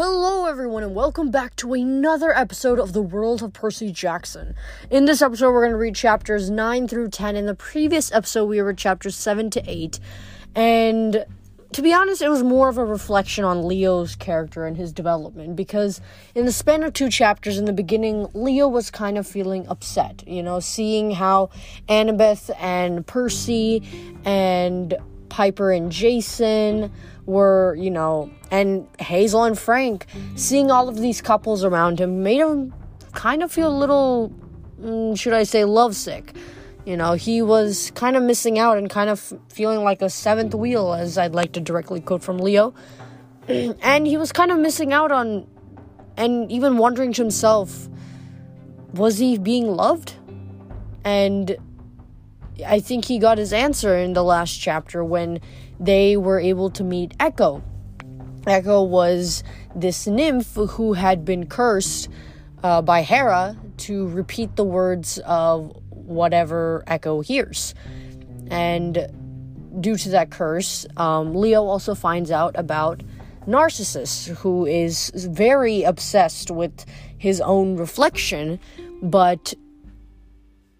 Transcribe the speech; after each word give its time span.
Hello, 0.00 0.46
everyone, 0.46 0.84
and 0.84 0.94
welcome 0.94 1.32
back 1.32 1.56
to 1.56 1.74
another 1.74 2.32
episode 2.32 2.78
of 2.78 2.92
the 2.92 3.02
World 3.02 3.42
of 3.42 3.52
Percy 3.52 3.90
Jackson. 3.90 4.54
In 4.90 5.06
this 5.06 5.20
episode, 5.20 5.50
we're 5.50 5.62
going 5.62 5.72
to 5.72 5.76
read 5.76 5.96
chapters 5.96 6.50
9 6.50 6.86
through 6.86 7.08
10. 7.08 7.34
In 7.34 7.46
the 7.46 7.54
previous 7.56 8.12
episode, 8.12 8.44
we 8.44 8.60
read 8.60 8.78
chapters 8.78 9.16
7 9.16 9.50
to 9.50 9.62
8. 9.66 9.98
And 10.54 11.26
to 11.72 11.82
be 11.82 11.92
honest, 11.92 12.22
it 12.22 12.28
was 12.28 12.44
more 12.44 12.68
of 12.68 12.78
a 12.78 12.84
reflection 12.84 13.42
on 13.42 13.66
Leo's 13.66 14.14
character 14.14 14.66
and 14.66 14.76
his 14.76 14.92
development 14.92 15.56
because 15.56 16.00
in 16.32 16.44
the 16.44 16.52
span 16.52 16.84
of 16.84 16.92
two 16.92 17.10
chapters 17.10 17.58
in 17.58 17.64
the 17.64 17.72
beginning, 17.72 18.28
Leo 18.34 18.68
was 18.68 18.92
kind 18.92 19.18
of 19.18 19.26
feeling 19.26 19.66
upset, 19.66 20.22
you 20.28 20.44
know, 20.44 20.60
seeing 20.60 21.10
how 21.10 21.50
Annabeth 21.88 22.54
and 22.60 23.04
Percy 23.04 23.82
and 24.24 24.94
Piper 25.28 25.72
and 25.72 25.90
Jason 25.90 26.92
were, 27.28 27.76
you 27.78 27.90
know, 27.90 28.30
and 28.50 28.88
Hazel 28.98 29.44
and 29.44 29.56
Frank, 29.56 30.06
seeing 30.34 30.70
all 30.70 30.88
of 30.88 30.96
these 30.96 31.20
couples 31.20 31.62
around 31.62 32.00
him 32.00 32.22
made 32.22 32.40
him 32.40 32.72
kind 33.12 33.42
of 33.42 33.52
feel 33.52 33.68
a 33.68 33.78
little, 33.78 34.32
mm, 34.80 35.16
should 35.18 35.34
I 35.34 35.42
say, 35.42 35.64
lovesick. 35.64 36.34
You 36.86 36.96
know, 36.96 37.12
he 37.12 37.42
was 37.42 37.90
kind 37.90 38.16
of 38.16 38.22
missing 38.22 38.58
out 38.58 38.78
and 38.78 38.88
kind 38.88 39.10
of 39.10 39.34
feeling 39.50 39.84
like 39.84 40.00
a 40.00 40.08
seventh 40.08 40.54
wheel, 40.54 40.94
as 40.94 41.18
I'd 41.18 41.34
like 41.34 41.52
to 41.52 41.60
directly 41.60 42.00
quote 42.00 42.22
from 42.22 42.38
Leo. 42.38 42.72
and 43.48 44.06
he 44.06 44.16
was 44.16 44.32
kind 44.32 44.50
of 44.50 44.58
missing 44.58 44.94
out 44.94 45.12
on, 45.12 45.46
and 46.16 46.50
even 46.50 46.78
wondering 46.78 47.12
to 47.12 47.22
himself, 47.22 47.90
was 48.94 49.18
he 49.18 49.36
being 49.36 49.68
loved? 49.68 50.14
And 51.04 51.56
I 52.66 52.80
think 52.80 53.04
he 53.04 53.18
got 53.18 53.36
his 53.36 53.52
answer 53.52 53.94
in 53.98 54.14
the 54.14 54.24
last 54.24 54.58
chapter 54.58 55.04
when 55.04 55.40
they 55.80 56.16
were 56.16 56.40
able 56.40 56.70
to 56.70 56.84
meet 56.84 57.14
Echo. 57.20 57.62
Echo 58.46 58.82
was 58.82 59.42
this 59.74 60.06
nymph 60.06 60.54
who 60.54 60.94
had 60.94 61.24
been 61.24 61.46
cursed 61.46 62.08
uh, 62.62 62.82
by 62.82 63.02
Hera 63.02 63.56
to 63.78 64.08
repeat 64.08 64.56
the 64.56 64.64
words 64.64 65.18
of 65.24 65.72
whatever 65.90 66.82
Echo 66.86 67.20
hears. 67.20 67.74
And 68.50 69.06
due 69.80 69.96
to 69.96 70.08
that 70.10 70.30
curse, 70.30 70.86
um, 70.96 71.34
Leo 71.34 71.64
also 71.64 71.94
finds 71.94 72.30
out 72.30 72.54
about 72.58 73.02
Narcissus, 73.46 74.26
who 74.26 74.66
is 74.66 75.10
very 75.14 75.82
obsessed 75.82 76.50
with 76.50 76.84
his 77.16 77.40
own 77.40 77.76
reflection, 77.76 78.58
but 79.02 79.54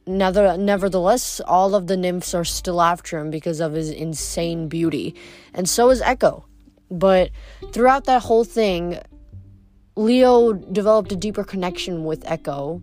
Never, 0.08 0.56
nevertheless, 0.56 1.38
all 1.46 1.74
of 1.74 1.86
the 1.86 1.96
nymphs 1.96 2.32
are 2.32 2.44
still 2.44 2.80
after 2.80 3.18
him 3.18 3.30
because 3.30 3.60
of 3.60 3.74
his 3.74 3.90
insane 3.90 4.66
beauty, 4.66 5.14
and 5.52 5.68
so 5.68 5.90
is 5.90 6.00
Echo. 6.00 6.46
But 6.90 7.30
throughout 7.72 8.04
that 8.04 8.22
whole 8.22 8.44
thing, 8.44 9.00
Leo 9.96 10.54
developed 10.54 11.12
a 11.12 11.16
deeper 11.16 11.44
connection 11.44 12.04
with 12.04 12.24
Echo, 12.24 12.80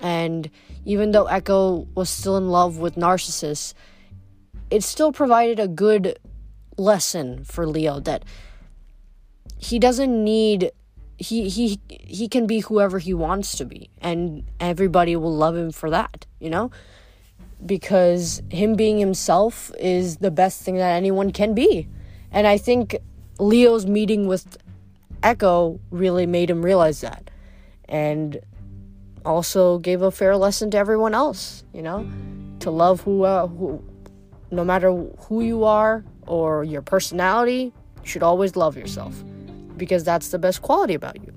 and 0.00 0.50
even 0.84 1.12
though 1.12 1.24
Echo 1.24 1.88
was 1.94 2.10
still 2.10 2.36
in 2.36 2.50
love 2.50 2.76
with 2.76 2.98
Narcissus, 2.98 3.72
it 4.70 4.82
still 4.82 5.12
provided 5.12 5.58
a 5.58 5.68
good 5.68 6.18
lesson 6.76 7.42
for 7.44 7.66
Leo 7.66 8.00
that 8.00 8.22
he 9.56 9.78
doesn't 9.78 10.22
need 10.22 10.72
he 11.18 11.48
he 11.48 11.80
he 11.88 12.28
can 12.28 12.46
be 12.46 12.60
whoever 12.60 12.98
he 12.98 13.14
wants 13.14 13.56
to 13.56 13.64
be 13.64 13.88
and 14.00 14.44
everybody 14.60 15.16
will 15.16 15.34
love 15.34 15.56
him 15.56 15.70
for 15.72 15.90
that 15.90 16.26
you 16.38 16.50
know? 16.50 16.70
Because 17.64 18.42
him 18.50 18.74
being 18.74 18.98
himself 18.98 19.72
is 19.78 20.18
the 20.18 20.30
best 20.30 20.62
thing 20.62 20.76
that 20.76 20.90
anyone 20.90 21.32
can 21.32 21.54
be. 21.54 21.88
And 22.30 22.46
i 22.46 22.58
think 22.58 22.96
leo's 23.38 23.86
meeting 23.86 24.26
with 24.26 24.58
echo 25.22 25.80
really 25.90 26.26
made 26.26 26.50
him 26.50 26.62
realize 26.62 27.00
that 27.00 27.30
and 27.88 28.40
also 29.24 29.78
gave 29.78 30.02
a 30.02 30.10
fair 30.10 30.36
lesson 30.36 30.70
to 30.70 30.78
everyone 30.78 31.14
else 31.14 31.64
you 31.72 31.82
know? 31.82 32.08
To 32.60 32.70
love 32.70 33.00
who, 33.02 33.22
uh, 33.22 33.46
who 33.46 33.82
no 34.50 34.64
matter 34.64 34.90
who 34.92 35.40
you 35.40 35.64
are 35.64 36.04
or 36.26 36.64
your 36.64 36.82
personality 36.82 37.72
you 38.02 38.08
should 38.08 38.22
always 38.22 38.56
love 38.56 38.76
yourself 38.76 39.22
because 39.76 40.04
that's 40.04 40.28
the 40.28 40.38
best 40.38 40.62
quality 40.62 40.94
about 40.94 41.16
you. 41.22 41.32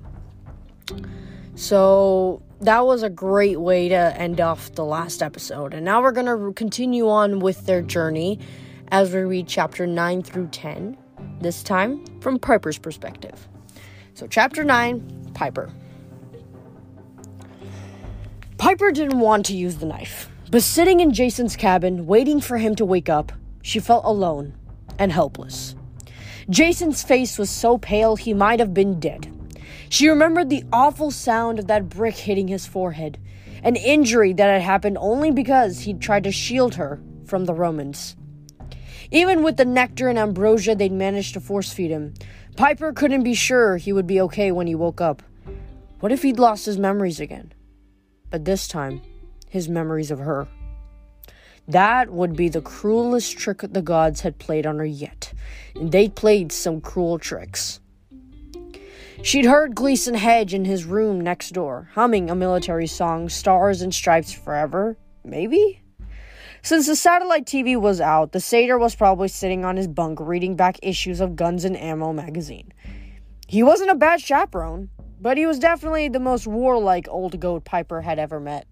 So 1.54 2.42
that 2.60 2.84
was 2.84 3.02
a 3.02 3.10
great 3.10 3.60
way 3.60 3.88
to 3.88 3.96
end 4.16 4.40
off 4.40 4.72
the 4.72 4.84
last 4.84 5.22
episode. 5.22 5.74
And 5.74 5.84
now 5.84 6.02
we're 6.02 6.12
going 6.12 6.26
to 6.26 6.52
continue 6.54 7.08
on 7.08 7.40
with 7.40 7.66
their 7.66 7.82
journey 7.82 8.38
as 8.88 9.12
we 9.12 9.20
read 9.20 9.46
chapter 9.46 9.86
9 9.86 10.22
through 10.22 10.48
10, 10.48 10.96
this 11.40 11.62
time 11.62 12.04
from 12.20 12.38
Piper's 12.38 12.78
perspective. 12.78 13.48
So, 14.14 14.26
chapter 14.26 14.64
9 14.64 15.30
Piper. 15.34 15.72
Piper 18.58 18.90
didn't 18.90 19.20
want 19.20 19.46
to 19.46 19.56
use 19.56 19.76
the 19.76 19.86
knife, 19.86 20.28
but 20.50 20.62
sitting 20.62 21.00
in 21.00 21.12
Jason's 21.12 21.56
cabin, 21.56 22.06
waiting 22.06 22.40
for 22.40 22.58
him 22.58 22.74
to 22.76 22.84
wake 22.84 23.08
up, 23.08 23.32
she 23.62 23.80
felt 23.80 24.04
alone 24.04 24.54
and 24.98 25.12
helpless. 25.12 25.74
Jason's 26.48 27.02
face 27.02 27.38
was 27.38 27.50
so 27.50 27.78
pale 27.78 28.16
he 28.16 28.32
might 28.32 28.60
have 28.60 28.72
been 28.72 28.98
dead. 28.98 29.32
She 29.88 30.08
remembered 30.08 30.48
the 30.48 30.64
awful 30.72 31.10
sound 31.10 31.58
of 31.58 31.66
that 31.66 31.88
brick 31.88 32.14
hitting 32.14 32.48
his 32.48 32.66
forehead, 32.66 33.18
an 33.62 33.76
injury 33.76 34.32
that 34.32 34.46
had 34.46 34.62
happened 34.62 34.96
only 35.00 35.30
because 35.30 35.80
he'd 35.80 36.00
tried 36.00 36.24
to 36.24 36.32
shield 36.32 36.76
her 36.76 37.00
from 37.26 37.44
the 37.44 37.54
Romans. 37.54 38.16
Even 39.10 39.42
with 39.42 39.56
the 39.56 39.64
nectar 39.64 40.08
and 40.08 40.18
ambrosia 40.18 40.74
they'd 40.74 40.92
managed 40.92 41.34
to 41.34 41.40
force 41.40 41.72
feed 41.72 41.90
him, 41.90 42.14
Piper 42.56 42.92
couldn't 42.92 43.24
be 43.24 43.34
sure 43.34 43.76
he 43.76 43.92
would 43.92 44.06
be 44.06 44.20
okay 44.20 44.52
when 44.52 44.66
he 44.66 44.74
woke 44.74 45.00
up. 45.00 45.22
What 46.00 46.12
if 46.12 46.22
he'd 46.22 46.38
lost 46.38 46.66
his 46.66 46.78
memories 46.78 47.20
again? 47.20 47.52
But 48.30 48.44
this 48.44 48.68
time, 48.68 49.02
his 49.48 49.68
memories 49.68 50.10
of 50.10 50.20
her. 50.20 50.46
That 51.70 52.10
would 52.10 52.34
be 52.34 52.48
the 52.48 52.60
cruelest 52.60 53.38
trick 53.38 53.60
the 53.60 53.80
gods 53.80 54.22
had 54.22 54.38
played 54.38 54.66
on 54.66 54.78
her 54.78 54.84
yet, 54.84 55.32
and 55.76 55.92
they 55.92 56.08
played 56.08 56.50
some 56.50 56.80
cruel 56.80 57.18
tricks. 57.18 57.78
She'd 59.22 59.44
heard 59.44 59.76
Gleeson 59.76 60.14
Hedge 60.14 60.52
in 60.52 60.64
his 60.64 60.84
room 60.84 61.20
next 61.20 61.50
door, 61.50 61.90
humming 61.92 62.28
a 62.28 62.34
military 62.34 62.88
song, 62.88 63.28
Stars 63.28 63.82
and 63.82 63.94
Stripes 63.94 64.32
Forever, 64.32 64.96
maybe? 65.24 65.80
Since 66.62 66.88
the 66.88 66.96
satellite 66.96 67.46
TV 67.46 67.80
was 67.80 68.00
out, 68.00 68.32
the 68.32 68.40
satyr 68.40 68.78
was 68.78 68.96
probably 68.96 69.28
sitting 69.28 69.64
on 69.64 69.76
his 69.76 69.86
bunk 69.86 70.18
reading 70.20 70.56
back 70.56 70.78
issues 70.82 71.20
of 71.20 71.36
Guns 71.36 71.64
and 71.64 71.76
Ammo 71.76 72.12
magazine. 72.12 72.72
He 73.46 73.62
wasn't 73.62 73.90
a 73.90 73.94
bad 73.94 74.20
chaperone, 74.20 74.90
but 75.20 75.36
he 75.36 75.46
was 75.46 75.58
definitely 75.60 76.08
the 76.08 76.18
most 76.18 76.48
warlike 76.48 77.06
old 77.08 77.38
goat 77.38 77.64
Piper 77.64 78.00
had 78.00 78.18
ever 78.18 78.40
met. 78.40 78.66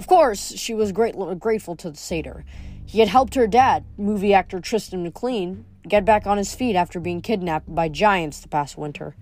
Of 0.00 0.06
course, 0.06 0.54
she 0.56 0.72
was 0.72 0.92
great, 0.92 1.14
grateful 1.38 1.76
to 1.76 1.90
the 1.90 1.96
satyr. 1.98 2.42
He 2.86 3.00
had 3.00 3.08
helped 3.08 3.34
her 3.34 3.46
dad, 3.46 3.84
movie 3.98 4.32
actor 4.32 4.58
Tristan 4.58 5.02
McLean, 5.02 5.66
get 5.86 6.06
back 6.06 6.26
on 6.26 6.38
his 6.38 6.54
feet 6.54 6.74
after 6.74 6.98
being 6.98 7.20
kidnapped 7.20 7.74
by 7.74 7.90
giants 7.90 8.40
the 8.40 8.48
past 8.48 8.78
winter. 8.78 9.14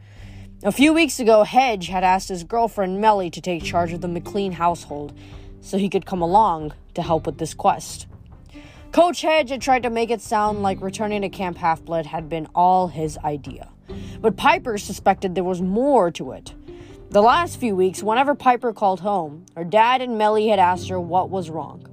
A 0.63 0.71
few 0.71 0.93
weeks 0.93 1.19
ago, 1.19 1.43
Hedge 1.43 1.89
had 1.89 2.05
asked 2.05 2.29
his 2.29 2.45
girlfriend 2.45 3.01
Mellie 3.01 3.29
to 3.29 3.41
take 3.41 3.65
charge 3.65 3.93
of 3.93 4.03
the 4.03 4.07
McLean 4.07 4.53
household 4.53 5.19
so 5.61 5.79
he 5.79 5.89
could 5.89 6.07
come 6.07 6.23
along 6.23 6.75
to 6.95 7.03
help 7.03 7.27
with 7.27 7.39
this 7.39 7.55
quest. 7.55 8.07
Coach 8.93 9.23
Hedge 9.23 9.51
had 9.51 9.61
tried 9.61 9.83
to 9.83 9.91
make 9.91 10.11
it 10.13 10.21
sound 10.21 10.63
like 10.63 10.81
returning 10.81 11.23
to 11.23 11.29
Camp 11.29 11.57
Half 11.57 11.83
Blood 11.83 12.07
had 12.07 12.29
been 12.29 12.47
all 12.55 12.87
his 12.87 13.19
idea. 13.25 13.69
But 14.21 14.37
Piper 14.37 14.79
suspected 14.79 15.35
there 15.35 15.43
was 15.43 15.61
more 15.61 16.13
to 16.13 16.31
it. 16.31 16.55
The 17.11 17.23
last 17.23 17.59
few 17.59 17.75
weeks, 17.75 18.03
whenever 18.03 18.35
Piper 18.35 18.75
called 18.75 19.01
home, 19.01 19.47
her 19.57 19.65
dad 19.65 20.03
and 20.03 20.19
Mellie 20.19 20.49
had 20.49 20.59
asked 20.59 20.91
her 20.91 21.01
what 21.01 21.31
was 21.31 21.49
wrong. 21.49 21.87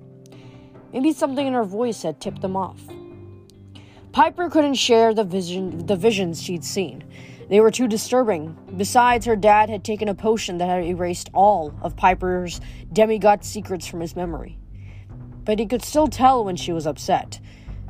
Maybe 0.92 1.14
something 1.14 1.48
in 1.48 1.54
her 1.54 1.64
voice 1.64 2.04
had 2.04 2.20
tipped 2.20 2.42
them 2.42 2.58
off. 2.58 2.82
Piper 4.12 4.50
couldn't 4.50 4.74
share 4.74 5.14
the 5.14 5.24
vision 5.24 5.86
the 5.86 5.96
visions 5.96 6.44
she'd 6.44 6.66
seen. 6.66 7.06
They 7.48 7.62
were 7.62 7.72
too 7.72 7.88
disturbing. 7.88 8.58
Besides, 8.76 9.26
her 9.26 9.38
dad 9.38 9.70
had 9.70 9.86
taken 9.86 10.10
a 10.10 10.16
potion 10.16 10.58
that 10.58 10.68
had 10.68 10.84
erased 10.84 11.30
all 11.34 11.74
of 11.82 11.96
Piper's 11.96 12.60
demigod 12.92 13.46
secrets 13.46 13.88
from 13.88 14.02
his 14.02 14.18
memory. 14.18 14.60
But 15.46 15.60
he 15.60 15.66
could 15.66 15.82
still 15.82 16.08
tell 16.08 16.44
when 16.44 16.58
she 16.58 16.74
was 16.74 16.86
upset, 16.86 17.40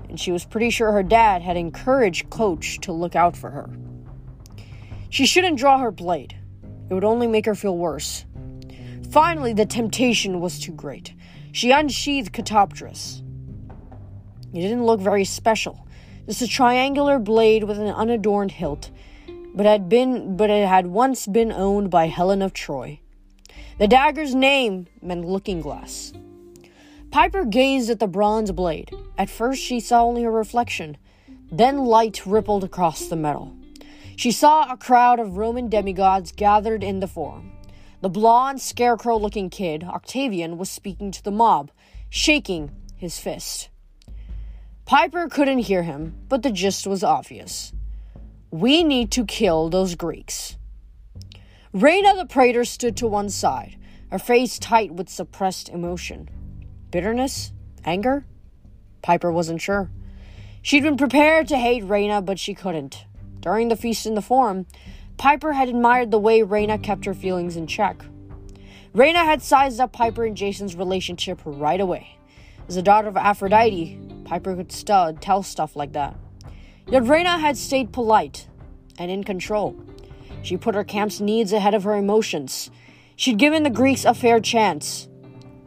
and 0.10 0.20
she 0.20 0.32
was 0.32 0.46
pretty 0.46 0.70
sure 0.70 0.92
her 0.92 1.02
dad 1.02 1.42
had 1.42 1.58
encouraged 1.58 2.30
Coach 2.30 2.78
to 2.82 2.92
look 2.92 3.16
out 3.16 3.36
for 3.36 3.50
her. 3.50 3.68
She 5.10 5.26
shouldn't 5.26 5.58
draw 5.58 5.80
her 5.80 5.90
blade. 5.90 6.36
It 6.90 6.94
would 6.94 7.04
only 7.04 7.28
make 7.28 7.46
her 7.46 7.56
feel 7.56 7.78
worse. 7.78 8.26
Finally, 9.12 9.54
the 9.54 9.66
temptation 9.66 10.40
was 10.40 10.60
too 10.60 10.72
great. 10.72 11.14
She 11.52 11.72
unsheathed 11.72 12.34
Katoptris. 12.34 13.22
It 14.54 14.62
didn't 14.62 14.86
look 14.86 15.00
very 15.00 15.26
special. 15.26 15.88
Just 16.28 16.42
a 16.42 16.48
triangular 16.48 17.20
blade 17.20 17.64
with 17.64 17.78
an 17.78 17.88
unadorned 17.88 18.52
hilt, 18.52 18.90
but 19.54 19.66
had 19.66 19.88
been 19.88 20.36
but 20.36 20.50
it 20.50 20.68
had 20.68 20.88
once 20.88 21.28
been 21.28 21.52
owned 21.52 21.90
by 21.90 22.08
Helen 22.08 22.42
of 22.42 22.54
Troy. 22.54 23.00
The 23.78 23.88
dagger's 23.88 24.34
name 24.34 24.88
meant 25.02 25.26
looking 25.26 25.62
glass. 25.62 26.14
Piper 27.12 27.46
gazed 27.46 27.90
at 27.90 28.00
the 28.00 28.08
bronze 28.08 28.52
blade. 28.52 28.92
At 29.18 29.30
first 29.30 29.62
she 29.62 29.80
saw 29.80 30.04
only 30.04 30.24
her 30.24 30.32
reflection. 30.32 30.98
Then 31.52 31.86
light 31.86 32.26
rippled 32.26 32.64
across 32.64 33.08
the 33.08 33.16
metal. 33.16 33.56
She 34.16 34.32
saw 34.32 34.72
a 34.72 34.78
crowd 34.78 35.20
of 35.20 35.38
Roman 35.38 35.70
demigods 35.70 36.32
gathered 36.32 36.84
in 36.84 37.00
the 37.00 37.08
forum. 37.08 37.52
The 38.02 38.10
blond, 38.10 38.62
scarecrow 38.62 39.18
looking 39.18 39.50
kid, 39.50 39.84
Octavian, 39.84 40.58
was 40.58 40.70
speaking 40.70 41.12
to 41.12 41.24
the 41.24 41.32
mob, 41.32 41.72
shaking 42.10 42.72
his 42.96 43.20
fist. 43.20 43.70
Piper 44.86 45.28
couldn't 45.28 45.60
hear 45.60 45.84
him, 45.84 46.16
but 46.30 46.44
the 46.44 46.52
gist 46.52 46.86
was 46.86 47.04
obvious. 47.04 47.74
We 48.52 48.84
need 48.84 49.12
to 49.12 49.26
kill 49.26 49.70
those 49.70 49.96
Greeks. 49.96 50.58
Reyna 51.74 52.16
the 52.16 52.26
Praetor 52.26 52.64
stood 52.64 52.96
to 52.98 53.08
one 53.08 53.30
side, 53.30 53.76
her 54.12 54.20
face 54.20 54.60
tight 54.60 54.94
with 54.94 55.10
suppressed 55.10 55.68
emotion. 55.68 56.30
Bitterness? 56.92 57.52
Anger? 57.84 58.26
Piper 59.02 59.32
wasn't 59.32 59.62
sure. 59.62 59.90
She'd 60.62 60.84
been 60.84 60.98
prepared 60.98 61.48
to 61.50 61.58
hate 61.58 61.84
Reyna, 61.84 62.22
but 62.22 62.40
she 62.40 62.54
couldn't. 62.54 63.06
During 63.46 63.68
the 63.68 63.76
feast 63.76 64.08
in 64.08 64.16
the 64.16 64.24
Forum, 64.24 64.66
Piper 65.18 65.54
had 65.54 65.70
admired 65.70 66.10
the 66.10 66.18
way 66.18 66.42
Reyna 66.42 66.80
kept 66.80 67.06
her 67.06 67.14
feelings 67.14 67.56
in 67.56 67.68
check. 67.68 68.04
Reyna 68.92 69.24
had 69.24 69.44
sized 69.44 69.80
up 69.80 69.94
Piper 69.94 70.26
and 70.26 70.36
Jason's 70.36 70.76
relationship 70.76 71.40
right 71.46 71.80
away. 71.80 72.18
As 72.68 72.76
a 72.76 72.82
daughter 72.82 73.08
of 73.08 73.16
Aphrodite, 73.16 74.00
Piper 74.24 74.56
could 74.56 74.72
st- 74.72 75.22
tell 75.22 75.44
stuff 75.44 75.76
like 75.76 75.94
that. 75.94 76.16
Yet 76.88 77.04
Reyna 77.04 77.38
had 77.38 77.56
stayed 77.56 77.94
polite 77.94 78.48
and 78.98 79.12
in 79.12 79.24
control. 79.24 79.76
She 80.42 80.58
put 80.58 80.74
her 80.74 80.84
camp's 80.84 81.20
needs 81.20 81.54
ahead 81.54 81.76
of 81.76 81.84
her 81.84 81.94
emotions. 81.94 82.72
She'd 83.16 83.38
given 83.38 83.62
the 83.62 83.70
Greeks 83.70 84.06
a 84.06 84.16
fair 84.16 84.40
chance, 84.40 85.08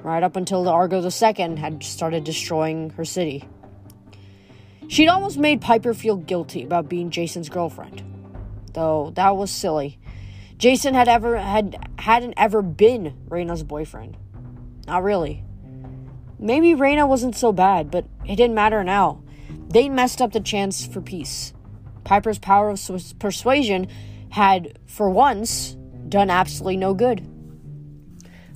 right 0.03 0.25
up 0.25 0.35
until 0.35 0.65
the 0.65 0.73
Argo 0.73 1.01
II 1.01 1.57
had 1.57 1.85
started 1.85 2.25
destroying 2.25 2.91
her 2.91 3.05
city. 3.05 3.49
She'd 4.88 5.08
almost 5.08 5.38
made 5.38 5.61
Piper 5.61 5.93
feel 5.93 6.17
guilty 6.17 6.64
about 6.64 6.88
being 6.88 7.11
Jason's 7.11 7.50
girlfriend, 7.50 8.02
though 8.73 9.12
that 9.14 9.37
was 9.37 9.50
silly. 9.50 9.99
Jason 10.56 10.94
had 10.94 11.08
ever 11.08 11.37
had 11.37 11.76
hadn't 11.99 12.35
ever 12.37 12.62
been 12.62 13.14
Reyna's 13.29 13.62
boyfriend. 13.62 14.17
Not 14.87 15.02
really. 15.02 15.44
Maybe 16.38 16.75
Reyna 16.75 17.06
wasn't 17.06 17.37
so 17.37 17.52
bad, 17.52 17.90
but 17.90 18.06
it 18.25 18.37
didn't 18.37 18.55
matter 18.55 18.82
now. 18.82 19.23
They 19.69 19.90
messed 19.90 20.23
up 20.23 20.32
the 20.32 20.40
chance 20.40 20.87
for 20.87 21.02
peace. 21.02 21.52
Piper's 22.05 22.38
power 22.38 22.70
of 22.70 23.19
persuasion 23.19 23.88
had, 24.31 24.79
for 24.87 25.11
once, 25.11 25.76
done 26.08 26.31
absolutely 26.31 26.79
no 26.79 26.94
good. 26.94 27.29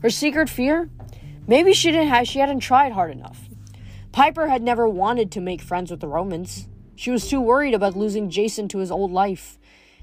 Her 0.00 0.11
secret 0.11 0.49
fear? 0.49 0.88
Maybe 1.46 1.75
she 1.75 1.90
didn't 1.90 2.08
have, 2.08 2.26
she 2.26 2.38
hadn't 2.38 2.61
tried 2.61 2.93
hard 2.93 3.11
enough. 3.11 3.49
Piper 4.12 4.49
had 4.49 4.62
never 4.62 4.87
wanted 4.87 5.32
to 5.32 5.41
make 5.41 5.62
friends 5.62 5.91
with 5.91 6.00
the 6.00 6.09
Romans. 6.09 6.69
She 6.94 7.11
was 7.11 7.29
too 7.29 7.41
worried 7.41 7.73
about 7.73 7.97
losing 7.97 8.29
Jason 8.29 8.69
to 8.69 8.79
his 8.79 8.91
old 8.91 9.11
life. 9.11 9.59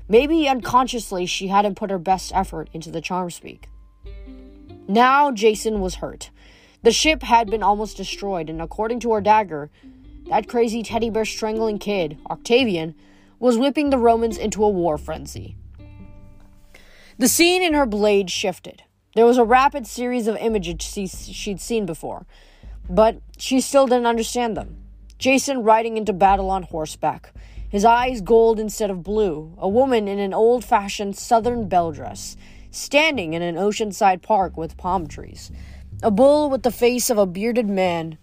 Maybe 0.07 0.47
unconsciously 0.47 1.27
she 1.27 1.47
hadn't 1.47 1.75
put 1.75 1.91
her 1.91 1.99
best 1.99 2.31
effort 2.33 2.69
into 2.73 2.89
the 2.89 3.01
charm 3.01 3.29
speak. 3.29 3.69
Now 4.87 5.31
Jason 5.31 5.79
was 5.79 5.95
hurt. 5.95 6.31
The 6.81 6.91
ship 6.91 7.21
had 7.21 7.51
been 7.51 7.61
almost 7.61 7.97
destroyed, 7.97 8.49
and 8.49 8.59
according 8.61 9.01
to 9.01 9.13
her 9.13 9.21
dagger, 9.21 9.69
that 10.29 10.47
crazy 10.47 10.81
teddy 10.81 11.11
bear 11.11 11.25
strangling 11.25 11.77
kid, 11.77 12.17
Octavian, 12.31 12.95
was 13.37 13.59
whipping 13.59 13.91
the 13.91 13.97
Romans 13.99 14.37
into 14.37 14.63
a 14.63 14.69
war 14.69 14.97
frenzy. 14.97 15.55
The 17.19 17.27
scene 17.27 17.61
in 17.61 17.73
her 17.73 17.85
blade 17.85 18.31
shifted. 18.31 18.81
There 19.13 19.25
was 19.25 19.37
a 19.37 19.43
rapid 19.43 19.85
series 19.85 20.25
of 20.27 20.35
images 20.37 20.83
she'd 21.31 21.61
seen 21.61 21.85
before, 21.85 22.25
but 22.89 23.21
she 23.37 23.61
still 23.61 23.87
didn't 23.87 24.07
understand 24.07 24.57
them. 24.57 24.77
Jason 25.17 25.63
riding 25.63 25.97
into 25.97 26.13
battle 26.13 26.49
on 26.49 26.63
horseback, 26.63 27.33
his 27.69 27.85
eyes 27.85 28.21
gold 28.21 28.59
instead 28.59 28.89
of 28.89 29.03
blue, 29.03 29.53
a 29.57 29.69
woman 29.69 30.07
in 30.07 30.17
an 30.17 30.33
old 30.33 30.65
fashioned 30.65 31.15
southern 31.15 31.67
belle 31.67 31.91
dress, 31.91 32.35
standing 32.71 33.33
in 33.33 33.41
an 33.41 33.55
oceanside 33.55 34.21
park 34.21 34.57
with 34.57 34.77
palm 34.77 35.07
trees, 35.07 35.51
a 36.01 36.09
bull 36.09 36.49
with 36.49 36.63
the 36.63 36.71
face 36.71 37.09
of 37.09 37.17
a 37.17 37.25
bearded 37.25 37.69
man 37.69 38.17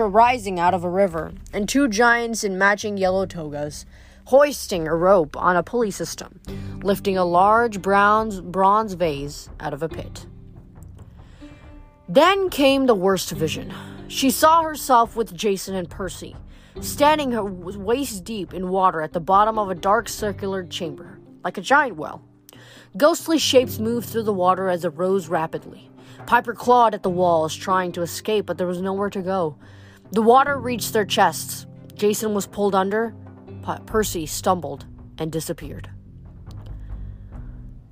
rising 0.00 0.58
out 0.58 0.72
of 0.72 0.84
a 0.84 0.88
river, 0.88 1.32
and 1.52 1.68
two 1.68 1.86
giants 1.86 2.44
in 2.44 2.56
matching 2.56 2.96
yellow 2.96 3.26
togas 3.26 3.84
hoisting 4.26 4.86
a 4.86 4.94
rope 4.94 5.36
on 5.36 5.56
a 5.56 5.62
pulley 5.62 5.90
system, 5.90 6.40
lifting 6.82 7.18
a 7.18 7.24
large 7.24 7.82
bronze, 7.82 8.40
bronze 8.40 8.94
vase 8.94 9.48
out 9.60 9.74
of 9.74 9.82
a 9.82 9.88
pit. 9.88 10.26
Then 12.08 12.48
came 12.48 12.86
the 12.86 12.94
worst 12.94 13.30
vision. 13.32 13.72
She 14.12 14.28
saw 14.28 14.62
herself 14.62 15.16
with 15.16 15.34
Jason 15.34 15.74
and 15.74 15.88
Percy, 15.88 16.36
standing 16.82 17.32
waist 17.82 18.24
deep 18.24 18.52
in 18.52 18.68
water 18.68 19.00
at 19.00 19.14
the 19.14 19.20
bottom 19.20 19.58
of 19.58 19.70
a 19.70 19.74
dark 19.74 20.06
circular 20.06 20.64
chamber, 20.64 21.18
like 21.42 21.56
a 21.56 21.62
giant 21.62 21.96
well. 21.96 22.20
Ghostly 22.94 23.38
shapes 23.38 23.78
moved 23.78 24.10
through 24.10 24.24
the 24.24 24.32
water 24.34 24.68
as 24.68 24.84
it 24.84 24.90
rose 24.90 25.28
rapidly. 25.28 25.90
Piper 26.26 26.52
clawed 26.52 26.92
at 26.92 27.02
the 27.02 27.08
walls, 27.08 27.56
trying 27.56 27.90
to 27.92 28.02
escape, 28.02 28.44
but 28.44 28.58
there 28.58 28.66
was 28.66 28.82
nowhere 28.82 29.08
to 29.08 29.22
go. 29.22 29.56
The 30.10 30.20
water 30.20 30.58
reached 30.58 30.92
their 30.92 31.06
chests. 31.06 31.66
Jason 31.94 32.34
was 32.34 32.46
pulled 32.46 32.74
under, 32.74 33.14
Percy 33.86 34.26
stumbled 34.26 34.84
and 35.16 35.32
disappeared. 35.32 35.88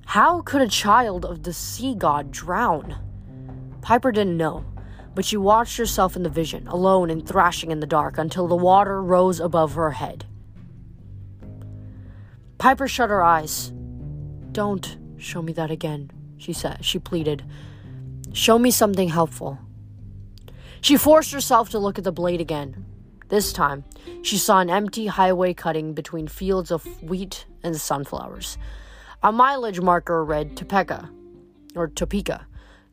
How 0.05 0.41
could 0.41 0.61
a 0.61 0.67
child 0.67 1.25
of 1.25 1.41
the 1.41 1.51
sea 1.51 1.95
god 1.95 2.29
drown? 2.29 2.95
Piper 3.81 4.11
didn't 4.11 4.37
know, 4.37 4.63
but 5.13 5.25
she 5.25 5.37
watched 5.37 5.77
herself 5.77 6.15
in 6.15 6.23
the 6.23 6.29
vision, 6.29 6.67
alone 6.67 7.09
and 7.09 7.27
thrashing 7.27 7.71
in 7.71 7.79
the 7.79 7.87
dark, 7.87 8.17
until 8.17 8.47
the 8.47 8.55
water 8.55 9.01
rose 9.01 9.39
above 9.39 9.73
her 9.73 9.91
head. 9.91 10.25
Piper 12.57 12.87
shut 12.87 13.09
her 13.09 13.23
eyes. 13.23 13.71
Don't 14.51 14.97
show 15.17 15.41
me 15.41 15.53
that 15.53 15.71
again, 15.71 16.11
she 16.37 16.53
said. 16.53 16.83
She 16.85 16.99
pleaded. 16.99 17.43
Show 18.33 18.59
me 18.59 18.71
something 18.71 19.09
helpful. 19.09 19.59
She 20.81 20.97
forced 20.97 21.31
herself 21.31 21.69
to 21.71 21.79
look 21.79 21.97
at 21.97 22.03
the 22.03 22.11
blade 22.11 22.41
again, 22.41 22.85
this 23.31 23.53
time, 23.53 23.85
she 24.23 24.37
saw 24.37 24.59
an 24.59 24.69
empty 24.69 25.07
highway 25.07 25.53
cutting 25.53 25.93
between 25.93 26.27
fields 26.27 26.69
of 26.69 26.85
wheat 27.01 27.45
and 27.63 27.79
sunflowers. 27.79 28.57
A 29.23 29.31
mileage 29.31 29.79
marker 29.79 30.25
read 30.25 30.57
Topeka, 30.57 31.09
or 31.73 31.87
Topeka, 31.87 32.45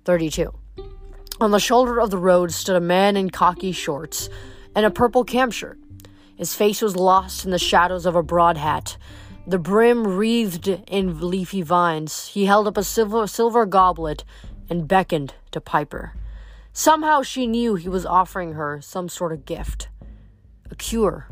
32. 0.05 0.55
On 1.41 1.53
the 1.53 1.61
shoulder 1.61 2.01
of 2.01 2.11
the 2.11 2.19
road 2.19 2.51
stood 2.51 2.75
a 2.75 2.81
man 2.81 3.17
in 3.17 3.31
khaki 3.31 3.71
shorts 3.71 4.29
and 4.75 4.85
a 4.85 4.91
purple 4.91 5.23
camp 5.23 5.53
shirt. 5.53 5.79
His 6.35 6.55
face 6.55 6.83
was 6.83 6.97
lost 6.97 7.45
in 7.45 7.53
the 7.53 7.59
shadows 7.61 8.07
of 8.07 8.17
a 8.17 8.25
broad 8.25 8.57
hat, 8.57 8.97
the 9.47 9.59
brim 9.59 10.05
wreathed 10.05 10.67
in 10.67 11.21
leafy 11.21 11.63
vines. 11.63 12.27
He 12.27 12.47
held 12.47 12.67
up 12.67 12.77
a 12.77 12.83
silver, 12.83 13.27
silver 13.29 13.67
goblet 13.67 14.25
and 14.69 14.89
beckoned 14.89 15.35
to 15.53 15.61
Piper. 15.61 16.13
Somehow 16.73 17.23
she 17.23 17.47
knew 17.47 17.77
he 17.77 17.89
was 17.89 18.05
offering 18.05 18.55
her 18.55 18.81
some 18.81 19.09
sort 19.09 19.33
of 19.33 19.47
gift 19.47 19.89
a 20.71 20.75
cure, 20.75 21.29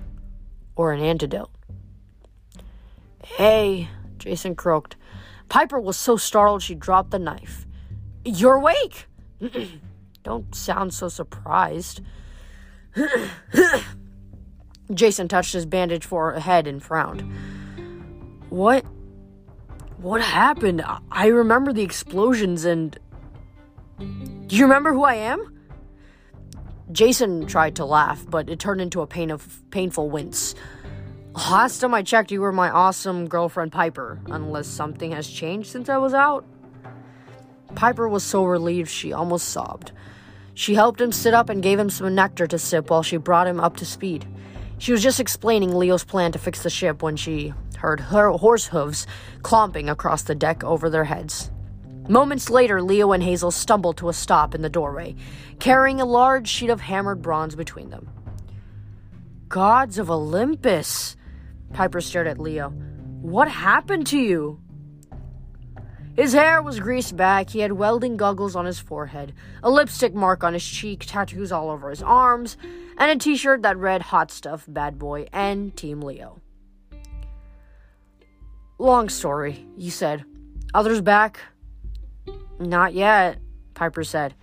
or 0.76 0.92
an 0.92 1.00
antidote. 1.00 1.50
Hey, 3.24 3.88
Jason 4.18 4.54
croaked. 4.54 4.96
Piper 5.48 5.78
was 5.78 5.96
so 5.96 6.16
startled 6.16 6.62
she 6.62 6.74
dropped 6.74 7.10
the 7.10 7.18
knife. 7.18 7.66
You're 8.24 8.54
awake! 8.54 9.08
Don't 10.26 10.52
sound 10.56 10.92
so 10.92 11.08
surprised. 11.08 12.00
Jason 14.92 15.28
touched 15.28 15.52
his 15.52 15.66
bandaged 15.66 16.04
forehead 16.04 16.66
and 16.66 16.82
frowned. 16.82 17.22
What? 18.48 18.84
What 19.98 20.20
happened? 20.22 20.84
I 21.12 21.28
remember 21.28 21.72
the 21.72 21.84
explosions 21.84 22.64
and. 22.64 22.98
Do 24.00 24.56
you 24.56 24.64
remember 24.64 24.92
who 24.92 25.04
I 25.04 25.14
am? 25.14 25.60
Jason 26.90 27.46
tried 27.46 27.76
to 27.76 27.84
laugh, 27.84 28.26
but 28.28 28.50
it 28.50 28.58
turned 28.58 28.80
into 28.80 29.02
a 29.02 29.06
pain 29.06 29.30
of 29.30 29.62
painful 29.70 30.10
wince. 30.10 30.56
Last 31.34 31.78
time 31.78 31.94
I 31.94 32.02
checked, 32.02 32.32
you 32.32 32.40
were 32.40 32.50
my 32.50 32.68
awesome 32.68 33.28
girlfriend 33.28 33.70
Piper, 33.70 34.18
unless 34.26 34.66
something 34.66 35.12
has 35.12 35.30
changed 35.30 35.70
since 35.70 35.88
I 35.88 35.98
was 35.98 36.14
out. 36.14 36.44
Piper 37.76 38.08
was 38.08 38.24
so 38.24 38.44
relieved 38.44 38.90
she 38.90 39.12
almost 39.12 39.50
sobbed. 39.50 39.92
She 40.56 40.74
helped 40.74 41.02
him 41.02 41.12
sit 41.12 41.34
up 41.34 41.50
and 41.50 41.62
gave 41.62 41.78
him 41.78 41.90
some 41.90 42.14
nectar 42.14 42.46
to 42.46 42.58
sip 42.58 42.88
while 42.88 43.02
she 43.02 43.18
brought 43.18 43.46
him 43.46 43.60
up 43.60 43.76
to 43.76 43.84
speed. 43.84 44.26
She 44.78 44.90
was 44.90 45.02
just 45.02 45.20
explaining 45.20 45.74
Leo's 45.74 46.02
plan 46.02 46.32
to 46.32 46.38
fix 46.38 46.62
the 46.62 46.70
ship 46.70 47.02
when 47.02 47.16
she 47.16 47.52
heard 47.76 48.00
her 48.00 48.30
horse 48.30 48.66
hooves 48.66 49.06
clomping 49.42 49.90
across 49.90 50.22
the 50.22 50.34
deck 50.34 50.64
over 50.64 50.88
their 50.88 51.04
heads. 51.04 51.50
Moments 52.08 52.48
later, 52.48 52.80
Leo 52.80 53.12
and 53.12 53.22
Hazel 53.22 53.50
stumbled 53.50 53.98
to 53.98 54.08
a 54.08 54.14
stop 54.14 54.54
in 54.54 54.62
the 54.62 54.70
doorway, 54.70 55.14
carrying 55.58 56.00
a 56.00 56.06
large 56.06 56.48
sheet 56.48 56.70
of 56.70 56.80
hammered 56.80 57.20
bronze 57.20 57.54
between 57.54 57.90
them. 57.90 58.08
Gods 59.50 59.98
of 59.98 60.10
Olympus! 60.10 61.16
Piper 61.74 62.00
stared 62.00 62.28
at 62.28 62.38
Leo. 62.38 62.70
What 63.20 63.48
happened 63.48 64.06
to 64.06 64.18
you? 64.18 64.58
His 66.16 66.32
hair 66.32 66.62
was 66.62 66.80
greased 66.80 67.14
back, 67.14 67.50
he 67.50 67.60
had 67.60 67.72
welding 67.72 68.16
goggles 68.16 68.56
on 68.56 68.64
his 68.64 68.78
forehead, 68.78 69.34
a 69.62 69.68
lipstick 69.68 70.14
mark 70.14 70.42
on 70.42 70.54
his 70.54 70.66
cheek, 70.66 71.04
tattoos 71.06 71.52
all 71.52 71.68
over 71.68 71.90
his 71.90 72.02
arms, 72.02 72.56
and 72.96 73.10
a 73.10 73.22
t 73.22 73.36
shirt 73.36 73.60
that 73.62 73.76
read 73.76 74.00
Hot 74.00 74.30
Stuff, 74.30 74.64
Bad 74.66 74.98
Boy, 74.98 75.26
and 75.30 75.76
Team 75.76 76.00
Leo. 76.00 76.40
Long 78.78 79.10
story, 79.10 79.66
he 79.76 79.90
said. 79.90 80.24
Others 80.72 81.02
back? 81.02 81.40
Not 82.58 82.94
yet, 82.94 83.38
Piper 83.74 84.02
said. 84.02 84.34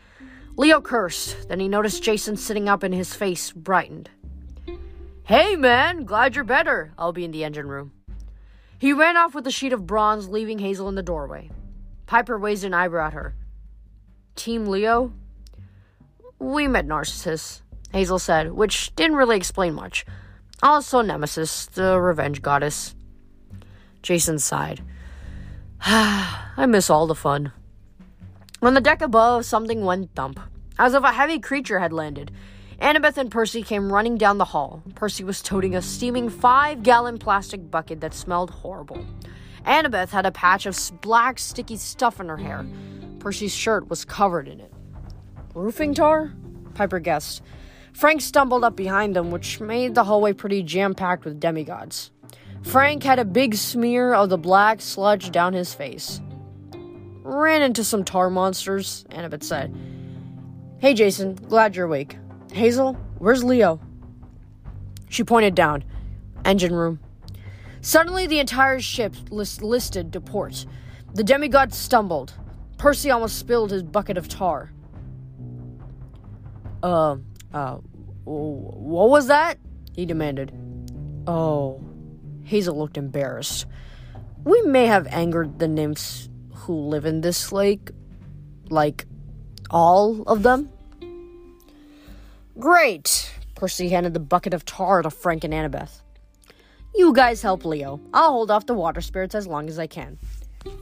Leo 0.56 0.80
cursed. 0.80 1.48
Then 1.50 1.60
he 1.60 1.68
noticed 1.68 2.04
Jason 2.04 2.38
sitting 2.38 2.70
up 2.70 2.84
and 2.84 2.94
his 2.94 3.16
face 3.16 3.52
brightened. 3.52 4.12
Hey, 5.24 5.56
man, 5.56 6.06
glad 6.06 6.36
you're 6.36 6.44
better. 6.44 6.94
I'll 7.00 7.14
be 7.14 7.26
in 7.26 7.32
the 7.32 7.44
engine 7.44 7.68
room. 7.68 7.92
He 8.78 8.94
ran 8.94 9.18
off 9.18 9.34
with 9.34 9.48
a 9.48 9.52
sheet 9.52 9.74
of 9.74 9.88
bronze, 9.88 10.30
leaving 10.30 10.60
Hazel 10.60 10.90
in 10.90 10.96
the 10.96 11.02
doorway. 11.02 11.50
Piper 12.14 12.38
raised 12.38 12.64
an 12.64 12.76
eyebrow 12.76 13.08
at 13.08 13.14
her. 13.14 13.34
Team 14.36 14.68
Leo? 14.68 15.14
We 16.38 16.68
met 16.68 16.86
Narcissus, 16.86 17.64
Hazel 17.92 18.20
said, 18.20 18.52
which 18.52 18.96
didn't 18.96 19.16
really 19.16 19.36
explain 19.36 19.74
much. 19.74 20.06
Also, 20.62 21.02
Nemesis, 21.02 21.66
the 21.66 22.00
revenge 22.00 22.44
goddess. 22.44 22.94
Jason 24.04 24.38
sighed. 24.38 24.84
I 25.82 26.68
miss 26.68 26.88
all 26.88 27.08
the 27.08 27.16
fun. 27.16 27.52
On 28.62 28.76
the 28.76 28.80
deck 28.80 29.02
above, 29.02 29.44
something 29.44 29.84
went 29.84 30.14
thump, 30.14 30.40
as 30.78 30.94
if 30.94 31.04
a 31.04 31.14
heavy 31.14 31.40
creature 31.40 31.80
had 31.80 31.92
landed. 31.92 32.32
Annabeth 32.80 33.18
and 33.18 33.32
Percy 33.32 33.64
came 33.64 33.92
running 33.92 34.20
down 34.20 34.38
the 34.38 34.46
hall. 34.54 34.84
Percy 34.94 35.24
was 35.24 35.42
toting 35.42 35.76
a 35.76 35.82
steaming 35.82 36.30
five 36.30 36.84
gallon 36.84 37.18
plastic 37.18 37.72
bucket 37.72 38.02
that 38.02 38.14
smelled 38.14 38.52
horrible. 38.52 39.04
Annabeth 39.66 40.10
had 40.10 40.26
a 40.26 40.32
patch 40.32 40.66
of 40.66 40.78
black, 41.02 41.40
sticky 41.40 41.78
stuff 41.78 42.20
in 42.20 42.28
her 42.28 42.38
hair. 42.38 42.66
Percy's 43.20 43.54
shirt 43.54 43.90
was 43.90 44.04
covered 44.06 44.48
in 44.48 44.60
it. 44.60 44.74
Roofing 45.56 45.94
tar? 45.94 46.34
Piper 46.74 47.00
guessed. 47.00 47.42
Frank 47.94 48.22
stumbled 48.22 48.64
up 48.64 48.76
behind 48.76 49.16
them, 49.16 49.32
which 49.32 49.60
made 49.60 49.96
the 49.96 50.04
hallway 50.04 50.34
pretty 50.34 50.64
jam 50.64 50.94
packed 50.94 51.26
with 51.26 51.40
demigods. 51.40 52.12
Frank 52.64 53.04
had 53.04 53.20
a 53.20 53.26
big 53.26 53.56
smear 53.56 54.14
of 54.14 54.30
the 54.30 54.38
black 54.38 54.82
sludge 54.82 55.32
down 55.32 55.54
his 55.54 55.74
face. 55.74 56.20
Ran 57.22 57.62
into 57.62 57.84
some 57.84 58.04
tar 58.04 58.30
monsters, 58.30 59.06
Annabeth 59.12 59.44
said. 59.44 59.74
Hey, 60.80 60.94
Jason, 60.94 61.36
glad 61.36 61.76
you're 61.76 61.86
awake. 61.86 62.18
Hazel, 62.52 62.94
where's 63.20 63.44
Leo? 63.44 63.80
She 65.10 65.24
pointed 65.24 65.56
down. 65.56 65.84
Engine 66.44 66.74
room. 66.74 67.00
Suddenly, 67.84 68.28
the 68.28 68.40
entire 68.40 68.80
ship 68.80 69.14
list- 69.30 69.62
listed 69.62 70.14
to 70.14 70.22
port. 70.22 70.66
The 71.14 71.24
demigod 71.24 71.74
stumbled. 71.74 72.34
Percy 72.78 73.12
almost 73.12 73.38
spilled 73.38 73.72
his 73.72 73.84
bucket 73.84 74.18
of 74.18 74.30
tar. 74.30 74.72
Uh, 76.82 77.18
uh, 77.54 77.76
what 78.24 79.10
was 79.10 79.28
that? 79.28 79.60
He 79.94 80.06
demanded. 80.06 80.54
Oh. 81.28 81.82
Hazel 82.46 82.78
looked 82.78 82.98
embarrassed. 82.98 83.66
We 84.46 84.62
may 84.62 84.86
have 84.86 85.06
angered 85.08 85.60
the 85.60 85.68
nymphs 85.68 86.30
who 86.54 86.74
live 86.74 87.06
in 87.06 87.20
this 87.20 87.52
lake? 87.52 87.92
Like, 88.70 89.06
all 89.70 90.24
of 90.24 90.44
them? 90.44 90.70
Great! 92.58 93.30
Percy 93.56 93.90
handed 93.90 94.14
the 94.14 94.22
bucket 94.22 94.54
of 94.54 94.64
tar 94.64 95.02
to 95.02 95.10
Frank 95.10 95.44
and 95.44 95.54
Annabeth. 95.54 96.02
You 96.96 97.14
guys 97.14 97.42
help 97.42 97.66
Leo. 97.66 98.00
I'll 98.14 98.32
hold 98.32 98.52
off 98.52 98.66
the 98.66 98.74
water 98.74 99.02
spirits 99.02 99.36
as 99.36 99.48
long 99.48 99.68
as 99.68 99.80
I 99.80 99.88
can. 99.88 100.20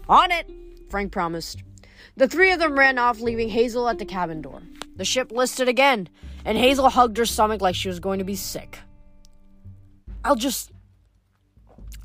On 0.10 0.32
it! 0.32 0.50
Frank 0.90 1.12
promised. 1.12 1.64
The 2.18 2.28
three 2.28 2.52
of 2.52 2.60
them 2.60 2.78
ran 2.78 2.98
off, 2.98 3.22
leaving 3.22 3.50
Hazel 3.50 3.88
at 3.88 3.98
the 3.98 4.06
cabin 4.06 4.42
door. 4.42 4.62
The 4.98 5.06
ship 5.06 5.32
listed 5.32 5.70
again, 5.70 6.10
and 6.44 6.58
Hazel 6.58 6.90
hugged 6.90 7.18
her 7.18 7.26
stomach 7.26 7.62
like 7.62 7.76
she 7.76 7.88
was 7.88 8.00
going 8.00 8.20
to 8.20 8.26
be 8.26 8.36
sick. 8.36 8.80
I'll 10.24 10.36
just. 10.36 10.72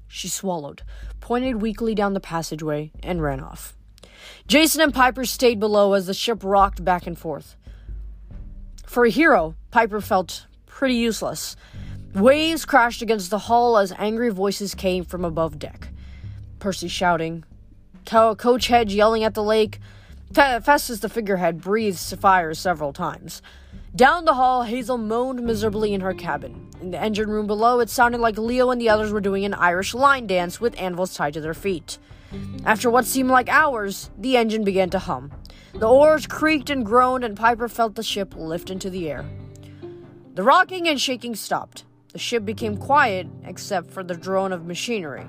She 0.06 0.28
swallowed, 0.28 0.82
pointed 1.20 1.60
weakly 1.60 1.94
down 1.94 2.14
the 2.14 2.20
passageway, 2.20 2.92
and 3.02 3.20
ran 3.20 3.40
off. 3.40 3.76
Jason 4.46 4.80
and 4.80 4.94
Piper 4.94 5.24
stayed 5.24 5.58
below 5.58 5.92
as 5.94 6.06
the 6.06 6.14
ship 6.14 6.42
rocked 6.42 6.84
back 6.84 7.06
and 7.06 7.18
forth. 7.18 7.56
For 8.86 9.04
a 9.04 9.10
hero, 9.10 9.56
Piper 9.72 10.00
felt 10.00 10.46
pretty 10.64 10.94
useless. 10.94 11.56
Waves 12.16 12.64
crashed 12.64 13.02
against 13.02 13.28
the 13.28 13.40
hull 13.40 13.76
as 13.76 13.92
angry 13.98 14.30
voices 14.30 14.74
came 14.74 15.04
from 15.04 15.22
above 15.22 15.58
deck. 15.58 15.88
Percy 16.58 16.88
shouting, 16.88 17.44
Co- 18.06 18.34
Coach 18.34 18.68
Hedge 18.68 18.94
yelling 18.94 19.22
at 19.22 19.34
the 19.34 19.42
lake. 19.42 19.80
Festus, 20.32 21.00
the 21.00 21.10
figurehead, 21.10 21.60
breathed 21.60 21.98
fire 22.18 22.54
several 22.54 22.94
times. 22.94 23.42
Down 23.94 24.24
the 24.24 24.32
hall, 24.32 24.62
Hazel 24.62 24.96
moaned 24.96 25.42
miserably 25.42 25.92
in 25.92 26.00
her 26.00 26.14
cabin. 26.14 26.70
In 26.80 26.90
the 26.90 26.98
engine 26.98 27.28
room 27.28 27.46
below, 27.46 27.80
it 27.80 27.90
sounded 27.90 28.22
like 28.22 28.38
Leo 28.38 28.70
and 28.70 28.80
the 28.80 28.88
others 28.88 29.12
were 29.12 29.20
doing 29.20 29.44
an 29.44 29.52
Irish 29.52 29.92
line 29.92 30.26
dance 30.26 30.58
with 30.58 30.80
anvils 30.80 31.14
tied 31.14 31.34
to 31.34 31.42
their 31.42 31.52
feet. 31.52 31.98
After 32.64 32.90
what 32.90 33.04
seemed 33.04 33.28
like 33.28 33.50
hours, 33.50 34.08
the 34.16 34.38
engine 34.38 34.64
began 34.64 34.88
to 34.88 34.98
hum. 35.00 35.32
The 35.74 35.86
oars 35.86 36.26
creaked 36.26 36.70
and 36.70 36.84
groaned, 36.84 37.24
and 37.24 37.36
Piper 37.36 37.68
felt 37.68 37.94
the 37.94 38.02
ship 38.02 38.34
lift 38.34 38.70
into 38.70 38.88
the 38.88 39.10
air. 39.10 39.26
The 40.34 40.42
rocking 40.42 40.88
and 40.88 40.98
shaking 40.98 41.34
stopped. 41.34 41.84
The 42.16 42.22
ship 42.22 42.46
became 42.46 42.78
quiet, 42.78 43.26
except 43.44 43.90
for 43.90 44.02
the 44.02 44.14
drone 44.14 44.50
of 44.50 44.64
machinery. 44.64 45.28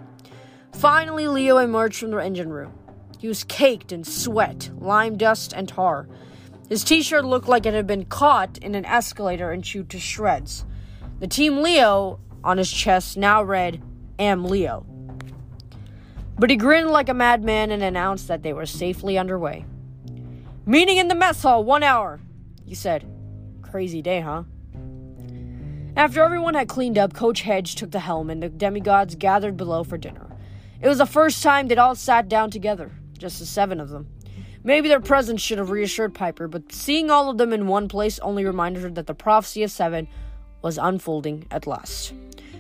Finally, 0.72 1.28
Leo 1.28 1.58
emerged 1.58 2.00
from 2.00 2.12
the 2.12 2.18
engine 2.20 2.48
room. 2.48 2.72
He 3.20 3.28
was 3.28 3.44
caked 3.44 3.92
in 3.92 4.06
sweat, 4.06 4.70
lime 4.80 5.18
dust, 5.18 5.52
and 5.52 5.68
tar. 5.68 6.08
His 6.70 6.86
t 6.86 7.02
shirt 7.02 7.26
looked 7.26 7.50
like 7.50 7.66
it 7.66 7.74
had 7.74 7.88
been 7.88 8.06
caught 8.06 8.58
in 8.60 8.74
an 8.74 8.86
escalator 8.86 9.52
and 9.52 9.66
chewed 9.66 9.90
to 9.90 10.00
shreds. 10.00 10.64
The 11.20 11.28
Team 11.28 11.62
Leo 11.62 12.22
on 12.42 12.58
his 12.58 12.72
chest 12.72 13.18
now 13.18 13.44
read, 13.44 13.84
Am 14.18 14.46
Leo. 14.46 14.86
But 16.40 16.50
he 16.50 16.56
grinned 16.56 16.90
like 16.90 17.10
a 17.10 17.14
madman 17.14 17.70
and 17.70 17.84
announced 17.84 18.30
that 18.30 18.44
they 18.44 18.54
were 18.54 18.66
safely 18.66 19.18
underway. 19.18 19.66
Meeting 20.66 20.96
in 20.96 21.10
the 21.10 21.16
mess 21.16 21.44
hall, 21.44 21.66
one 21.66 21.84
hour, 21.84 22.22
he 22.64 22.74
said. 22.74 23.06
Crazy 23.62 24.02
day, 24.02 24.22
huh? 24.22 24.44
After 25.98 26.22
everyone 26.22 26.54
had 26.54 26.70
cleaned 26.70 27.00
up, 27.00 27.16
Coach 27.16 27.42
Hedge 27.42 27.74
took 27.74 27.90
the 27.90 28.02
helm 28.02 28.30
and 28.30 28.44
the 28.44 28.50
demigods 28.50 29.16
gathered 29.16 29.58
below 29.58 29.84
for 29.84 29.98
dinner. 29.98 30.28
It 30.80 30.88
was 30.88 31.00
the 31.00 31.08
first 31.08 31.42
time 31.42 31.68
they'd 31.68 31.80
all 31.80 31.96
sat 31.96 32.30
down 32.30 32.52
together, 32.52 32.92
just 33.18 33.40
the 33.40 33.48
seven 33.48 33.80
of 33.80 33.90
them. 33.90 34.06
Maybe 34.64 34.90
their 34.90 35.00
presence 35.00 35.42
should 35.42 35.58
have 35.58 35.72
reassured 35.72 36.14
Piper, 36.14 36.48
but 36.48 36.72
seeing 36.72 37.10
all 37.10 37.32
of 37.32 37.40
them 37.40 37.52
in 37.52 37.66
one 37.66 37.88
place 37.88 38.20
only 38.20 38.46
reminded 38.46 38.84
her 38.84 38.92
that 38.92 39.08
the 39.08 39.16
prophecy 39.16 39.64
of 39.64 39.72
seven 39.72 40.08
was 40.62 40.78
unfolding 40.78 41.48
at 41.50 41.66
last. 41.66 42.14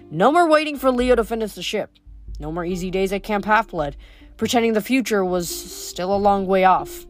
No 0.10 0.32
more 0.32 0.50
waiting 0.50 0.76
for 0.76 0.90
Leo 0.90 1.14
to 1.14 1.24
finish 1.24 1.54
the 1.54 1.62
ship. 1.62 1.92
No 2.40 2.52
more 2.52 2.66
easy 2.66 2.90
days 2.90 3.14
at 3.14 3.22
Camp 3.22 3.46
Half 3.46 3.68
Blood, 3.68 3.98
pretending 4.38 4.74
the 4.74 4.82
future 4.82 5.24
was 5.24 5.48
still 5.48 6.12
a 6.12 6.18
long 6.18 6.48
way 6.48 6.64
off. 6.64 7.06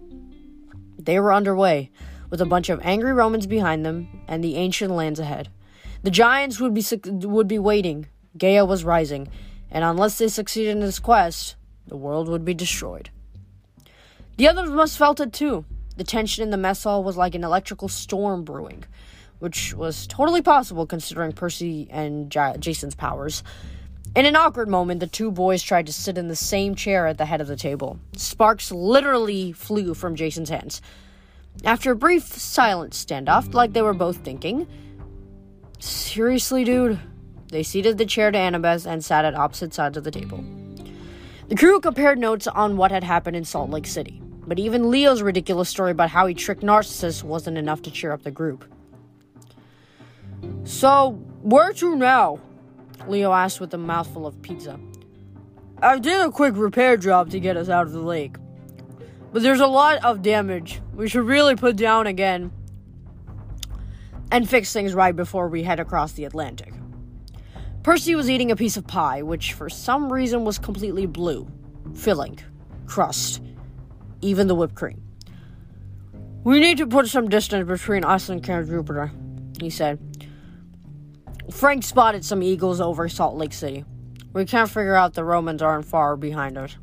They 1.00 1.22
were 1.22 1.32
underway, 1.32 1.90
with 2.30 2.42
a 2.42 2.46
bunch 2.46 2.68
of 2.68 2.82
angry 2.84 3.14
Romans 3.14 3.48
behind 3.48 3.86
them 3.86 4.26
and 4.28 4.44
the 4.44 4.58
ancient 4.58 4.92
lands 4.92 5.22
ahead. 5.22 5.48
The 6.08 6.12
giants 6.12 6.62
would 6.62 6.74
be 6.74 6.86
would 7.28 7.50
be 7.50 7.60
waiting. 7.60 8.08
Gaia 8.38 8.64
was 8.64 8.86
rising, 8.86 9.28
and 9.70 9.84
unless 9.84 10.18
they 10.18 10.30
succeeded 10.30 10.72
in 10.72 10.80
this 10.80 11.00
quest, 11.00 11.58
the 11.86 11.98
world 11.98 12.30
would 12.30 12.46
be 12.46 12.54
destroyed. 12.54 13.10
The 14.38 14.48
others 14.48 14.70
must 14.70 14.98
felt 14.98 15.20
it 15.20 15.34
too. 15.34 15.66
The 15.98 16.06
tension 16.06 16.44
in 16.44 16.50
the 16.50 16.56
mess 16.56 16.86
hall 16.86 17.04
was 17.04 17.18
like 17.18 17.36
an 17.36 17.44
electrical 17.44 17.90
storm 17.90 18.46
brewing, 18.46 18.86
which 19.40 19.74
was 19.74 20.08
totally 20.08 20.42
possible 20.42 20.86
considering 20.86 21.34
Percy 21.34 21.90
and 21.92 22.32
J- 22.32 22.56
Jason's 22.58 22.96
powers. 22.96 23.44
In 24.16 24.26
an 24.26 24.38
awkward 24.38 24.70
moment, 24.70 25.02
the 25.02 25.08
two 25.08 25.30
boys 25.30 25.62
tried 25.62 25.88
to 25.88 25.94
sit 25.94 26.18
in 26.18 26.30
the 26.30 26.38
same 26.38 26.74
chair 26.74 27.06
at 27.06 27.18
the 27.18 27.26
head 27.26 27.42
of 27.42 27.48
the 27.48 27.58
table. 27.58 28.00
Sparks 28.16 28.72
literally 28.72 29.52
flew 29.52 29.94
from 29.94 30.16
Jason's 30.16 30.52
hands. 30.52 30.82
After 31.66 31.92
a 31.92 31.98
brief 31.98 32.24
silent 32.24 32.94
standoff, 32.94 33.54
like 33.54 33.74
they 33.74 33.82
were 33.82 33.94
both 33.94 34.20
thinking, 34.20 34.68
Seriously, 35.80 36.64
dude? 36.64 37.00
They 37.50 37.64
seated 37.64 37.98
the 37.98 38.06
chair 38.06 38.32
to 38.32 38.38
Annabeth 38.38 38.86
and 38.86 39.04
sat 39.04 39.26
at 39.26 39.36
opposite 39.36 39.74
sides 39.74 39.98
of 39.98 40.04
the 40.04 40.12
table. 40.12 40.44
The 41.48 41.56
crew 41.56 41.80
compared 41.80 42.20
notes 42.20 42.48
on 42.48 42.76
what 42.76 42.92
had 42.92 43.04
happened 43.04 43.38
in 43.38 43.46
Salt 43.46 43.70
Lake 43.70 43.86
City, 43.86 44.22
but 44.46 44.60
even 44.60 44.90
Leo's 44.90 45.22
ridiculous 45.22 45.70
story 45.70 45.92
about 45.92 46.10
how 46.10 46.26
he 46.28 46.34
tricked 46.34 46.64
Narcissus 46.64 47.24
wasn't 47.24 47.58
enough 47.58 47.82
to 47.84 47.92
cheer 47.92 48.12
up 48.12 48.24
the 48.24 48.32
group. 48.32 48.66
So, 50.66 51.12
where 51.42 51.72
to 51.74 51.96
now? 51.96 52.40
Leo 53.08 53.32
asked 53.32 53.62
with 53.62 53.74
a 53.74 53.78
mouthful 53.78 54.28
of 54.28 54.42
pizza. 54.42 54.80
I 55.82 56.00
did 56.00 56.20
a 56.20 56.32
quick 56.32 56.56
repair 56.58 56.98
job 56.98 57.30
to 57.30 57.40
get 57.40 57.56
us 57.56 57.70
out 57.70 57.86
of 57.86 57.94
the 57.94 58.02
lake. 58.02 58.36
But 59.32 59.44
there's 59.44 59.60
a 59.60 59.68
lot 59.68 60.04
of 60.04 60.22
damage. 60.22 60.82
We 60.94 61.08
should 61.08 61.26
really 61.26 61.56
put 61.56 61.76
down 61.76 62.08
again 62.08 62.52
and 64.32 64.50
fix 64.50 64.74
things 64.74 64.94
right 64.94 65.16
before 65.16 65.48
we 65.48 65.64
head 65.64 65.80
across 65.80 66.14
the 66.14 66.26
Atlantic. 66.26 66.74
Percy 67.84 68.16
was 68.16 68.30
eating 68.30 68.52
a 68.52 68.56
piece 68.56 68.76
of 68.76 68.86
pie, 68.86 69.22
which 69.22 69.54
for 69.54 69.70
some 69.70 70.12
reason 70.12 70.44
was 70.44 70.60
completely 70.60 71.06
blue, 71.06 71.48
filling, 71.96 72.38
crust, 72.86 73.42
even 74.22 74.48
the 74.48 74.56
whipped 74.56 74.76
cream. 74.76 75.02
We 76.44 76.60
need 76.60 76.78
to 76.80 76.88
put 76.88 77.08
some 77.08 77.30
distance 77.30 77.68
between 77.68 78.04
us 78.04 78.30
and 78.30 78.44
Camp 78.44 78.68
Jupiter, 78.68 79.12
he 79.60 79.70
said. 79.70 80.00
Frank 81.52 81.84
spotted 81.84 82.26
some 82.26 82.44
eagles 82.44 82.82
over 82.82 83.08
Salt 83.08 83.36
Lake 83.36 83.54
City. 83.54 83.86
We 84.34 84.46
can't 84.46 84.70
figure 84.70 84.96
out 84.96 85.14
the 85.14 85.24
Romans 85.24 85.62
aren't 85.62 85.86
far 85.86 86.18
behind 86.18 86.58
us. 86.58 86.76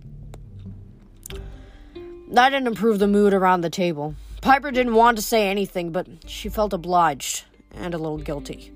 That 2.31 2.51
didn't 2.51 2.67
improve 2.67 2.99
the 2.99 3.07
mood 3.07 3.35
around 3.35 3.61
the 3.61 3.71
table. 3.71 4.15
Piper 4.45 4.71
didn't 4.71 4.93
want 4.93 5.17
to 5.17 5.23
say 5.23 5.49
anything, 5.49 5.91
but 5.91 6.07
she 6.27 6.51
felt 6.51 6.75
obliged 6.75 7.45
and 7.73 7.95
a 7.95 7.97
little 7.97 8.19
guilty. 8.19 8.75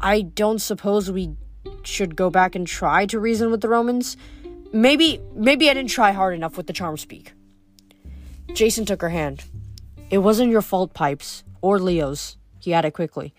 I 0.00 0.22
don't 0.22 0.58
suppose 0.58 1.08
we 1.08 1.36
should 1.84 2.16
go 2.16 2.30
back 2.30 2.56
and 2.56 2.66
try 2.66 3.06
to 3.06 3.20
reason 3.20 3.52
with 3.52 3.60
the 3.60 3.68
Romans. 3.68 4.16
Maybe 4.72 5.20
maybe 5.36 5.70
I 5.70 5.74
didn't 5.74 5.90
try 5.90 6.10
hard 6.10 6.34
enough 6.34 6.56
with 6.56 6.66
the 6.66 6.72
charm 6.72 6.96
speak. 6.96 7.32
Jason 8.52 8.84
took 8.84 9.02
her 9.02 9.10
hand. 9.10 9.44
It 10.10 10.18
wasn't 10.18 10.50
your 10.50 10.62
fault, 10.62 10.94
Pipes, 10.94 11.44
or 11.60 11.78
Leo's, 11.78 12.36
he 12.58 12.74
added 12.74 12.92
quickly. 12.92 13.32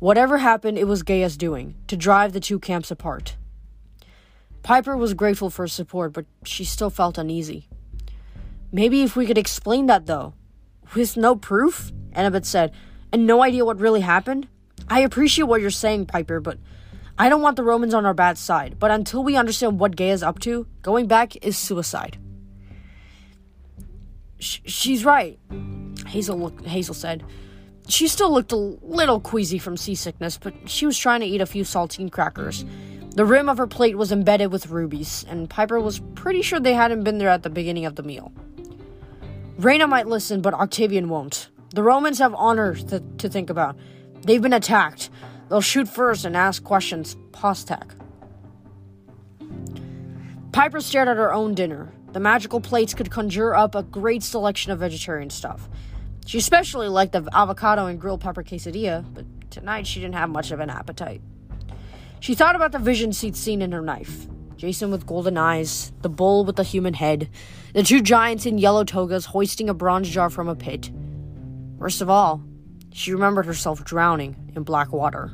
Whatever 0.00 0.36
happened, 0.36 0.76
it 0.76 0.86
was 0.86 1.02
Gaia's 1.02 1.38
doing, 1.38 1.76
to 1.86 1.96
drive 1.96 2.34
the 2.34 2.40
two 2.40 2.58
camps 2.58 2.90
apart. 2.90 3.38
Piper 4.62 4.98
was 4.98 5.14
grateful 5.14 5.48
for 5.48 5.62
his 5.64 5.72
support, 5.72 6.12
but 6.12 6.26
she 6.44 6.66
still 6.66 6.90
felt 6.90 7.16
uneasy. 7.16 7.70
Maybe 8.70 9.00
if 9.02 9.16
we 9.16 9.24
could 9.24 9.38
explain 9.38 9.86
that, 9.86 10.04
though. 10.04 10.34
With 10.94 11.16
no 11.16 11.36
proof? 11.36 11.92
Annabeth 12.12 12.46
said, 12.46 12.72
and 13.12 13.26
no 13.26 13.42
idea 13.42 13.64
what 13.64 13.80
really 13.80 14.00
happened? 14.00 14.48
I 14.88 15.00
appreciate 15.00 15.44
what 15.44 15.60
you're 15.60 15.70
saying, 15.70 16.06
Piper, 16.06 16.40
but 16.40 16.58
I 17.18 17.28
don't 17.28 17.42
want 17.42 17.56
the 17.56 17.64
Romans 17.64 17.94
on 17.94 18.06
our 18.06 18.14
bad 18.14 18.38
side. 18.38 18.78
But 18.78 18.90
until 18.90 19.22
we 19.22 19.36
understand 19.36 19.80
what 19.80 19.96
Gaia's 19.96 20.22
up 20.22 20.38
to, 20.40 20.66
going 20.82 21.06
back 21.06 21.36
is 21.44 21.58
suicide. 21.58 22.18
Sh- 24.38 24.60
she's 24.66 25.04
right, 25.04 25.38
Hazel, 26.06 26.38
look- 26.38 26.64
Hazel 26.64 26.94
said. 26.94 27.24
She 27.88 28.06
still 28.06 28.30
looked 28.32 28.52
a 28.52 28.56
little 28.56 29.18
queasy 29.20 29.58
from 29.58 29.76
seasickness, 29.76 30.38
but 30.38 30.54
she 30.66 30.86
was 30.86 30.98
trying 30.98 31.20
to 31.20 31.26
eat 31.26 31.40
a 31.40 31.46
few 31.46 31.64
saltine 31.64 32.12
crackers. 32.12 32.64
The 33.14 33.24
rim 33.24 33.48
of 33.48 33.58
her 33.58 33.66
plate 33.66 33.96
was 33.96 34.12
embedded 34.12 34.52
with 34.52 34.68
rubies, 34.68 35.24
and 35.28 35.50
Piper 35.50 35.80
was 35.80 36.00
pretty 36.14 36.42
sure 36.42 36.60
they 36.60 36.74
hadn't 36.74 37.02
been 37.02 37.18
there 37.18 37.30
at 37.30 37.42
the 37.42 37.50
beginning 37.50 37.86
of 37.86 37.96
the 37.96 38.02
meal. 38.02 38.32
Reyna 39.58 39.88
might 39.88 40.06
listen, 40.06 40.40
but 40.40 40.54
Octavian 40.54 41.08
won't. 41.08 41.48
The 41.74 41.82
Romans 41.82 42.20
have 42.20 42.32
honor 42.34 42.76
to, 42.76 43.00
to 43.00 43.28
think 43.28 43.50
about. 43.50 43.76
They've 44.22 44.40
been 44.40 44.52
attacked. 44.52 45.10
They'll 45.48 45.60
shoot 45.60 45.88
first 45.88 46.24
and 46.24 46.36
ask 46.36 46.62
questions 46.62 47.16
post 47.32 47.66
tac. 47.66 47.92
Piper 50.52 50.80
stared 50.80 51.08
at 51.08 51.16
her 51.16 51.32
own 51.32 51.54
dinner. 51.54 51.92
The 52.12 52.20
magical 52.20 52.60
plates 52.60 52.94
could 52.94 53.10
conjure 53.10 53.56
up 53.56 53.74
a 53.74 53.82
great 53.82 54.22
selection 54.22 54.70
of 54.70 54.78
vegetarian 54.78 55.28
stuff. 55.28 55.68
She 56.24 56.38
especially 56.38 56.88
liked 56.88 57.12
the 57.12 57.28
avocado 57.32 57.86
and 57.86 58.00
grilled 58.00 58.20
pepper 58.20 58.44
quesadilla, 58.44 59.04
but 59.12 59.24
tonight 59.50 59.88
she 59.88 59.98
didn't 59.98 60.14
have 60.14 60.30
much 60.30 60.52
of 60.52 60.60
an 60.60 60.70
appetite. 60.70 61.20
She 62.20 62.36
thought 62.36 62.54
about 62.54 62.70
the 62.70 62.78
vision 62.78 63.10
she'd 63.10 63.36
seen 63.36 63.60
in 63.60 63.72
her 63.72 63.82
knife 63.82 64.28
Jason 64.58 64.90
with 64.90 65.06
golden 65.06 65.38
eyes, 65.38 65.92
the 66.02 66.08
bull 66.08 66.44
with 66.44 66.56
the 66.56 66.64
human 66.64 66.92
head, 66.92 67.30
the 67.74 67.84
two 67.84 68.02
giants 68.02 68.44
in 68.44 68.58
yellow 68.58 68.82
togas 68.82 69.26
hoisting 69.26 69.68
a 69.68 69.74
bronze 69.74 70.10
jar 70.10 70.28
from 70.28 70.48
a 70.48 70.56
pit. 70.56 70.90
Worst 71.76 72.00
of 72.00 72.10
all, 72.10 72.42
she 72.92 73.12
remembered 73.12 73.46
herself 73.46 73.84
drowning 73.84 74.52
in 74.56 74.64
black 74.64 74.92
water. 74.92 75.32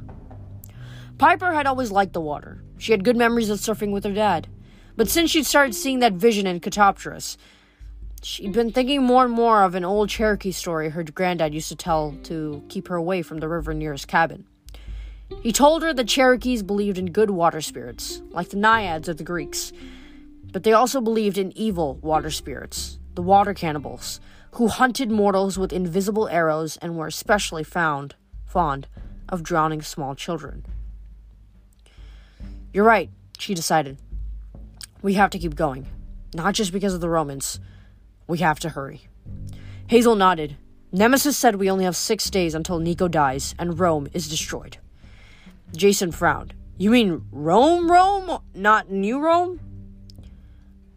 Piper 1.16 1.54
had 1.54 1.66
always 1.66 1.90
liked 1.90 2.12
the 2.12 2.20
water. 2.20 2.62
She 2.76 2.92
had 2.92 3.02
good 3.02 3.16
memories 3.16 3.48
of 3.48 3.60
surfing 3.60 3.92
with 3.92 4.04
her 4.04 4.12
dad. 4.12 4.46
But 4.94 5.08
since 5.08 5.30
she'd 5.30 5.46
started 5.46 5.74
seeing 5.74 6.00
that 6.00 6.12
vision 6.12 6.46
in 6.46 6.60
Katoptris, 6.60 7.38
she'd 8.22 8.52
been 8.52 8.72
thinking 8.72 9.02
more 9.02 9.24
and 9.24 9.32
more 9.32 9.62
of 9.62 9.74
an 9.74 9.86
old 9.86 10.10
Cherokee 10.10 10.52
story 10.52 10.90
her 10.90 11.02
granddad 11.02 11.54
used 11.54 11.70
to 11.70 11.76
tell 11.76 12.14
to 12.24 12.62
keep 12.68 12.88
her 12.88 12.96
away 12.96 13.22
from 13.22 13.38
the 13.38 13.48
river 13.48 13.72
near 13.72 13.92
his 13.92 14.04
cabin. 14.04 14.44
He 15.42 15.52
told 15.52 15.82
her 15.82 15.92
the 15.92 16.04
Cherokees 16.04 16.62
believed 16.62 16.98
in 16.98 17.12
good 17.12 17.30
water 17.30 17.60
spirits, 17.60 18.22
like 18.30 18.48
the 18.48 18.56
Naiads 18.56 19.08
of 19.08 19.18
the 19.18 19.24
Greeks, 19.24 19.72
but 20.52 20.62
they 20.62 20.72
also 20.72 21.00
believed 21.00 21.36
in 21.36 21.56
evil 21.56 21.96
water 21.96 22.30
spirits, 22.30 22.98
the 23.14 23.22
water 23.22 23.52
cannibals, 23.52 24.20
who 24.52 24.68
hunted 24.68 25.10
mortals 25.10 25.58
with 25.58 25.72
invisible 25.72 26.28
arrows 26.28 26.76
and 26.78 26.96
were 26.96 27.08
especially 27.08 27.64
found 27.64 28.14
fond 28.46 28.86
of 29.28 29.42
drowning 29.42 29.82
small 29.82 30.14
children. 30.14 30.64
You're 32.72 32.84
right, 32.84 33.10
she 33.38 33.54
decided. 33.54 33.98
We 35.02 35.14
have 35.14 35.30
to 35.30 35.38
keep 35.38 35.54
going. 35.54 35.86
Not 36.34 36.54
just 36.54 36.72
because 36.72 36.94
of 36.94 37.00
the 37.00 37.08
Romans. 37.08 37.60
We 38.26 38.38
have 38.38 38.58
to 38.60 38.70
hurry. 38.70 39.02
Hazel 39.88 40.16
nodded. 40.16 40.56
Nemesis 40.92 41.36
said 41.36 41.56
we 41.56 41.70
only 41.70 41.84
have 41.84 41.96
six 41.96 42.30
days 42.30 42.54
until 42.54 42.78
Nico 42.78 43.08
dies 43.08 43.54
and 43.58 43.78
Rome 43.78 44.08
is 44.12 44.28
destroyed. 44.28 44.78
Jason 45.76 46.12
frowned. 46.12 46.54
You 46.76 46.90
mean 46.90 47.24
Rome, 47.30 47.90
Rome, 47.90 48.40
not 48.54 48.90
New 48.90 49.20
Rome? 49.20 49.60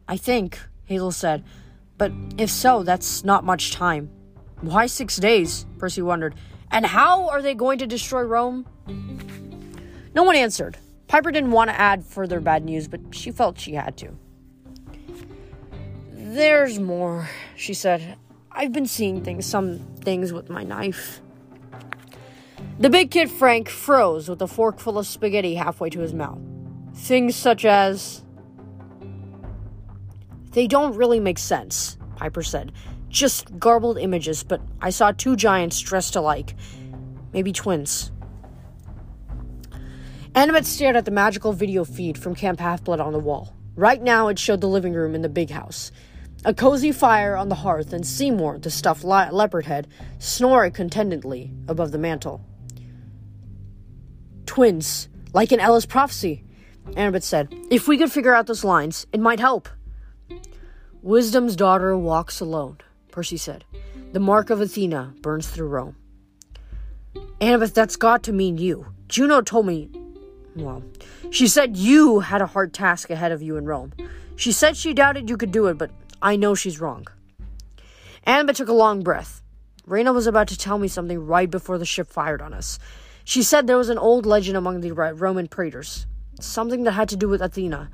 I 0.07 0.17
think, 0.17 0.59
Hazel 0.85 1.11
said. 1.11 1.43
But 1.97 2.11
if 2.37 2.49
so, 2.49 2.83
that's 2.83 3.23
not 3.23 3.43
much 3.43 3.71
time. 3.71 4.09
Why 4.61 4.85
six 4.85 5.17
days? 5.17 5.65
Percy 5.77 6.01
wondered. 6.01 6.35
And 6.71 6.85
how 6.85 7.29
are 7.29 7.41
they 7.41 7.53
going 7.53 7.79
to 7.79 7.87
destroy 7.87 8.21
Rome? 8.21 8.65
No 10.13 10.23
one 10.23 10.35
answered. 10.35 10.77
Piper 11.07 11.31
didn't 11.31 11.51
want 11.51 11.69
to 11.69 11.79
add 11.79 12.05
further 12.05 12.39
bad 12.39 12.65
news, 12.65 12.87
but 12.87 12.99
she 13.11 13.31
felt 13.31 13.59
she 13.59 13.73
had 13.73 13.97
to. 13.97 14.17
There's 16.11 16.79
more, 16.79 17.29
she 17.55 17.73
said. 17.73 18.17
I've 18.51 18.71
been 18.71 18.87
seeing 18.87 19.23
things, 19.23 19.45
some 19.45 19.79
things 20.01 20.33
with 20.33 20.49
my 20.49 20.63
knife. 20.63 21.21
The 22.79 22.91
big 22.91 23.09
kid 23.09 23.31
Frank 23.31 23.69
froze 23.69 24.29
with 24.29 24.39
a 24.39 24.47
fork 24.47 24.79
full 24.79 24.99
of 24.99 25.07
spaghetti 25.07 25.55
halfway 25.55 25.89
to 25.89 25.99
his 25.99 26.13
mouth. 26.13 26.39
Things 26.93 27.35
such 27.35 27.65
as. 27.65 28.23
They 30.51 30.67
don't 30.67 30.95
really 30.95 31.19
make 31.19 31.39
sense, 31.39 31.97
Piper 32.17 32.43
said. 32.43 32.71
Just 33.09 33.57
garbled 33.57 33.97
images, 33.97 34.43
but 34.43 34.61
I 34.79 34.91
saw 34.91 35.11
two 35.11 35.35
giants 35.35 35.79
dressed 35.79 36.15
alike. 36.15 36.55
Maybe 37.33 37.51
twins. 37.51 38.11
Annabeth 40.35 40.65
stared 40.65 40.95
at 40.95 41.05
the 41.05 41.11
magical 41.11 41.53
video 41.53 41.83
feed 41.83 42.15
from 42.15 42.35
Camp 42.35 42.59
Half 42.59 42.83
Blood 42.83 42.99
on 42.99 43.11
the 43.11 43.19
wall. 43.19 43.55
Right 43.75 44.01
now, 44.03 44.27
it 44.27 44.37
showed 44.37 44.61
the 44.61 44.67
living 44.67 44.93
room 44.93 45.15
in 45.15 45.23
the 45.23 45.29
big 45.29 45.49
house. 45.49 45.91
A 46.45 46.53
cozy 46.53 46.91
fire 46.91 47.35
on 47.35 47.49
the 47.49 47.55
hearth, 47.55 47.91
and 47.91 48.05
Seymour, 48.05 48.59
the 48.59 48.69
stuffed 48.69 49.03
le- 49.03 49.29
leopard 49.31 49.65
head, 49.65 49.87
snoring 50.19 50.73
contentedly 50.73 51.51
above 51.67 51.91
the 51.91 51.97
mantel. 51.97 52.45
Twins, 54.57 55.07
like 55.33 55.51
in 55.51 55.59
Ella's 55.59 55.85
prophecy, 55.85 56.43
Annabeth 56.93 57.21
said. 57.21 57.53
If 57.69 57.87
we 57.87 57.95
could 57.95 58.11
figure 58.11 58.33
out 58.33 58.47
those 58.47 58.63
lines, 58.63 59.05
it 59.13 59.19
might 59.19 59.39
help. 59.39 59.69
Wisdom's 61.03 61.55
daughter 61.55 61.95
walks 61.95 62.39
alone, 62.39 62.79
Percy 63.11 63.37
said. 63.37 63.65
The 64.13 64.19
mark 64.19 64.49
of 64.49 64.59
Athena 64.59 65.13
burns 65.21 65.47
through 65.47 65.67
Rome. 65.67 65.95
Annabeth, 67.39 67.75
that's 67.75 67.97
got 67.97 68.23
to 68.23 68.33
mean 68.33 68.57
you. 68.57 68.87
Juno 69.07 69.41
told 69.41 69.67
me 69.67 69.91
well, 70.55 70.81
she 71.29 71.45
said 71.45 71.77
you 71.77 72.21
had 72.21 72.41
a 72.41 72.47
hard 72.47 72.73
task 72.73 73.11
ahead 73.11 73.31
of 73.31 73.43
you 73.43 73.57
in 73.57 73.65
Rome. 73.65 73.93
She 74.37 74.51
said 74.51 74.75
she 74.75 74.91
doubted 74.91 75.29
you 75.29 75.37
could 75.37 75.51
do 75.51 75.67
it, 75.67 75.77
but 75.77 75.91
I 76.19 76.35
know 76.35 76.55
she's 76.55 76.81
wrong. 76.81 77.05
Annabeth 78.25 78.55
took 78.55 78.69
a 78.69 78.73
long 78.73 79.03
breath. 79.03 79.43
Reyna 79.85 80.13
was 80.13 80.25
about 80.25 80.47
to 80.47 80.57
tell 80.57 80.79
me 80.79 80.87
something 80.87 81.27
right 81.27 81.47
before 81.47 81.77
the 81.77 81.85
ship 81.85 82.07
fired 82.07 82.41
on 82.41 82.55
us. 82.55 82.79
She 83.27 83.43
said 83.43 83.67
there 83.67 83.77
was 83.77 83.89
an 83.89 83.97
old 83.97 84.25
legend 84.25 84.55
among 84.55 84.79
the 84.79 84.93
Roman 84.93 85.49
praetors, 85.49 86.07
something 86.39 86.85
that 86.85 86.93
had 86.93 87.09
to 87.09 87.17
do 87.17 87.27
with 87.27 87.41
Athena. 87.41 87.89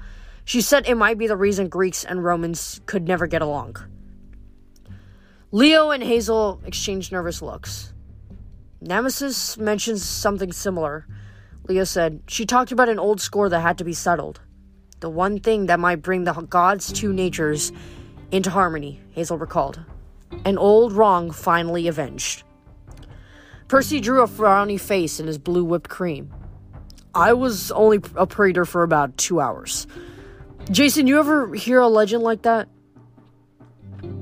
She 0.46 0.62
said 0.62 0.88
it 0.88 0.94
might 0.94 1.18
be 1.18 1.26
the 1.26 1.36
reason 1.36 1.70
Greeks 1.70 2.04
and 2.04 2.24
Romans 2.24 2.82
could 2.86 3.08
never 3.08 3.26
get 3.26 3.42
along. 3.42 3.78
Leo 5.52 5.90
and 5.90 6.04
Hazel 6.04 6.62
exchanged 6.64 7.12
nervous 7.12 7.42
looks. 7.42 7.96
Nemesis 8.80 9.58
mentions 9.58 10.04
something 10.04 10.52
similar. 10.52 11.08
Leo 11.68 11.84
said, 11.84 12.22
She 12.28 12.46
talked 12.46 12.72
about 12.72 12.88
an 12.88 13.00
old 13.00 13.20
score 13.20 13.50
that 13.50 13.62
had 13.62 13.80
to 13.80 13.84
be 13.84 13.94
settled. 13.94 14.40
The 15.00 15.10
one 15.10 15.40
thing 15.40 15.66
that 15.66 15.80
might 15.80 16.04
bring 16.04 16.26
the 16.26 16.34
gods' 16.34 16.94
two 16.94 17.12
natures 17.12 17.72
into 18.30 18.52
harmony, 18.52 19.02
Hazel 19.10 19.40
recalled. 19.40 19.80
An 20.46 20.60
old 20.60 20.94
wrong 20.94 21.32
finally 21.32 21.88
avenged. 21.88 22.44
Percy 23.68 24.00
drew 24.00 24.22
a 24.22 24.28
frowny 24.28 24.80
face 24.80 25.20
in 25.20 25.28
his 25.28 25.38
blue 25.38 25.64
whipped 25.64 25.90
cream. 25.90 26.34
I 27.16 27.34
was 27.34 27.72
only 27.72 28.00
a 28.16 28.26
praetor 28.26 28.66
for 28.66 28.84
about 28.84 29.18
two 29.18 29.40
hours. 29.40 29.88
Jason, 30.72 31.08
you 31.08 31.20
ever 31.20 31.54
hear 31.54 31.80
a 31.80 31.88
legend 31.88 32.24
like 32.24 32.44
that? 32.44 32.70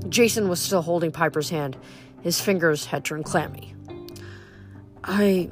Jason 0.08 0.48
was 0.48 0.60
still 0.60 0.82
holding 0.82 1.10
Piper's 1.10 1.48
hand. 1.50 1.76
His 2.22 2.40
fingers 2.40 2.86
had 2.86 3.04
turned 3.04 3.24
clammy. 3.24 3.74
I. 5.02 5.50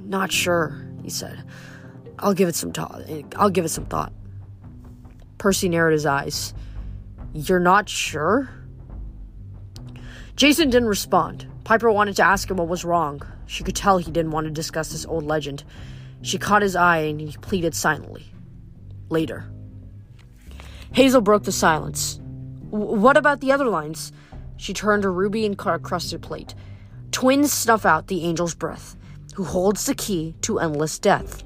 not 0.00 0.32
sure 0.32 0.86
he 1.02 1.10
said. 1.10 1.44
I'll 2.18 2.34
give 2.34 2.48
it 2.48 2.54
some 2.54 2.72
thought. 2.72 3.02
I'll 3.36 3.50
give 3.50 3.64
it 3.64 3.70
some 3.70 3.86
thought. 3.86 4.12
Percy 5.38 5.68
narrowed 5.68 5.92
his 5.92 6.06
eyes. 6.06 6.52
You're 7.32 7.60
not 7.60 7.88
sure? 7.88 8.50
Jason 10.34 10.70
didn't 10.70 10.88
respond. 10.88 11.46
Piper 11.68 11.92
wanted 11.92 12.16
to 12.16 12.22
ask 12.22 12.50
him 12.50 12.56
what 12.56 12.66
was 12.66 12.82
wrong. 12.82 13.20
She 13.44 13.62
could 13.62 13.76
tell 13.76 13.98
he 13.98 14.10
didn't 14.10 14.30
want 14.30 14.46
to 14.46 14.50
discuss 14.50 14.88
this 14.88 15.04
old 15.04 15.24
legend. 15.24 15.64
She 16.22 16.38
caught 16.38 16.62
his 16.62 16.74
eye 16.74 17.00
and 17.00 17.20
he 17.20 17.36
pleaded 17.42 17.74
silently. 17.74 18.24
later. 19.10 19.44
Hazel 20.94 21.20
broke 21.20 21.42
the 21.42 21.52
silence. 21.52 22.20
What 22.70 23.18
about 23.18 23.42
the 23.42 23.52
other 23.52 23.66
lines? 23.66 24.12
She 24.56 24.72
turned 24.72 25.04
her 25.04 25.12
ruby 25.12 25.44
and 25.44 25.58
crusted 25.58 26.22
plate. 26.22 26.54
Twins 27.12 27.52
snuff 27.52 27.84
out 27.84 28.06
the 28.06 28.24
angel's 28.24 28.54
breath, 28.54 28.96
who 29.34 29.44
holds 29.44 29.84
the 29.84 29.94
key 29.94 30.36
to 30.40 30.60
endless 30.60 30.98
death. 30.98 31.44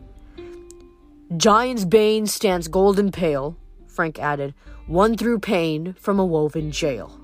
Giant's 1.37 1.85
bane 1.85 2.29
stands 2.29 2.69
golden 2.69 3.11
pale, 3.11 3.57
Frank 3.89 4.21
added, 4.21 4.55
one 4.87 5.17
through 5.17 5.41
pain 5.41 5.95
from 5.95 6.21
a 6.21 6.25
woven 6.25 6.71
jail. 6.71 7.21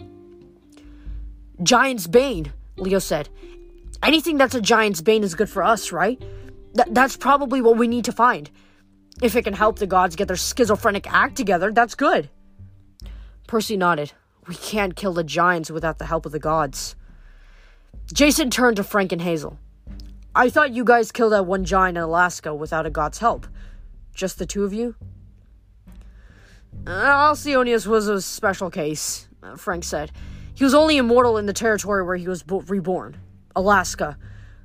Giant's 1.62 2.08
bane, 2.08 2.52
Leo 2.78 2.98
said. 2.98 3.28
Anything 4.02 4.38
that's 4.38 4.54
a 4.54 4.60
giant's 4.60 5.00
bane 5.00 5.24
is 5.24 5.34
good 5.34 5.50
for 5.50 5.62
us, 5.62 5.92
right? 5.92 6.18
Th- 6.74 6.88
that's 6.90 7.16
probably 7.16 7.60
what 7.60 7.76
we 7.76 7.88
need 7.88 8.04
to 8.04 8.12
find. 8.12 8.50
If 9.20 9.34
it 9.34 9.42
can 9.42 9.54
help 9.54 9.78
the 9.78 9.86
gods 9.86 10.14
get 10.16 10.28
their 10.28 10.36
schizophrenic 10.36 11.12
act 11.12 11.36
together, 11.36 11.72
that's 11.72 11.94
good. 11.94 12.30
Percy 13.46 13.76
nodded. 13.76 14.12
We 14.46 14.54
can't 14.54 14.94
kill 14.94 15.12
the 15.12 15.24
giants 15.24 15.70
without 15.70 15.98
the 15.98 16.06
help 16.06 16.24
of 16.24 16.32
the 16.32 16.38
gods. 16.38 16.94
Jason 18.12 18.50
turned 18.50 18.76
to 18.76 18.84
Frank 18.84 19.12
and 19.12 19.20
Hazel. 19.20 19.58
I 20.34 20.50
thought 20.50 20.72
you 20.72 20.84
guys 20.84 21.10
killed 21.10 21.32
that 21.32 21.46
one 21.46 21.64
giant 21.64 21.98
in 21.98 22.04
Alaska 22.04 22.54
without 22.54 22.86
a 22.86 22.90
god's 22.90 23.18
help. 23.18 23.46
Just 24.14 24.38
the 24.38 24.46
two 24.46 24.64
of 24.64 24.72
you? 24.72 24.94
Uh, 26.86 26.90
Alcyoneus 26.90 27.86
was 27.86 28.08
a 28.08 28.22
special 28.22 28.70
case, 28.70 29.28
Frank 29.56 29.84
said. 29.84 30.12
He 30.58 30.64
was 30.64 30.74
only 30.74 30.96
immortal 30.96 31.38
in 31.38 31.46
the 31.46 31.52
territory 31.52 32.02
where 32.02 32.16
he 32.16 32.26
was 32.26 32.42
bo- 32.42 32.62
reborn 32.62 33.16
Alaska, 33.54 34.18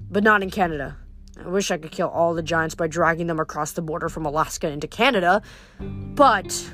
but 0.10 0.24
not 0.24 0.42
in 0.42 0.50
Canada. 0.50 0.98
I 1.40 1.48
wish 1.48 1.70
I 1.70 1.78
could 1.78 1.92
kill 1.92 2.08
all 2.08 2.34
the 2.34 2.42
giants 2.42 2.74
by 2.74 2.88
dragging 2.88 3.28
them 3.28 3.40
across 3.40 3.74
the 3.74 3.84
border 3.84 4.10
from 4.10 4.26
Alaska 4.26 4.70
into 4.70 4.88
Canada, 4.88 5.44
but. 5.80 6.68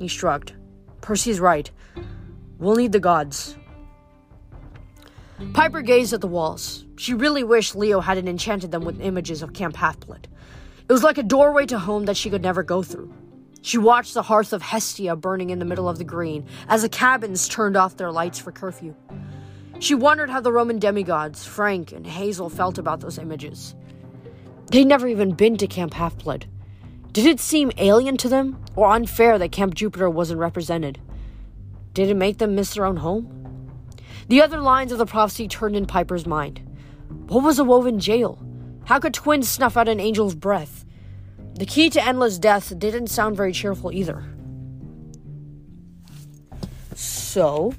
He 0.00 0.08
shrugged. 0.08 0.52
Percy's 1.00 1.38
right. 1.38 1.70
We'll 2.58 2.74
need 2.74 2.90
the 2.90 2.98
gods. 2.98 3.56
Piper 5.52 5.80
gazed 5.80 6.12
at 6.12 6.20
the 6.20 6.26
walls. 6.26 6.86
She 6.96 7.14
really 7.14 7.44
wished 7.44 7.76
Leo 7.76 8.00
hadn't 8.00 8.26
enchanted 8.26 8.72
them 8.72 8.84
with 8.84 9.00
images 9.00 9.42
of 9.42 9.52
Camp 9.52 9.76
Half-Blood. 9.76 10.26
It 10.88 10.92
was 10.92 11.04
like 11.04 11.18
a 11.18 11.22
doorway 11.22 11.66
to 11.66 11.78
home 11.78 12.06
that 12.06 12.16
she 12.16 12.30
could 12.30 12.42
never 12.42 12.64
go 12.64 12.82
through. 12.82 13.14
She 13.66 13.78
watched 13.78 14.14
the 14.14 14.22
hearth 14.22 14.52
of 14.52 14.62
Hestia 14.62 15.16
burning 15.16 15.50
in 15.50 15.58
the 15.58 15.64
middle 15.64 15.88
of 15.88 15.98
the 15.98 16.04
green 16.04 16.46
as 16.68 16.82
the 16.82 16.88
cabins 16.88 17.48
turned 17.48 17.76
off 17.76 17.96
their 17.96 18.12
lights 18.12 18.38
for 18.38 18.52
curfew. 18.52 18.94
She 19.80 19.92
wondered 19.92 20.30
how 20.30 20.40
the 20.40 20.52
Roman 20.52 20.78
demigods, 20.78 21.44
Frank 21.44 21.90
and 21.90 22.06
Hazel, 22.06 22.48
felt 22.48 22.78
about 22.78 23.00
those 23.00 23.18
images. 23.18 23.74
They'd 24.70 24.84
never 24.84 25.08
even 25.08 25.32
been 25.32 25.56
to 25.56 25.66
Camp 25.66 25.94
Half 25.94 26.18
Blood. 26.18 26.46
Did 27.10 27.26
it 27.26 27.40
seem 27.40 27.72
alien 27.76 28.16
to 28.18 28.28
them, 28.28 28.62
or 28.76 28.92
unfair 28.92 29.36
that 29.36 29.50
Camp 29.50 29.74
Jupiter 29.74 30.08
wasn't 30.08 30.38
represented? 30.38 31.00
Did 31.92 32.08
it 32.08 32.14
make 32.14 32.38
them 32.38 32.54
miss 32.54 32.74
their 32.74 32.86
own 32.86 32.98
home? 32.98 33.72
The 34.28 34.42
other 34.42 34.60
lines 34.60 34.92
of 34.92 34.98
the 34.98 35.06
prophecy 35.06 35.48
turned 35.48 35.74
in 35.74 35.86
Piper's 35.86 36.24
mind. 36.24 36.60
What 37.26 37.42
was 37.42 37.58
a 37.58 37.64
woven 37.64 37.98
jail? 37.98 38.40
How 38.84 39.00
could 39.00 39.12
twins 39.12 39.48
snuff 39.48 39.76
out 39.76 39.88
an 39.88 39.98
angel's 39.98 40.36
breath? 40.36 40.85
The 41.56 41.64
key 41.64 41.88
to 41.88 42.04
endless 42.04 42.38
death 42.38 42.78
didn't 42.78 43.06
sound 43.06 43.34
very 43.34 43.52
cheerful 43.52 43.90
either. 43.90 44.22
So, 46.94 47.72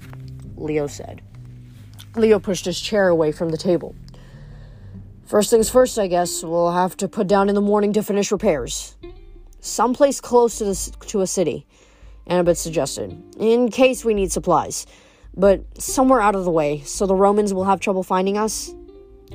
Leo 0.56 0.88
said. 0.88 1.22
Leo 2.16 2.40
pushed 2.40 2.66
his 2.66 2.82
chair 2.82 3.08
away 3.08 3.32
from 3.32 3.50
the 3.50 3.58
table. 3.58 3.96
First 5.28 5.52
things 5.52 5.70
first, 5.70 6.00
I 6.00 6.08
guess, 6.08 6.44
we'll 6.44 6.72
have 6.72 6.98
to 6.98 7.08
put 7.08 7.28
down 7.28 7.50
in 7.50 7.56
the 7.56 7.62
morning 7.62 7.94
to 7.94 8.02
finish 8.02 8.32
repairs. 8.32 8.96
Someplace 9.60 10.20
close 10.22 10.58
to, 10.58 10.66
the, 10.66 10.96
to 11.08 11.22
a 11.22 11.28
city, 11.28 11.68
Annabeth 12.28 12.58
suggested, 12.58 13.22
in 13.38 13.70
case 13.70 14.04
we 14.04 14.16
need 14.16 14.32
supplies. 14.32 14.88
But 15.36 15.64
somewhere 15.80 16.22
out 16.22 16.34
of 16.34 16.46
the 16.46 16.52
way, 16.52 16.82
so 16.82 17.06
the 17.06 17.14
Romans 17.14 17.54
will 17.54 17.66
have 17.66 17.80
trouble 17.80 18.02
finding 18.02 18.40
us. 18.40 18.74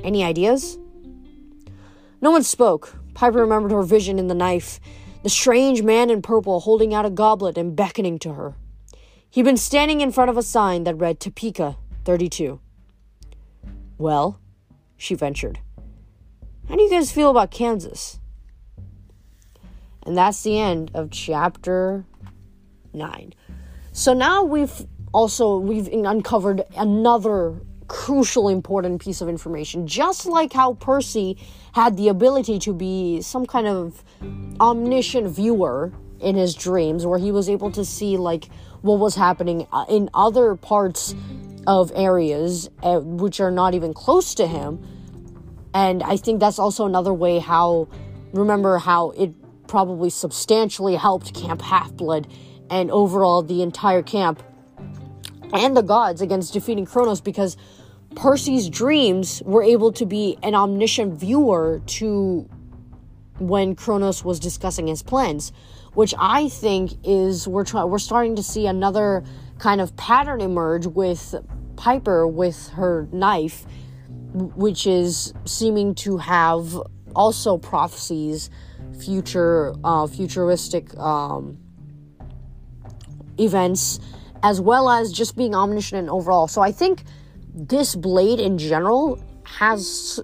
Any 0.03 0.21
ideas? 0.21 0.77
No 2.19 2.31
one 2.31 2.43
spoke. 2.43 3.02
Piper 3.13 3.39
remembered 3.39 3.71
her 3.71 3.83
vision 3.83 4.19
in 4.19 4.27
the 4.27 4.35
knife, 4.35 4.79
the 5.23 5.29
strange 5.29 5.81
man 5.81 6.09
in 6.09 6.21
purple 6.21 6.61
holding 6.61 6.93
out 6.93 7.05
a 7.05 7.09
goblet 7.09 7.57
and 7.57 7.75
beckoning 7.75 8.19
to 8.19 8.33
her. 8.33 8.55
He'd 9.29 9.45
been 9.45 9.57
standing 9.57 10.01
in 10.01 10.11
front 10.11 10.29
of 10.29 10.37
a 10.37 10.43
sign 10.43 10.83
that 10.83 10.95
read 10.95 11.19
Topeka 11.19 11.77
32. 12.05 12.59
Well, 13.97 14.39
she 14.97 15.15
ventured. 15.15 15.59
How 16.67 16.75
do 16.75 16.83
you 16.83 16.89
guys 16.89 17.11
feel 17.11 17.29
about 17.29 17.51
Kansas? 17.51 18.19
And 20.05 20.17
that's 20.17 20.43
the 20.43 20.59
end 20.59 20.91
of 20.93 21.11
chapter 21.11 22.05
9. 22.93 23.33
So 23.91 24.13
now 24.13 24.43
we've 24.43 24.85
also 25.13 25.57
we've 25.57 25.87
uncovered 25.87 26.63
another 26.75 27.61
crucial 27.93 28.49
important 28.49 28.99
piece 28.99 29.21
of 29.21 29.29
information. 29.29 29.85
Just 29.85 30.25
like 30.25 30.51
how 30.51 30.73
Percy 30.73 31.37
had 31.73 31.95
the 31.95 32.07
ability 32.07 32.57
to 32.57 32.73
be 32.73 33.21
some 33.21 33.45
kind 33.45 33.67
of 33.67 34.03
omniscient 34.59 35.27
viewer 35.29 35.93
in 36.19 36.35
his 36.35 36.55
dreams 36.55 37.05
where 37.05 37.19
he 37.19 37.31
was 37.31 37.47
able 37.47 37.69
to 37.69 37.85
see 37.85 38.17
like 38.17 38.49
what 38.81 38.97
was 38.97 39.13
happening 39.13 39.67
uh, 39.71 39.85
in 39.87 40.09
other 40.15 40.55
parts 40.55 41.13
of 41.67 41.91
areas 41.93 42.67
uh, 42.81 42.99
which 42.99 43.39
are 43.39 43.51
not 43.51 43.75
even 43.75 43.93
close 43.93 44.33
to 44.33 44.47
him. 44.47 44.83
And 45.75 46.01
I 46.01 46.17
think 46.17 46.39
that's 46.39 46.57
also 46.57 46.87
another 46.87 47.13
way 47.13 47.37
how, 47.37 47.87
remember 48.33 48.79
how 48.79 49.11
it 49.11 49.35
probably 49.67 50.09
substantially 50.09 50.95
helped 50.95 51.35
Camp 51.35 51.61
Half 51.61 51.93
Blood 51.93 52.27
and 52.71 52.89
overall 52.89 53.43
the 53.43 53.61
entire 53.61 54.01
camp 54.01 54.41
and 55.53 55.77
the 55.77 55.83
gods 55.83 56.21
against 56.21 56.53
defeating 56.53 56.87
Kronos 56.87 57.21
because 57.21 57.55
Percy's 58.15 58.69
dreams 58.69 59.41
were 59.45 59.63
able 59.63 59.91
to 59.93 60.05
be 60.05 60.37
an 60.43 60.55
omniscient 60.55 61.19
viewer 61.19 61.81
to 61.85 62.49
when 63.39 63.75
Kronos 63.75 64.23
was 64.23 64.39
discussing 64.39 64.87
his 64.87 65.01
plans, 65.01 65.51
which 65.93 66.13
I 66.19 66.49
think 66.49 66.93
is 67.03 67.47
we're 67.47 67.65
try- 67.65 67.83
we're 67.83 67.99
starting 67.99 68.35
to 68.35 68.43
see 68.43 68.67
another 68.67 69.23
kind 69.57 69.81
of 69.81 69.95
pattern 69.95 70.41
emerge 70.41 70.85
with 70.85 71.35
Piper 71.75 72.27
with 72.27 72.69
her 72.69 73.07
knife 73.11 73.65
which 74.33 74.87
is 74.87 75.33
seeming 75.45 75.93
to 75.93 76.17
have 76.17 76.81
also 77.15 77.57
prophecies, 77.57 78.49
future, 78.99 79.75
uh, 79.83 80.07
futuristic 80.07 80.97
um, 80.97 81.57
events, 83.39 83.99
as 84.41 84.59
well 84.59 84.89
as 84.89 85.11
just 85.11 85.37
being 85.37 85.53
omniscient 85.53 86.09
overall. 86.09 86.47
So 86.47 86.61
I 86.61 86.71
think 86.71 87.03
this 87.53 87.95
blade 87.95 88.39
in 88.39 88.57
general 88.57 89.21
has 89.43 90.19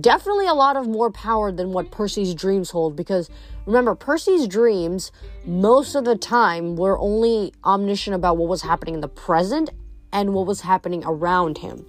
definitely 0.00 0.46
a 0.46 0.54
lot 0.54 0.76
of 0.76 0.88
more 0.88 1.10
power 1.10 1.52
than 1.52 1.72
what 1.72 1.90
Percy's 1.90 2.34
dreams 2.34 2.70
hold 2.70 2.96
because 2.96 3.30
remember 3.66 3.94
Percy's 3.94 4.48
dreams 4.48 5.12
most 5.44 5.94
of 5.94 6.04
the 6.04 6.16
time 6.16 6.76
were 6.76 6.98
only 6.98 7.52
omniscient 7.64 8.14
about 8.14 8.36
what 8.36 8.48
was 8.48 8.62
happening 8.62 8.94
in 8.94 9.00
the 9.00 9.08
present 9.08 9.70
and 10.12 10.34
what 10.34 10.46
was 10.46 10.62
happening 10.62 11.02
around 11.04 11.58
him. 11.58 11.86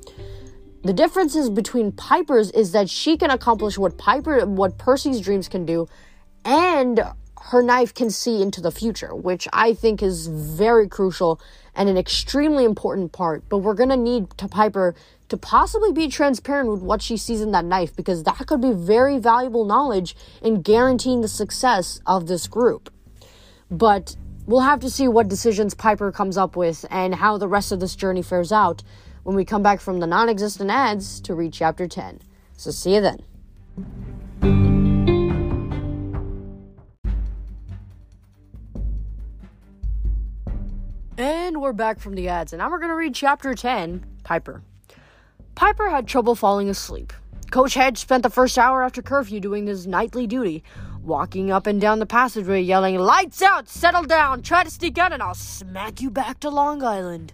The 0.84 0.94
differences 0.94 1.50
between 1.50 1.94
Piper's 1.94 2.52
is 2.52 2.74
that 2.74 2.90
she 2.90 3.18
can 3.18 3.32
accomplish 3.32 3.78
what 3.78 3.98
Piper 3.98 4.46
what 4.46 4.78
Percy's 4.78 5.22
dreams 5.22 5.48
can 5.48 5.66
do 5.66 5.88
and 6.46 7.02
her 7.40 7.62
knife 7.62 7.94
can 7.94 8.10
see 8.10 8.42
into 8.42 8.62
the 8.62 8.72
future, 8.72 9.14
which 9.16 9.48
I 9.52 9.74
think 9.74 10.02
is 10.04 10.28
very 10.28 10.88
crucial 10.88 11.42
and 11.76 11.90
an 11.90 11.98
extremely 11.98 12.66
important 12.66 13.12
part. 13.12 13.44
But 13.50 13.60
we're 13.60 13.74
gonna 13.74 13.98
need 13.98 14.30
to 14.38 14.48
Piper 14.48 14.96
to 15.30 15.38
possibly 15.38 15.92
be 15.92 16.08
transparent 16.08 16.70
with 16.70 16.82
what 16.82 17.02
she 17.02 17.18
sees 17.18 17.42
in 17.42 17.52
that 17.52 17.66
knife 17.66 17.96
because 17.96 18.24
that 18.24 18.46
could 18.46 18.62
be 18.62 18.72
very 18.72 19.18
valuable 19.18 19.66
knowledge 19.66 20.16
in 20.42 20.62
guaranteeing 20.62 21.22
the 21.22 21.28
success 21.28 22.00
of 22.06 22.28
this 22.28 22.48
group. 22.48 22.92
But 23.72 24.16
we'll 24.46 24.62
have 24.62 24.80
to 24.82 24.90
see 24.90 25.08
what 25.08 25.28
decisions 25.28 25.74
Piper 25.74 26.12
comes 26.12 26.38
up 26.38 26.56
with 26.56 26.86
and 26.92 27.16
how 27.16 27.38
the 27.38 27.48
rest 27.48 27.72
of 27.72 27.80
this 27.80 27.96
journey 27.96 28.22
fares 28.22 28.52
out 28.52 28.84
when 29.24 29.36
we 29.36 29.46
come 29.46 29.64
back 29.64 29.80
from 29.80 30.00
the 30.00 30.08
non 30.08 30.30
existent 30.30 30.70
ads 30.70 31.20
to 31.22 31.34
read 31.34 31.54
chapter 31.54 31.88
10. 31.88 32.20
So 32.56 32.72
see 32.72 32.96
you 32.96 33.02
then. 33.02 34.13
And 41.18 41.62
we're 41.62 41.74
back 41.74 42.00
from 42.00 42.16
the 42.16 42.28
ads, 42.28 42.54
and 42.54 42.60
now 42.60 42.72
we're 42.72 42.80
going 42.80 42.90
to 42.90 42.96
read 42.96 43.14
chapter 43.14 43.54
10 43.54 44.04
Piper. 44.24 44.64
Piper 45.54 45.90
had 45.90 46.08
trouble 46.08 46.34
falling 46.34 46.70
asleep. 46.70 47.14
Coach 47.52 47.76
Hedge 47.76 48.00
spent 48.00 48.24
the 48.24 48.32
first 48.32 48.58
hour 48.58 48.82
after 48.82 49.04
curfew 49.04 49.40
doing 49.40 49.68
his 49.68 49.86
nightly 49.86 50.26
duty, 50.26 50.64
walking 51.04 51.52
up 51.52 51.68
and 51.68 51.80
down 51.80 52.00
the 52.00 52.08
passageway 52.08 52.64
yelling, 52.64 52.98
Lights 52.98 53.44
out! 53.44 53.70
Settle 53.70 54.02
down! 54.02 54.42
Try 54.42 54.64
to 54.64 54.72
sneak 54.72 54.98
out, 54.98 55.14
and 55.14 55.22
I'll 55.22 55.36
smack 55.36 56.02
you 56.02 56.10
back 56.10 56.40
to 56.40 56.50
Long 56.50 56.82
Island. 56.82 57.34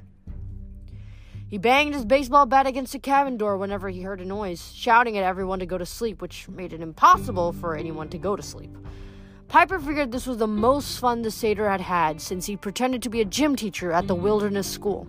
He 1.48 1.58
banged 1.58 1.96
his 1.96 2.04
baseball 2.04 2.46
bat 2.46 2.68
against 2.68 2.92
the 2.92 3.00
cabin 3.00 3.38
door 3.38 3.56
whenever 3.56 3.88
he 3.88 4.02
heard 4.02 4.20
a 4.20 4.26
noise, 4.26 4.74
shouting 4.74 5.18
at 5.18 5.24
everyone 5.24 5.60
to 5.60 5.66
go 5.66 5.78
to 5.78 5.86
sleep, 5.86 6.22
which 6.22 6.50
made 6.50 6.74
it 6.74 6.82
impossible 6.82 7.54
for 7.54 7.78
anyone 7.78 8.10
to 8.10 8.18
go 8.18 8.36
to 8.36 8.44
sleep. 8.44 8.78
Piper 9.50 9.80
figured 9.80 10.12
this 10.12 10.28
was 10.28 10.38
the 10.38 10.46
most 10.46 11.00
fun 11.00 11.24
the 11.24 11.32
satyr 11.32 11.68
had 11.68 11.82
had 11.82 12.22
since 12.22 12.46
he 12.46 12.56
pretended 12.56 13.02
to 13.02 13.10
be 13.10 13.20
a 13.20 13.26
gym 13.26 13.56
teacher 13.56 13.92
at 13.92 14.08
the 14.08 14.16
mm. 14.16 14.22
wilderness 14.22 14.68
school. 14.68 15.08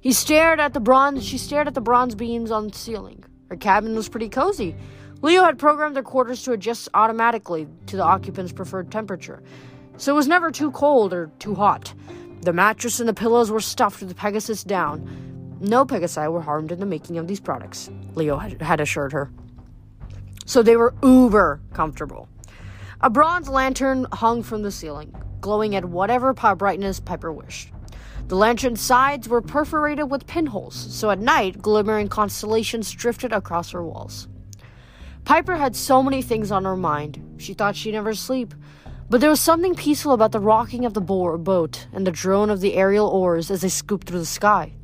He 0.00 0.12
stared 0.12 0.58
at 0.58 0.74
the 0.74 0.80
bronze 0.80 1.24
she 1.24 1.38
stared 1.38 1.68
at 1.68 1.74
the 1.74 1.80
bronze 1.80 2.16
beams 2.16 2.50
on 2.50 2.66
the 2.66 2.76
ceiling. 2.76 3.24
Her 3.48 3.54
cabin 3.54 3.94
was 3.94 4.08
pretty 4.08 4.28
cozy. 4.28 4.74
Leo 5.20 5.44
had 5.44 5.56
programmed 5.56 5.94
their 5.94 6.02
quarters 6.02 6.42
to 6.42 6.52
adjust 6.52 6.88
automatically 6.94 7.68
to 7.86 7.96
the 7.96 8.02
occupants' 8.02 8.50
preferred 8.50 8.90
temperature, 8.90 9.40
so 9.98 10.12
it 10.12 10.16
was 10.16 10.26
never 10.26 10.50
too 10.50 10.72
cold 10.72 11.12
or 11.12 11.30
too 11.38 11.54
hot. 11.54 11.94
The 12.40 12.52
mattress 12.52 12.98
and 12.98 13.08
the 13.08 13.14
pillows 13.14 13.52
were 13.52 13.60
stuffed 13.60 14.02
with 14.02 14.16
Pegasus 14.16 14.64
down. 14.64 15.58
No 15.60 15.84
Pegasi 15.84 16.28
were 16.28 16.40
harmed 16.40 16.72
in 16.72 16.80
the 16.80 16.86
making 16.86 17.18
of 17.18 17.28
these 17.28 17.38
products, 17.38 17.88
Leo 18.16 18.36
had 18.36 18.80
assured 18.80 19.12
her. 19.12 19.30
So 20.44 20.64
they 20.64 20.76
were 20.76 20.92
uber 21.04 21.60
comfortable. 21.72 22.28
A 23.04 23.10
bronze 23.10 23.48
lantern 23.48 24.06
hung 24.12 24.44
from 24.44 24.62
the 24.62 24.70
ceiling, 24.70 25.12
glowing 25.40 25.74
at 25.74 25.84
whatever 25.84 26.32
brightness 26.32 27.00
Piper 27.00 27.32
wished. 27.32 27.72
The 28.28 28.36
lantern's 28.36 28.80
sides 28.80 29.28
were 29.28 29.42
perforated 29.42 30.08
with 30.08 30.28
pinholes, 30.28 30.76
so 30.76 31.10
at 31.10 31.18
night, 31.18 31.60
glimmering 31.60 32.06
constellations 32.06 32.92
drifted 32.92 33.32
across 33.32 33.72
her 33.72 33.82
walls. 33.84 34.28
Piper 35.24 35.56
had 35.56 35.74
so 35.74 36.00
many 36.00 36.22
things 36.22 36.52
on 36.52 36.64
her 36.64 36.76
mind. 36.76 37.20
She 37.38 37.54
thought 37.54 37.74
she'd 37.74 37.90
never 37.90 38.14
sleep. 38.14 38.54
But 39.10 39.20
there 39.20 39.30
was 39.30 39.40
something 39.40 39.74
peaceful 39.74 40.12
about 40.12 40.30
the 40.30 40.38
rocking 40.38 40.84
of 40.84 40.94
the 40.94 41.00
boat 41.00 41.88
and 41.92 42.06
the 42.06 42.12
drone 42.12 42.50
of 42.50 42.60
the 42.60 42.74
aerial 42.74 43.08
oars 43.08 43.50
as 43.50 43.62
they 43.62 43.68
scooped 43.68 44.06
through 44.06 44.20
the 44.20 44.26
sky. 44.26 44.74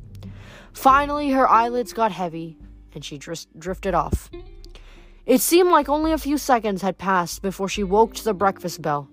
Finally, 0.73 1.31
her 1.31 1.49
eyelids 1.49 1.93
got 1.93 2.11
heavy, 2.11 2.57
and 2.93 3.05
she 3.05 3.17
drifted 3.17 3.93
off. 3.93 4.29
It 5.29 5.41
seemed 5.41 5.69
like 5.69 5.87
only 5.87 6.11
a 6.11 6.17
few 6.17 6.39
seconds 6.39 6.81
had 6.81 6.97
passed 6.97 7.43
before 7.43 7.69
she 7.69 7.83
woke 7.83 8.15
to 8.15 8.23
the 8.23 8.33
breakfast 8.33 8.81
bell. 8.81 9.07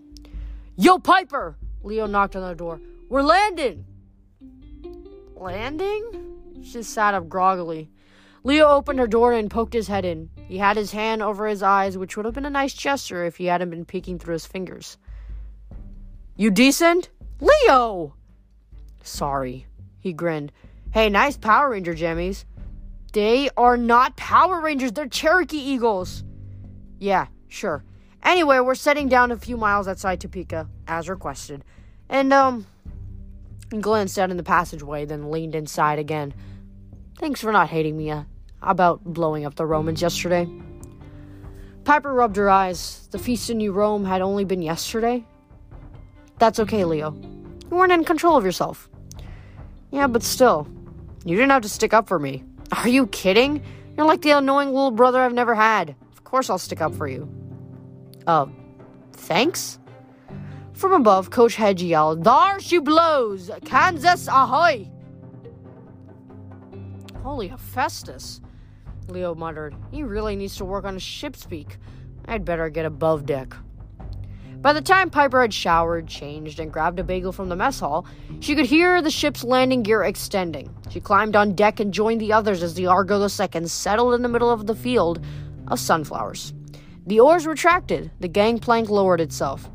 Yo, 0.74 0.98
Piper! 0.98 1.58
Leo 1.82 2.06
knocked 2.06 2.34
on 2.34 2.48
the 2.48 2.54
door. 2.54 2.80
We're 3.10 3.20
landing! 3.20 3.84
Landing? 5.34 6.62
She 6.62 6.82
sat 6.82 7.12
up 7.12 7.28
groggily. 7.28 7.90
Leo 8.44 8.66
opened 8.66 8.98
her 8.98 9.06
door 9.06 9.34
and 9.34 9.50
poked 9.50 9.74
his 9.74 9.88
head 9.88 10.06
in. 10.06 10.30
He 10.48 10.56
had 10.56 10.78
his 10.78 10.92
hand 10.92 11.20
over 11.20 11.46
his 11.46 11.62
eyes, 11.62 11.98
which 11.98 12.16
would 12.16 12.24
have 12.24 12.34
been 12.34 12.46
a 12.46 12.50
nice 12.50 12.72
gesture 12.72 13.26
if 13.26 13.36
he 13.36 13.44
hadn't 13.44 13.68
been 13.68 13.84
peeking 13.84 14.18
through 14.18 14.32
his 14.32 14.46
fingers. 14.46 14.96
You 16.34 16.50
decent? 16.50 17.10
Leo! 17.40 18.14
Sorry, 19.02 19.66
he 20.00 20.14
grinned. 20.14 20.50
Hey, 20.92 21.10
nice 21.10 21.36
Power 21.36 21.68
Ranger 21.68 21.94
jammies. 21.94 22.46
They 23.16 23.48
are 23.56 23.78
not 23.78 24.14
Power 24.18 24.60
Rangers, 24.60 24.92
they're 24.92 25.08
Cherokee 25.08 25.56
Eagles. 25.56 26.22
Yeah, 26.98 27.28
sure. 27.48 27.82
Anyway, 28.22 28.58
we're 28.58 28.74
setting 28.74 29.08
down 29.08 29.32
a 29.32 29.38
few 29.38 29.56
miles 29.56 29.88
outside 29.88 30.20
Topeka, 30.20 30.68
as 30.86 31.08
requested. 31.08 31.64
And, 32.10 32.30
um, 32.34 32.66
glanced 33.80 34.18
out 34.18 34.30
in 34.30 34.36
the 34.36 34.42
passageway, 34.42 35.06
then 35.06 35.30
leaned 35.30 35.54
inside 35.54 35.98
again. 35.98 36.34
Thanks 37.18 37.40
for 37.40 37.52
not 37.52 37.70
hating 37.70 37.96
me 37.96 38.10
uh, 38.10 38.24
about 38.60 39.02
blowing 39.02 39.46
up 39.46 39.54
the 39.54 39.64
Romans 39.64 40.02
yesterday. 40.02 40.46
Piper 41.84 42.12
rubbed 42.12 42.36
her 42.36 42.50
eyes. 42.50 43.08
The 43.12 43.18
feast 43.18 43.48
in 43.48 43.56
New 43.56 43.72
Rome 43.72 44.04
had 44.04 44.20
only 44.20 44.44
been 44.44 44.60
yesterday. 44.60 45.24
That's 46.38 46.60
okay, 46.60 46.84
Leo. 46.84 47.14
You 47.14 47.78
weren't 47.78 47.92
in 47.92 48.04
control 48.04 48.36
of 48.36 48.44
yourself. 48.44 48.90
Yeah, 49.90 50.06
but 50.06 50.22
still, 50.22 50.68
you 51.24 51.34
didn't 51.34 51.52
have 51.52 51.62
to 51.62 51.68
stick 51.70 51.94
up 51.94 52.08
for 52.08 52.18
me. 52.18 52.44
Are 52.72 52.88
you 52.88 53.06
kidding? 53.08 53.62
You're 53.96 54.06
like 54.06 54.22
the 54.22 54.30
annoying 54.30 54.68
little 54.68 54.90
brother 54.90 55.20
I've 55.20 55.32
never 55.32 55.54
had. 55.54 55.94
Of 56.12 56.24
course 56.24 56.50
I'll 56.50 56.58
stick 56.58 56.80
up 56.80 56.94
for 56.94 57.08
you. 57.08 57.28
Uh, 58.26 58.46
thanks? 59.12 59.78
From 60.72 60.92
above, 60.92 61.30
Coach 61.30 61.56
Hedge 61.56 61.82
yelled, 61.82 62.24
There 62.24 62.60
she 62.60 62.78
blows! 62.78 63.50
Kansas 63.64 64.28
ahoy! 64.28 64.90
Holy 67.22 67.48
Hephaestus, 67.48 68.40
Leo 69.08 69.34
muttered. 69.34 69.74
He 69.90 70.02
really 70.02 70.36
needs 70.36 70.56
to 70.56 70.64
work 70.64 70.84
on 70.84 70.94
his 70.94 71.02
ship 71.02 71.34
speak. 71.34 71.78
I'd 72.26 72.44
better 72.44 72.68
get 72.68 72.84
above 72.84 73.24
deck. 73.26 73.54
By 74.66 74.72
the 74.72 74.80
time 74.80 75.10
Piper 75.10 75.42
had 75.42 75.54
showered, 75.54 76.08
changed, 76.08 76.58
and 76.58 76.72
grabbed 76.72 76.98
a 76.98 77.04
bagel 77.04 77.30
from 77.30 77.48
the 77.48 77.54
mess 77.54 77.78
hall, 77.78 78.04
she 78.40 78.56
could 78.56 78.66
hear 78.66 79.00
the 79.00 79.12
ship's 79.12 79.44
landing 79.44 79.84
gear 79.84 80.02
extending. 80.02 80.74
She 80.90 80.98
climbed 80.98 81.36
on 81.36 81.54
deck 81.54 81.78
and 81.78 81.94
joined 81.94 82.20
the 82.20 82.32
others 82.32 82.64
as 82.64 82.74
the 82.74 82.88
Argo 82.88 83.22
II 83.22 83.68
settled 83.68 84.14
in 84.14 84.22
the 84.22 84.28
middle 84.28 84.50
of 84.50 84.66
the 84.66 84.74
field 84.74 85.24
of 85.68 85.78
sunflowers. 85.78 86.52
The 87.06 87.20
oars 87.20 87.46
retracted, 87.46 88.10
the 88.18 88.26
gangplank 88.26 88.90
lowered 88.90 89.20
itself. 89.20 89.70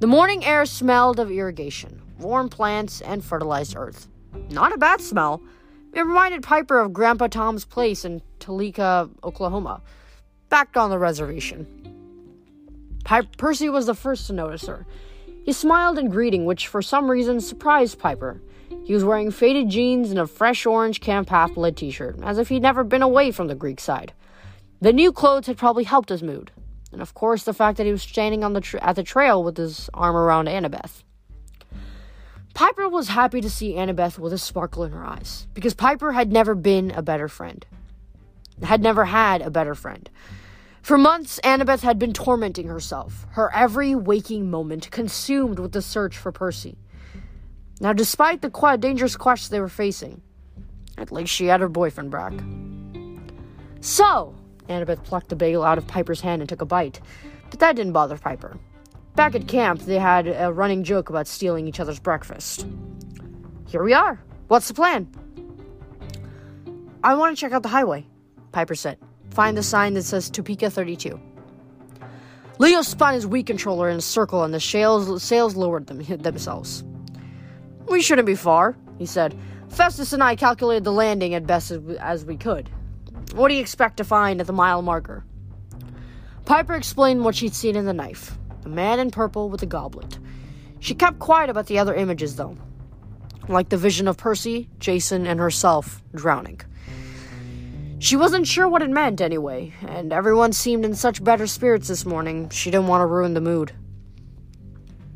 The 0.00 0.08
morning 0.08 0.44
air 0.44 0.66
smelled 0.66 1.20
of 1.20 1.30
irrigation, 1.30 2.02
warm 2.18 2.48
plants, 2.48 3.00
and 3.00 3.24
fertilized 3.24 3.76
earth. 3.76 4.08
Not 4.50 4.74
a 4.74 4.76
bad 4.76 5.00
smell. 5.00 5.40
It 5.92 6.00
reminded 6.00 6.42
Piper 6.42 6.80
of 6.80 6.92
Grandpa 6.92 7.28
Tom's 7.28 7.64
place 7.64 8.04
in 8.04 8.22
Tahlequah, 8.40 9.08
Oklahoma, 9.22 9.82
back 10.48 10.76
on 10.76 10.90
the 10.90 10.98
reservation. 10.98 11.81
Percy 13.04 13.68
was 13.68 13.86
the 13.86 13.94
first 13.94 14.26
to 14.26 14.32
notice 14.32 14.66
her. 14.66 14.86
He 15.44 15.52
smiled 15.52 15.98
in 15.98 16.08
greeting, 16.08 16.44
which 16.44 16.68
for 16.68 16.82
some 16.82 17.10
reason 17.10 17.40
surprised 17.40 17.98
Piper. 17.98 18.40
He 18.84 18.94
was 18.94 19.04
wearing 19.04 19.30
faded 19.30 19.68
jeans 19.68 20.10
and 20.10 20.18
a 20.18 20.26
fresh 20.26 20.66
orange 20.66 21.00
Camp 21.00 21.28
Blood 21.54 21.76
t 21.76 21.90
shirt, 21.90 22.18
as 22.22 22.38
if 22.38 22.48
he'd 22.48 22.62
never 22.62 22.84
been 22.84 23.02
away 23.02 23.30
from 23.30 23.48
the 23.48 23.54
Greek 23.54 23.80
side. 23.80 24.12
The 24.80 24.92
new 24.92 25.12
clothes 25.12 25.46
had 25.46 25.58
probably 25.58 25.84
helped 25.84 26.08
his 26.08 26.22
mood, 26.22 26.50
and 26.92 27.00
of 27.00 27.14
course 27.14 27.44
the 27.44 27.54
fact 27.54 27.78
that 27.78 27.86
he 27.86 27.92
was 27.92 28.02
standing 28.02 28.42
on 28.42 28.52
the 28.52 28.60
tra- 28.60 28.82
at 28.82 28.96
the 28.96 29.02
trail 29.02 29.42
with 29.42 29.56
his 29.56 29.88
arm 29.94 30.16
around 30.16 30.48
Annabeth. 30.48 31.02
Piper 32.54 32.88
was 32.88 33.08
happy 33.08 33.40
to 33.40 33.48
see 33.48 33.74
Annabeth 33.74 34.18
with 34.18 34.32
a 34.32 34.38
sparkle 34.38 34.84
in 34.84 34.92
her 34.92 35.04
eyes, 35.04 35.46
because 35.54 35.74
Piper 35.74 36.12
had 36.12 36.32
never 36.32 36.54
been 36.54 36.90
a 36.90 37.02
better 37.02 37.28
friend. 37.28 37.64
Had 38.62 38.82
never 38.82 39.06
had 39.06 39.42
a 39.42 39.50
better 39.50 39.74
friend. 39.74 40.10
For 40.82 40.98
months, 40.98 41.38
Annabeth 41.44 41.82
had 41.82 42.00
been 42.00 42.12
tormenting 42.12 42.66
herself, 42.66 43.24
her 43.30 43.54
every 43.54 43.94
waking 43.94 44.50
moment 44.50 44.90
consumed 44.90 45.60
with 45.60 45.70
the 45.70 45.80
search 45.80 46.18
for 46.18 46.32
Percy. 46.32 46.76
Now, 47.80 47.92
despite 47.92 48.42
the 48.42 48.50
quite 48.50 48.80
dangerous 48.80 49.16
quests 49.16 49.48
they 49.48 49.60
were 49.60 49.68
facing, 49.68 50.22
at 50.98 51.12
least 51.12 51.32
she 51.32 51.46
had 51.46 51.60
her 51.60 51.68
boyfriend 51.68 52.10
back. 52.10 52.32
So, 53.80 54.34
Annabeth 54.68 55.04
plucked 55.04 55.28
the 55.28 55.36
bagel 55.36 55.62
out 55.62 55.78
of 55.78 55.86
Piper's 55.86 56.20
hand 56.20 56.42
and 56.42 56.48
took 56.48 56.62
a 56.62 56.66
bite, 56.66 57.00
but 57.48 57.60
that 57.60 57.76
didn't 57.76 57.92
bother 57.92 58.18
Piper. 58.18 58.58
Back 59.14 59.36
at 59.36 59.46
camp, 59.46 59.82
they 59.82 60.00
had 60.00 60.26
a 60.26 60.52
running 60.52 60.82
joke 60.82 61.10
about 61.10 61.28
stealing 61.28 61.68
each 61.68 61.78
other's 61.78 62.00
breakfast. 62.00 62.66
Here 63.68 63.84
we 63.84 63.94
are. 63.94 64.20
What's 64.48 64.66
the 64.66 64.74
plan? 64.74 65.08
I 67.04 67.14
want 67.14 67.36
to 67.36 67.40
check 67.40 67.52
out 67.52 67.62
the 67.62 67.68
highway, 67.68 68.06
Piper 68.50 68.74
said. 68.74 68.98
Find 69.32 69.56
the 69.56 69.62
sign 69.62 69.94
that 69.94 70.02
says 70.02 70.28
Topeka 70.28 70.68
32. 70.68 71.18
Leo 72.58 72.82
spun 72.82 73.14
his 73.14 73.26
Wii 73.26 73.46
controller 73.46 73.88
in 73.88 73.96
a 73.96 74.02
circle 74.02 74.44
and 74.44 74.52
the 74.52 74.60
sails, 74.60 75.22
sails 75.22 75.56
lowered 75.56 75.86
them, 75.86 76.02
themselves. 76.22 76.84
We 77.88 78.02
shouldn't 78.02 78.26
be 78.26 78.34
far, 78.34 78.76
he 78.98 79.06
said. 79.06 79.34
Festus 79.70 80.12
and 80.12 80.22
I 80.22 80.36
calculated 80.36 80.84
the 80.84 80.92
landing 80.92 81.34
as 81.34 81.44
best 81.44 81.70
as, 81.70 81.80
as 81.98 82.24
we 82.26 82.36
could. 82.36 82.68
What 83.34 83.48
do 83.48 83.54
you 83.54 83.62
expect 83.62 83.96
to 83.96 84.04
find 84.04 84.38
at 84.38 84.46
the 84.46 84.52
mile 84.52 84.82
marker? 84.82 85.24
Piper 86.44 86.74
explained 86.74 87.24
what 87.24 87.34
she'd 87.34 87.54
seen 87.54 87.74
in 87.74 87.86
the 87.86 87.94
knife 87.94 88.36
a 88.66 88.68
man 88.68 89.00
in 89.00 89.10
purple 89.10 89.48
with 89.48 89.62
a 89.62 89.66
goblet. 89.66 90.18
She 90.78 90.94
kept 90.94 91.18
quiet 91.18 91.48
about 91.48 91.66
the 91.66 91.78
other 91.78 91.94
images, 91.94 92.36
though, 92.36 92.56
like 93.48 93.70
the 93.70 93.78
vision 93.78 94.06
of 94.06 94.18
Percy, 94.18 94.68
Jason, 94.78 95.26
and 95.26 95.40
herself 95.40 96.02
drowning. 96.14 96.60
She 98.02 98.16
wasn't 98.16 98.48
sure 98.48 98.68
what 98.68 98.82
it 98.82 98.90
meant 98.90 99.20
anyway, 99.20 99.72
and 99.86 100.12
everyone 100.12 100.52
seemed 100.52 100.84
in 100.84 100.96
such 100.96 101.22
better 101.22 101.46
spirits 101.46 101.86
this 101.86 102.04
morning, 102.04 102.48
she 102.48 102.68
didn't 102.68 102.88
want 102.88 103.00
to 103.00 103.06
ruin 103.06 103.34
the 103.34 103.40
mood. 103.40 103.70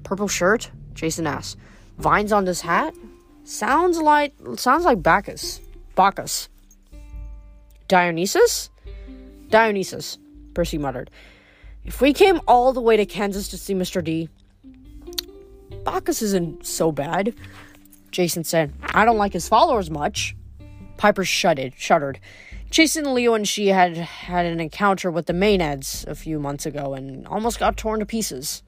Purple 0.05 0.29
shirt? 0.29 0.70
Jason 0.94 1.27
asked. 1.27 1.57
Vines 1.99 2.31
on 2.31 2.44
this 2.44 2.61
hat? 2.61 2.94
Sounds 3.42 3.99
like 3.99 4.35
sounds 4.55 4.85
like 4.85 5.03
Bacchus. 5.03 5.61
Bacchus. 5.96 6.49
Dionysus? 7.88 8.70
Dionysus, 9.51 10.18
Percy 10.55 10.79
muttered. 10.79 11.11
If 11.85 12.01
we 12.01 12.12
came 12.12 12.40
all 12.46 12.72
the 12.72 12.81
way 12.81 12.96
to 12.96 13.05
Kansas 13.05 13.49
to 13.49 13.59
see 13.59 13.75
Mr. 13.75 14.03
D, 14.03 14.29
Bacchus 15.83 16.22
isn't 16.22 16.64
so 16.64 16.92
bad. 16.92 17.35
Jason 18.12 18.44
said, 18.44 18.72
I 18.94 19.05
don't 19.05 19.18
like 19.18 19.33
his 19.33 19.49
followers 19.49 19.90
much. 19.90 20.37
Piper 20.99 21.25
shuddered, 21.25 21.75
shuddered. 21.77 22.20
Jason, 22.70 23.14
Leo, 23.14 23.35
and 23.35 23.46
she 23.46 23.68
had 23.68 23.96
had 23.96 24.44
an 24.44 24.61
encounter 24.61 25.11
with 25.11 25.26
the 25.26 25.33
Maenads 25.33 26.07
a 26.07 26.14
few 26.14 26.38
months 26.38 26.66
ago 26.66 26.94
and 26.94 27.26
almost 27.26 27.59
got 27.59 27.76
torn 27.76 28.00
to 28.00 28.07
pieces. 28.07 28.62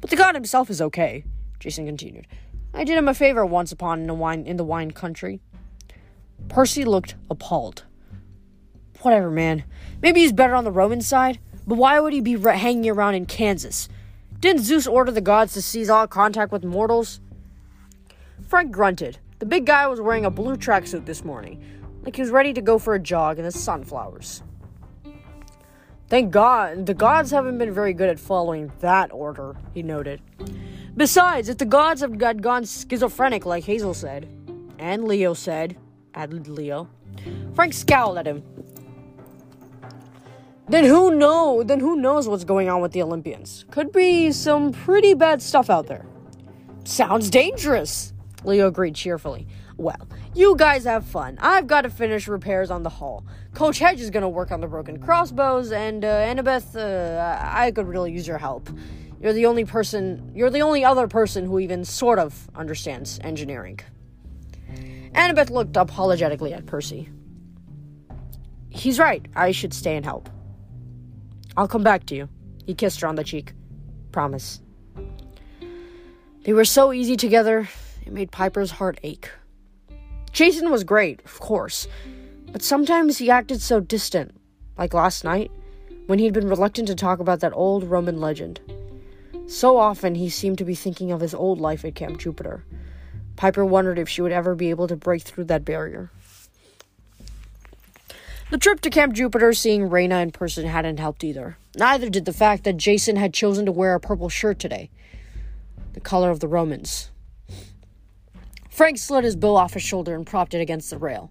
But 0.00 0.10
the 0.10 0.16
god 0.16 0.34
himself 0.34 0.68
is 0.68 0.82
okay, 0.82 1.24
Jason 1.60 1.86
continued. 1.86 2.26
I 2.74 2.84
did 2.84 2.98
him 2.98 3.08
a 3.08 3.14
favor 3.14 3.46
once 3.46 3.70
upon 3.70 4.00
in 4.00 4.06
the 4.06 4.14
wine 4.14 4.46
in 4.46 4.56
the 4.56 4.64
wine 4.64 4.90
country. 4.90 5.40
Percy 6.48 6.84
looked 6.84 7.14
appalled. 7.30 7.84
Whatever, 9.00 9.30
man. 9.30 9.64
Maybe 10.00 10.20
he's 10.20 10.32
better 10.32 10.54
on 10.54 10.64
the 10.64 10.72
Roman 10.72 11.00
side. 11.00 11.38
But 11.66 11.76
why 11.76 12.00
would 12.00 12.12
he 12.12 12.20
be 12.20 12.36
re- 12.36 12.58
hanging 12.58 12.90
around 12.90 13.14
in 13.14 13.26
Kansas? 13.26 13.88
Didn't 14.40 14.62
Zeus 14.62 14.86
order 14.86 15.12
the 15.12 15.20
gods 15.20 15.54
to 15.54 15.62
cease 15.62 15.88
all 15.88 16.08
contact 16.08 16.50
with 16.50 16.64
mortals? 16.64 17.20
Frank 18.48 18.72
grunted. 18.72 19.18
The 19.38 19.46
big 19.46 19.66
guy 19.66 19.86
was 19.86 20.00
wearing 20.00 20.24
a 20.24 20.30
blue 20.30 20.56
tracksuit 20.56 21.06
this 21.06 21.24
morning, 21.24 21.62
like 22.02 22.16
he 22.16 22.22
was 22.22 22.30
ready 22.30 22.52
to 22.52 22.60
go 22.60 22.78
for 22.78 22.94
a 22.94 22.98
jog 22.98 23.38
in 23.38 23.44
the 23.44 23.52
sunflowers. 23.52 24.42
Thank 26.08 26.30
God, 26.30 26.84
the 26.84 26.94
gods 26.94 27.30
haven't 27.30 27.56
been 27.58 27.72
very 27.72 27.94
good 27.94 28.10
at 28.10 28.20
following 28.20 28.70
that 28.80 29.10
order, 29.12 29.56
he 29.72 29.82
noted. 29.82 30.20
Besides, 30.94 31.48
if 31.48 31.56
the 31.56 31.64
gods 31.64 32.02
have 32.02 32.18
got 32.18 32.42
gone 32.42 32.64
schizophrenic, 32.64 33.46
like 33.46 33.64
Hazel 33.64 33.94
said, 33.94 34.28
and 34.78 35.04
Leo 35.04 35.32
said, 35.32 35.78
added 36.14 36.48
Leo, 36.48 36.90
Frank 37.54 37.72
scowled 37.72 38.18
at 38.18 38.26
him. 38.26 38.42
Then 40.68 40.84
who 40.84 41.14
know? 41.14 41.62
Then 41.62 41.80
who 41.80 41.96
knows 41.96 42.28
what's 42.28 42.44
going 42.44 42.68
on 42.68 42.80
with 42.82 42.92
the 42.92 43.02
Olympians? 43.02 43.64
Could 43.70 43.92
be 43.92 44.32
some 44.32 44.72
pretty 44.72 45.14
bad 45.14 45.40
stuff 45.40 45.70
out 45.70 45.86
there. 45.86 46.04
Sounds 46.84 47.30
dangerous. 47.30 48.12
Leo 48.44 48.68
agreed 48.68 48.94
cheerfully. 48.94 49.46
Well, 49.76 50.08
you 50.34 50.56
guys 50.56 50.84
have 50.84 51.04
fun. 51.04 51.38
I've 51.40 51.66
got 51.66 51.82
to 51.82 51.90
finish 51.90 52.28
repairs 52.28 52.70
on 52.70 52.82
the 52.82 52.88
hull. 52.88 53.24
Coach 53.54 53.78
Hedge 53.78 54.00
is 54.00 54.10
going 54.10 54.22
to 54.22 54.28
work 54.28 54.50
on 54.50 54.60
the 54.60 54.66
broken 54.66 54.98
crossbows, 54.98 55.72
and 55.72 56.04
uh, 56.04 56.08
Annabeth, 56.08 56.76
uh, 56.76 57.38
I 57.40 57.70
could 57.70 57.86
really 57.86 58.12
use 58.12 58.26
your 58.26 58.38
help. 58.38 58.68
You're 59.20 59.32
the 59.32 59.46
only 59.46 59.64
person, 59.64 60.32
you're 60.34 60.50
the 60.50 60.62
only 60.62 60.84
other 60.84 61.06
person 61.06 61.46
who 61.46 61.58
even 61.60 61.84
sort 61.84 62.18
of 62.18 62.50
understands 62.54 63.20
engineering. 63.22 63.80
Annabeth 65.14 65.50
looked 65.50 65.76
apologetically 65.76 66.54
at 66.54 66.66
Percy. 66.66 67.10
He's 68.70 68.98
right. 68.98 69.26
I 69.36 69.52
should 69.52 69.74
stay 69.74 69.96
and 69.96 70.04
help. 70.04 70.30
I'll 71.56 71.68
come 71.68 71.82
back 71.82 72.06
to 72.06 72.14
you. 72.14 72.28
He 72.64 72.74
kissed 72.74 73.02
her 73.02 73.06
on 73.06 73.16
the 73.16 73.24
cheek. 73.24 73.52
Promise. 74.10 74.62
They 76.44 76.54
were 76.54 76.64
so 76.64 76.92
easy 76.92 77.16
together, 77.16 77.68
it 78.04 78.12
made 78.12 78.32
Piper's 78.32 78.72
heart 78.72 78.98
ache. 79.02 79.30
Jason 80.32 80.70
was 80.70 80.82
great, 80.82 81.20
of 81.26 81.38
course, 81.40 81.86
but 82.50 82.62
sometimes 82.62 83.18
he 83.18 83.30
acted 83.30 83.60
so 83.60 83.80
distant, 83.80 84.34
like 84.78 84.94
last 84.94 85.24
night, 85.24 85.50
when 86.06 86.18
he'd 86.18 86.32
been 86.32 86.48
reluctant 86.48 86.88
to 86.88 86.94
talk 86.94 87.18
about 87.18 87.40
that 87.40 87.52
old 87.54 87.84
Roman 87.84 88.18
legend. 88.18 88.60
So 89.46 89.76
often 89.76 90.14
he 90.14 90.30
seemed 90.30 90.56
to 90.58 90.64
be 90.64 90.74
thinking 90.74 91.12
of 91.12 91.20
his 91.20 91.34
old 91.34 91.60
life 91.60 91.84
at 91.84 91.94
Camp 91.94 92.18
Jupiter. 92.18 92.64
Piper 93.36 93.64
wondered 93.64 93.98
if 93.98 94.08
she 94.08 94.22
would 94.22 94.32
ever 94.32 94.54
be 94.54 94.70
able 94.70 94.88
to 94.88 94.96
break 94.96 95.22
through 95.22 95.44
that 95.44 95.64
barrier. 95.64 96.10
The 98.50 98.58
trip 98.58 98.80
to 98.82 98.90
Camp 98.90 99.12
Jupiter, 99.14 99.52
seeing 99.52 99.90
Reyna 99.90 100.18
in 100.20 100.30
person, 100.30 100.66
hadn't 100.66 100.98
helped 100.98 101.24
either. 101.24 101.58
Neither 101.76 102.08
did 102.08 102.24
the 102.24 102.32
fact 102.32 102.64
that 102.64 102.76
Jason 102.78 103.16
had 103.16 103.34
chosen 103.34 103.66
to 103.66 103.72
wear 103.72 103.94
a 103.94 104.00
purple 104.00 104.28
shirt 104.28 104.58
today, 104.58 104.90
the 105.92 106.00
color 106.00 106.30
of 106.30 106.40
the 106.40 106.48
Romans. 106.48 107.10
Frank 108.72 108.96
slid 108.96 109.22
his 109.22 109.36
bow 109.36 109.54
off 109.54 109.74
his 109.74 109.82
shoulder 109.82 110.14
and 110.14 110.26
propped 110.26 110.54
it 110.54 110.62
against 110.62 110.88
the 110.88 110.96
rail. 110.96 111.30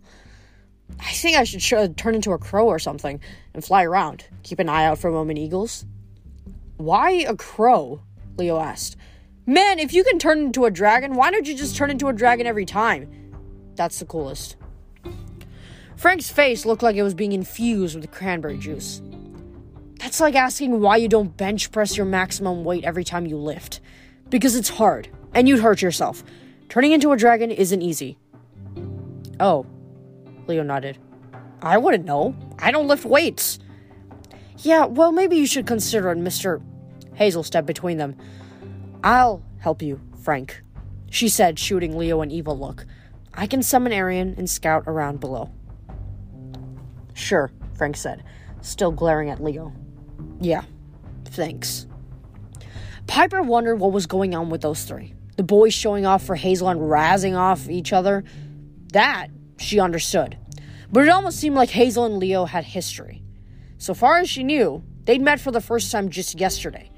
I 1.00 1.12
think 1.12 1.36
I 1.36 1.44
should 1.44 1.62
sh- 1.62 1.74
turn 1.98 2.14
into 2.14 2.34
a 2.34 2.38
crow 2.38 2.68
or 2.68 2.78
something 2.78 3.20
and 3.56 3.66
fly 3.66 3.84
around. 3.84 4.26
Keep 4.44 4.60
an 4.60 4.70
eye 4.70 4.86
out 4.86 5.00
for 5.00 5.10
Roman 5.10 5.38
eagles. 5.38 5.84
Why 6.78 7.10
a 7.28 7.36
crow? 7.36 8.02
Leo 8.38 8.60
asked. 8.60 8.96
Man, 9.48 9.80
if 9.80 9.92
you 9.92 10.04
can 10.04 10.20
turn 10.20 10.38
into 10.38 10.66
a 10.66 10.72
dragon, 10.72 11.16
why 11.16 11.32
don't 11.32 11.48
you 11.48 11.56
just 11.56 11.76
turn 11.76 11.90
into 11.90 12.10
a 12.10 12.14
dragon 12.14 12.46
every 12.46 12.66
time? 12.66 13.10
That's 13.74 13.98
the 13.98 14.06
coolest. 14.06 14.56
Frank's 15.96 16.30
face 16.30 16.64
looked 16.64 16.84
like 16.84 16.96
it 16.96 17.04
was 17.04 17.16
being 17.16 17.32
infused 17.32 17.96
with 17.96 18.12
cranberry 18.12 18.60
juice. 18.60 19.02
That's 19.98 20.20
like 20.20 20.36
asking 20.36 20.80
why 20.80 20.98
you 20.98 21.08
don't 21.08 21.36
bench 21.36 21.72
press 21.72 21.98
your 21.98 22.06
maximum 22.06 22.64
weight 22.64 22.84
every 22.84 23.04
time 23.04 23.26
you 23.26 23.38
lift. 23.38 23.80
Because 24.30 24.56
it's 24.56 24.70
hard, 24.70 25.10
and 25.34 25.50
you'd 25.50 25.62
hurt 25.62 25.82
yourself. 25.82 26.24
Turning 26.72 26.94
into 26.94 27.12
a 27.12 27.18
dragon 27.18 27.52
isn't 27.52 27.82
easy. 27.82 28.18
Oh, 29.42 29.66
Leo 30.48 30.64
nodded. 30.64 30.98
I 31.62 31.78
wouldn't 31.78 32.06
know. 32.06 32.34
I 32.60 32.72
don't 32.72 32.88
lift 32.88 33.04
weights. 33.04 33.60
Yeah, 34.60 34.86
well, 34.86 35.12
maybe 35.12 35.36
you 35.36 35.46
should 35.46 35.68
consider 35.68 36.10
it, 36.12 36.18
Mr. 36.18 36.62
Hazel 37.14 37.44
stepped 37.44 37.68
between 37.68 37.98
them. 37.98 38.16
I'll 39.04 39.44
help 39.60 39.82
you, 39.82 40.00
Frank, 40.24 40.64
she 41.10 41.28
said, 41.28 41.60
shooting 41.60 41.98
Leo 41.98 42.22
an 42.22 42.32
evil 42.32 42.58
look. 42.58 42.86
I 43.34 43.48
can 43.48 43.62
summon 43.62 43.92
Arion 43.92 44.36
and 44.38 44.50
scout 44.50 44.86
around 44.88 45.20
below. 45.20 45.52
Sure, 47.14 47.52
Frank 47.74 47.98
said, 47.98 48.24
still 48.62 48.92
glaring 48.94 49.30
at 49.30 49.44
Leo. 49.44 49.74
Yeah, 50.40 50.64
thanks. 51.26 51.86
Piper 53.08 53.42
wondered 53.42 53.76
what 53.76 53.92
was 53.92 54.06
going 54.06 54.34
on 54.34 54.50
with 54.50 54.62
those 54.62 54.86
three. 54.86 55.16
The 55.42 55.48
boys 55.48 55.74
showing 55.74 56.06
off 56.06 56.24
for 56.24 56.36
Hazel 56.36 56.70
and 56.70 56.80
razzing 56.82 57.36
off 57.36 57.68
each 57.68 57.94
other. 57.94 58.24
That 58.94 59.30
she 59.58 59.80
understood. 59.80 60.38
But 60.92 61.06
it 61.06 61.10
almost 61.10 61.40
seemed 61.40 61.56
like 61.56 61.72
Hazel 61.72 62.06
and 62.06 62.20
Leo 62.20 62.46
had 62.46 62.64
history. 62.64 63.24
So 63.80 63.96
far 63.96 64.20
as 64.20 64.30
she 64.30 64.44
knew, 64.44 64.84
they'd 65.06 65.20
met 65.20 65.40
for 65.40 65.50
the 65.50 65.60
first 65.60 65.92
time 65.92 66.10
just 66.10 66.40
yesterday. 66.40 66.92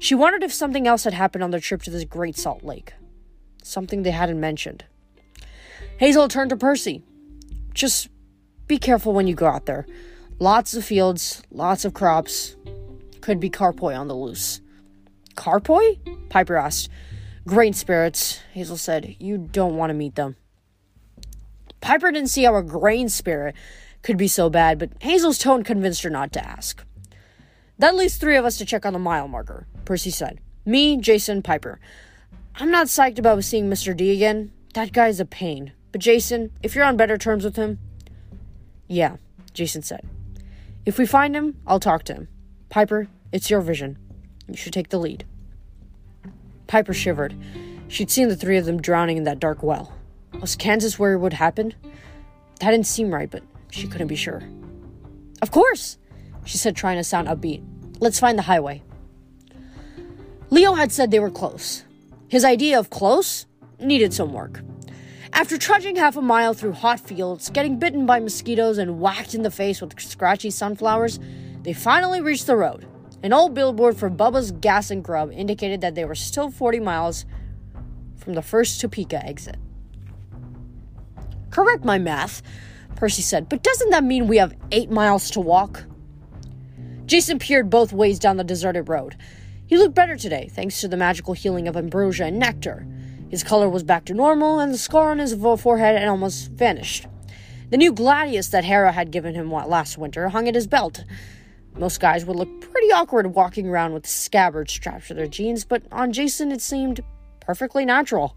She 0.00 0.14
wondered 0.14 0.42
if 0.42 0.52
something 0.52 0.86
else 0.86 1.04
had 1.04 1.14
happened 1.14 1.42
on 1.42 1.50
their 1.50 1.60
trip 1.60 1.80
to 1.84 1.90
this 1.90 2.04
Great 2.04 2.36
Salt 2.36 2.62
Lake. 2.62 2.92
Something 3.62 4.02
they 4.02 4.10
hadn't 4.10 4.38
mentioned. 4.38 4.84
Hazel 5.96 6.28
turned 6.28 6.50
to 6.50 6.58
Percy. 6.58 7.02
Just 7.72 8.10
be 8.66 8.76
careful 8.76 9.14
when 9.14 9.26
you 9.26 9.34
go 9.34 9.46
out 9.46 9.64
there. 9.64 9.86
Lots 10.38 10.74
of 10.74 10.84
fields, 10.84 11.42
lots 11.50 11.86
of 11.86 11.94
crops. 11.94 12.54
Could 13.22 13.40
be 13.40 13.48
carpoi 13.48 13.98
on 13.98 14.08
the 14.08 14.14
loose. 14.14 14.60
Carpoi? 15.36 16.28
Piper 16.28 16.56
asked. 16.58 16.90
Grain 17.48 17.72
spirits, 17.72 18.40
Hazel 18.52 18.76
said. 18.76 19.16
You 19.18 19.38
don't 19.38 19.78
want 19.78 19.88
to 19.88 19.94
meet 19.94 20.16
them. 20.16 20.36
Piper 21.80 22.12
didn't 22.12 22.28
see 22.28 22.42
how 22.42 22.54
a 22.54 22.62
grain 22.62 23.08
spirit 23.08 23.54
could 24.02 24.18
be 24.18 24.28
so 24.28 24.50
bad, 24.50 24.78
but 24.78 24.90
Hazel's 25.00 25.38
tone 25.38 25.64
convinced 25.64 26.02
her 26.02 26.10
not 26.10 26.30
to 26.34 26.46
ask. 26.46 26.84
That 27.78 27.94
leaves 27.94 28.18
three 28.18 28.36
of 28.36 28.44
us 28.44 28.58
to 28.58 28.66
check 28.66 28.84
on 28.84 28.92
the 28.92 28.98
mile 28.98 29.28
marker, 29.28 29.66
Percy 29.86 30.10
said. 30.10 30.40
Me, 30.66 30.98
Jason, 30.98 31.40
Piper. 31.40 31.80
I'm 32.56 32.70
not 32.70 32.88
psyched 32.88 33.18
about 33.18 33.42
seeing 33.44 33.70
Mr. 33.70 33.96
D 33.96 34.12
again. 34.12 34.52
That 34.74 34.92
guy's 34.92 35.18
a 35.18 35.24
pain. 35.24 35.72
But 35.90 36.02
Jason, 36.02 36.50
if 36.62 36.74
you're 36.74 36.84
on 36.84 36.98
better 36.98 37.16
terms 37.16 37.44
with 37.44 37.56
him. 37.56 37.78
Yeah, 38.88 39.16
Jason 39.54 39.80
said. 39.80 40.06
If 40.84 40.98
we 40.98 41.06
find 41.06 41.34
him, 41.34 41.56
I'll 41.66 41.80
talk 41.80 42.02
to 42.04 42.14
him. 42.14 42.28
Piper, 42.68 43.08
it's 43.32 43.48
your 43.48 43.62
vision. 43.62 43.96
You 44.48 44.56
should 44.56 44.74
take 44.74 44.90
the 44.90 44.98
lead. 44.98 45.24
Piper 46.68 46.94
shivered. 46.94 47.34
She'd 47.88 48.10
seen 48.10 48.28
the 48.28 48.36
three 48.36 48.58
of 48.58 48.66
them 48.66 48.80
drowning 48.80 49.16
in 49.16 49.24
that 49.24 49.40
dark 49.40 49.62
well. 49.62 49.92
Was 50.40 50.54
Kansas 50.54 50.98
where 50.98 51.14
it 51.14 51.18
would 51.18 51.32
happen? 51.32 51.74
That 52.60 52.70
didn't 52.70 52.86
seem 52.86 53.12
right, 53.12 53.30
but 53.30 53.42
she 53.70 53.88
couldn't 53.88 54.06
be 54.06 54.16
sure. 54.16 54.42
Of 55.42 55.50
course, 55.50 55.98
she 56.44 56.58
said, 56.58 56.76
trying 56.76 56.98
to 56.98 57.04
sound 57.04 57.26
upbeat. 57.26 57.64
Let's 58.00 58.20
find 58.20 58.38
the 58.38 58.42
highway. 58.42 58.82
Leo 60.50 60.74
had 60.74 60.92
said 60.92 61.10
they 61.10 61.20
were 61.20 61.30
close. 61.30 61.84
His 62.28 62.44
idea 62.44 62.78
of 62.78 62.90
close 62.90 63.46
needed 63.80 64.12
some 64.12 64.32
work. 64.32 64.60
After 65.32 65.58
trudging 65.58 65.96
half 65.96 66.16
a 66.16 66.22
mile 66.22 66.54
through 66.54 66.72
hot 66.72 67.00
fields, 67.00 67.50
getting 67.50 67.78
bitten 67.78 68.06
by 68.06 68.18
mosquitoes, 68.18 68.78
and 68.78 69.00
whacked 69.00 69.34
in 69.34 69.42
the 69.42 69.50
face 69.50 69.80
with 69.80 69.98
scratchy 70.00 70.50
sunflowers, 70.50 71.18
they 71.62 71.72
finally 71.72 72.20
reached 72.20 72.46
the 72.46 72.56
road. 72.56 72.86
An 73.22 73.32
old 73.32 73.52
billboard 73.52 73.96
for 73.96 74.08
Bubba's 74.08 74.52
Gas 74.52 74.90
and 74.90 75.02
Grub 75.02 75.32
indicated 75.32 75.80
that 75.80 75.96
they 75.96 76.04
were 76.04 76.14
still 76.14 76.50
40 76.50 76.78
miles 76.78 77.24
from 78.16 78.34
the 78.34 78.42
first 78.42 78.80
Topeka 78.80 79.24
exit. 79.26 79.56
Correct 81.50 81.84
my 81.84 81.98
math, 81.98 82.42
Percy 82.94 83.22
said, 83.22 83.48
but 83.48 83.62
doesn't 83.62 83.90
that 83.90 84.04
mean 84.04 84.28
we 84.28 84.36
have 84.36 84.54
eight 84.70 84.90
miles 84.90 85.30
to 85.30 85.40
walk? 85.40 85.84
Jason 87.06 87.38
peered 87.38 87.70
both 87.70 87.92
ways 87.92 88.18
down 88.18 88.36
the 88.36 88.44
deserted 88.44 88.88
road. 88.88 89.16
He 89.66 89.76
looked 89.76 89.94
better 89.94 90.16
today, 90.16 90.48
thanks 90.52 90.80
to 90.80 90.88
the 90.88 90.96
magical 90.96 91.34
healing 91.34 91.66
of 91.66 91.76
ambrosia 91.76 92.26
and 92.26 92.38
nectar. 92.38 92.86
His 93.28 93.42
color 93.42 93.68
was 93.68 93.82
back 93.82 94.04
to 94.06 94.14
normal, 94.14 94.60
and 94.60 94.72
the 94.72 94.78
scar 94.78 95.10
on 95.10 95.18
his 95.18 95.34
forehead 95.34 95.98
had 95.98 96.08
almost 96.08 96.50
vanished. 96.52 97.06
The 97.70 97.76
new 97.76 97.92
gladius 97.92 98.48
that 98.48 98.64
Hera 98.64 98.92
had 98.92 99.10
given 99.10 99.34
him 99.34 99.52
last 99.52 99.98
winter 99.98 100.28
hung 100.28 100.48
at 100.48 100.54
his 100.54 100.66
belt. 100.66 101.04
Most 101.78 102.00
guys 102.00 102.24
would 102.24 102.36
look 102.36 102.60
pretty 102.60 102.90
awkward 102.90 103.34
walking 103.34 103.68
around 103.68 103.92
with 103.92 104.06
scabbards 104.06 104.72
strapped 104.72 105.08
to 105.08 105.14
their 105.14 105.28
jeans, 105.28 105.64
but 105.64 105.82
on 105.92 106.12
Jason 106.12 106.50
it 106.50 106.60
seemed 106.60 107.00
perfectly 107.40 107.84
natural. 107.84 108.36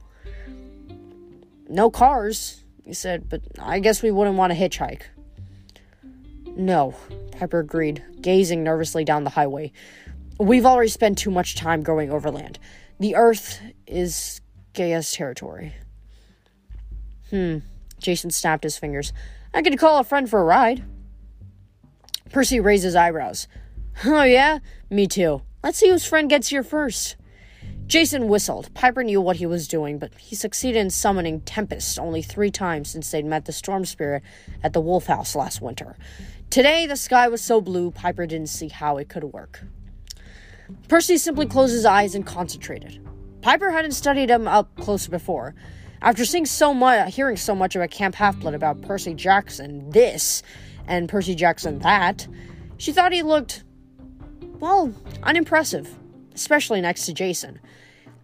No 1.67 1.89
cars, 1.89 2.63
he 2.83 2.93
said, 2.93 3.29
but 3.29 3.41
I 3.59 3.79
guess 3.79 4.03
we 4.03 4.11
wouldn't 4.11 4.37
want 4.37 4.53
to 4.53 4.59
hitchhike. 4.59 5.03
No, 6.45 6.95
Piper 7.31 7.59
agreed, 7.59 8.03
gazing 8.21 8.63
nervously 8.63 9.03
down 9.03 9.23
the 9.23 9.29
highway. 9.31 9.71
We've 10.39 10.65
already 10.65 10.89
spent 10.89 11.17
too 11.17 11.31
much 11.31 11.55
time 11.55 11.81
going 11.81 12.11
overland. 12.11 12.59
The 12.99 13.15
Earth 13.15 13.59
is 13.87 14.41
Gaia's 14.73 15.11
territory. 15.11 15.73
Hmm. 17.31 17.59
Jason 17.99 18.29
snapped 18.29 18.63
his 18.63 18.77
fingers. 18.77 19.13
I 19.53 19.61
could 19.61 19.77
call 19.79 19.99
a 19.99 20.03
friend 20.03 20.29
for 20.29 20.41
a 20.41 20.43
ride. 20.43 20.83
Percy 22.31 22.59
raised 22.59 22.83
his 22.83 22.95
eyebrows. 22.95 23.47
Oh, 24.05 24.23
yeah? 24.23 24.59
Me 24.89 25.07
too. 25.07 25.41
Let's 25.63 25.77
see 25.77 25.89
whose 25.89 26.05
friend 26.05 26.29
gets 26.29 26.47
here 26.47 26.63
first. 26.63 27.17
Jason 27.87 28.29
whistled. 28.29 28.73
Piper 28.73 29.03
knew 29.03 29.19
what 29.19 29.35
he 29.35 29.45
was 29.45 29.67
doing, 29.67 29.99
but 29.99 30.13
he 30.17 30.35
succeeded 30.35 30.79
in 30.79 30.89
summoning 30.89 31.41
Tempest 31.41 31.99
only 31.99 32.21
three 32.21 32.49
times 32.49 32.89
since 32.89 33.11
they'd 33.11 33.25
met 33.25 33.45
the 33.45 33.51
storm 33.51 33.83
spirit 33.83 34.23
at 34.63 34.71
the 34.71 34.79
Wolf 34.79 35.07
House 35.07 35.35
last 35.35 35.61
winter. 35.61 35.97
Today, 36.49 36.85
the 36.85 36.95
sky 36.95 37.27
was 37.27 37.41
so 37.41 37.59
blue, 37.59 37.91
Piper 37.91 38.25
didn't 38.25 38.47
see 38.47 38.69
how 38.69 38.97
it 38.97 39.09
could 39.09 39.25
work. 39.25 39.63
Percy 40.87 41.17
simply 41.17 41.45
closed 41.45 41.73
his 41.73 41.85
eyes 41.85 42.15
and 42.15 42.25
concentrated. 42.25 43.05
Piper 43.41 43.71
hadn't 43.71 43.91
studied 43.91 44.29
him 44.29 44.47
up 44.47 44.73
close 44.77 45.07
before. 45.07 45.53
After 46.01 46.25
seeing 46.25 46.45
so 46.45 46.73
much, 46.73 47.13
hearing 47.13 47.37
so 47.37 47.53
much 47.53 47.75
about 47.75 47.91
Camp 47.91 48.15
Half 48.15 48.39
Blood 48.39 48.53
about 48.53 48.81
Percy 48.81 49.13
Jackson 49.13 49.89
this 49.89 50.43
and 50.87 51.09
Percy 51.09 51.35
Jackson 51.35 51.79
that, 51.79 52.27
she 52.77 52.91
thought 52.91 53.13
he 53.13 53.23
looked, 53.23 53.63
well, 54.59 54.93
unimpressive, 55.23 55.89
especially 56.33 56.81
next 56.81 57.05
to 57.05 57.13
Jason. 57.13 57.59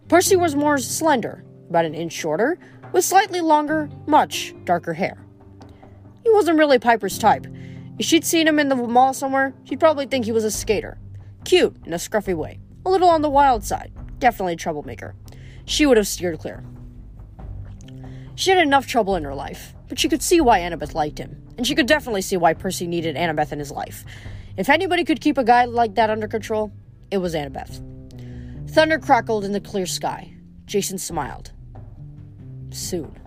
Percy 0.08 0.36
was 0.36 0.56
more 0.56 0.78
slender, 0.78 1.44
about 1.68 1.84
an 1.84 1.94
inch 1.94 2.12
shorter, 2.12 2.58
with 2.92 3.04
slightly 3.04 3.40
longer, 3.40 3.88
much 4.06 4.54
darker 4.64 4.94
hair. 4.94 5.18
He 6.24 6.30
wasn't 6.30 6.58
really 6.58 6.78
Piper's 6.78 7.18
type. 7.18 7.46
If 7.98 8.06
she'd 8.06 8.24
seen 8.24 8.46
him 8.46 8.58
in 8.58 8.68
the 8.68 8.76
mall 8.76 9.12
somewhere, 9.12 9.54
she'd 9.64 9.80
probably 9.80 10.06
think 10.06 10.24
he 10.24 10.32
was 10.32 10.44
a 10.44 10.50
skater. 10.50 10.98
Cute, 11.44 11.76
in 11.84 11.92
a 11.92 11.96
scruffy 11.96 12.34
way. 12.34 12.60
A 12.86 12.90
little 12.90 13.08
on 13.08 13.22
the 13.22 13.30
wild 13.30 13.64
side. 13.64 13.92
Definitely 14.18 14.54
a 14.54 14.56
troublemaker. 14.56 15.14
She 15.64 15.84
would 15.86 15.96
have 15.96 16.06
steered 16.06 16.38
clear. 16.38 16.64
She 18.34 18.50
had 18.50 18.60
enough 18.60 18.86
trouble 18.86 19.16
in 19.16 19.24
her 19.24 19.34
life, 19.34 19.74
but 19.88 19.98
she 19.98 20.08
could 20.08 20.22
see 20.22 20.40
why 20.40 20.60
Annabeth 20.60 20.94
liked 20.94 21.18
him, 21.18 21.42
and 21.56 21.66
she 21.66 21.74
could 21.74 21.86
definitely 21.86 22.22
see 22.22 22.36
why 22.36 22.54
Percy 22.54 22.86
needed 22.86 23.16
Annabeth 23.16 23.52
in 23.52 23.58
his 23.58 23.70
life. 23.70 24.04
If 24.56 24.68
anybody 24.68 25.04
could 25.04 25.20
keep 25.20 25.38
a 25.38 25.44
guy 25.44 25.64
like 25.64 25.94
that 25.94 26.10
under 26.10 26.28
control, 26.28 26.72
it 27.10 27.18
was 27.18 27.34
Annabeth. 27.34 27.82
Thunder 28.70 28.98
crackled 28.98 29.44
in 29.44 29.52
the 29.52 29.60
clear 29.60 29.86
sky. 29.86 30.34
Jason 30.66 30.98
smiled. 30.98 31.52
Soon. 32.70 33.18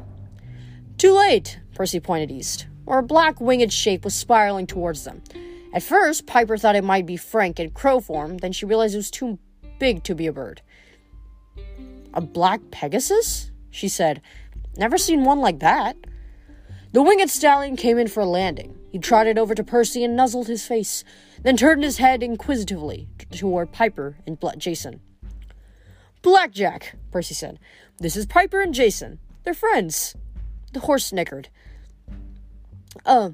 Too 0.97 1.13
late, 1.13 1.59
Percy 1.73 1.99
pointed 1.99 2.29
east, 2.29 2.67
where 2.85 2.99
a 2.99 3.03
black 3.03 3.41
winged 3.41 3.73
shape 3.73 4.03
was 4.03 4.13
spiraling 4.13 4.67
towards 4.67 5.03
them. 5.03 5.23
At 5.73 5.83
first, 5.83 6.27
Piper 6.27 6.57
thought 6.57 6.75
it 6.75 6.83
might 6.83 7.05
be 7.05 7.17
Frank 7.17 7.59
in 7.59 7.71
crow 7.71 7.99
form, 7.99 8.37
then 8.37 8.51
she 8.51 8.65
realized 8.65 8.93
it 8.93 8.97
was 8.97 9.09
too 9.09 9.39
big 9.79 10.03
to 10.03 10.13
be 10.13 10.27
a 10.27 10.33
bird. 10.33 10.61
A 12.13 12.21
black 12.21 12.59
Pegasus? 12.71 13.51
She 13.71 13.87
said. 13.87 14.21
Never 14.77 14.97
seen 14.97 15.23
one 15.23 15.39
like 15.39 15.59
that. 15.59 15.95
The 16.93 17.01
winged 17.01 17.29
stallion 17.29 17.77
came 17.77 17.97
in 17.97 18.07
for 18.07 18.19
a 18.19 18.25
landing. 18.25 18.77
He 18.89 18.99
trotted 18.99 19.37
over 19.37 19.55
to 19.55 19.63
Percy 19.63 20.03
and 20.03 20.15
nuzzled 20.15 20.47
his 20.47 20.67
face, 20.67 21.05
then 21.41 21.55
turned 21.55 21.83
his 21.83 21.97
head 21.97 22.21
inquisitively 22.21 23.07
toward 23.31 23.71
Piper 23.71 24.17
and 24.27 24.37
Jason. 24.57 24.99
Blackjack, 26.21 26.97
Percy 27.09 27.33
said. 27.33 27.59
This 27.97 28.17
is 28.17 28.25
Piper 28.25 28.61
and 28.61 28.73
Jason. 28.73 29.19
They're 29.43 29.53
friends. 29.53 30.15
The 30.73 30.81
horse 30.81 31.05
snickered. 31.05 31.47
Uh, 33.05 33.31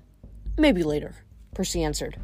maybe 0.57 0.83
later, 0.83 1.15
Percy 1.55 1.83
answered. 1.83 2.17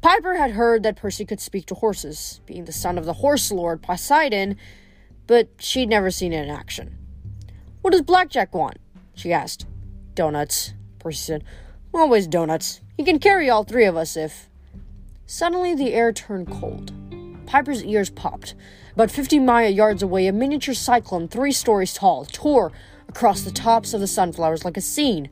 Piper 0.00 0.36
had 0.36 0.52
heard 0.52 0.82
that 0.82 0.96
Percy 0.96 1.24
could 1.26 1.40
speak 1.40 1.66
to 1.66 1.74
horses, 1.74 2.40
being 2.46 2.64
the 2.64 2.72
son 2.72 2.96
of 2.96 3.04
the 3.04 3.12
horse 3.12 3.52
lord 3.52 3.82
Poseidon, 3.82 4.56
but 5.26 5.48
she'd 5.58 5.88
never 5.88 6.10
seen 6.10 6.32
it 6.32 6.44
in 6.44 6.50
action. 6.50 6.96
What 7.82 7.92
does 7.92 8.02
Blackjack 8.02 8.54
want? 8.54 8.78
she 9.14 9.32
asked. 9.32 9.66
Donuts, 10.14 10.74
Percy 10.98 11.18
said. 11.18 11.44
Always 11.94 12.26
donuts. 12.26 12.80
He 12.96 13.04
can 13.04 13.18
carry 13.18 13.50
all 13.50 13.64
three 13.64 13.84
of 13.84 13.96
us 13.96 14.16
if. 14.16 14.48
Suddenly 15.26 15.74
the 15.74 15.92
air 15.92 16.12
turned 16.12 16.50
cold. 16.50 16.92
Piper's 17.46 17.84
ears 17.84 18.10
popped. 18.10 18.54
About 18.94 19.10
50 19.10 19.38
Maya 19.38 19.68
yards 19.68 20.02
away, 20.02 20.26
a 20.26 20.32
miniature 20.32 20.74
cyclone, 20.74 21.28
three 21.28 21.52
stories 21.52 21.94
tall, 21.94 22.24
tore 22.26 22.72
across 23.08 23.42
the 23.42 23.50
tops 23.50 23.94
of 23.94 24.00
the 24.00 24.06
sunflowers 24.06 24.64
like 24.64 24.76
a 24.76 24.82
scene 24.82 25.28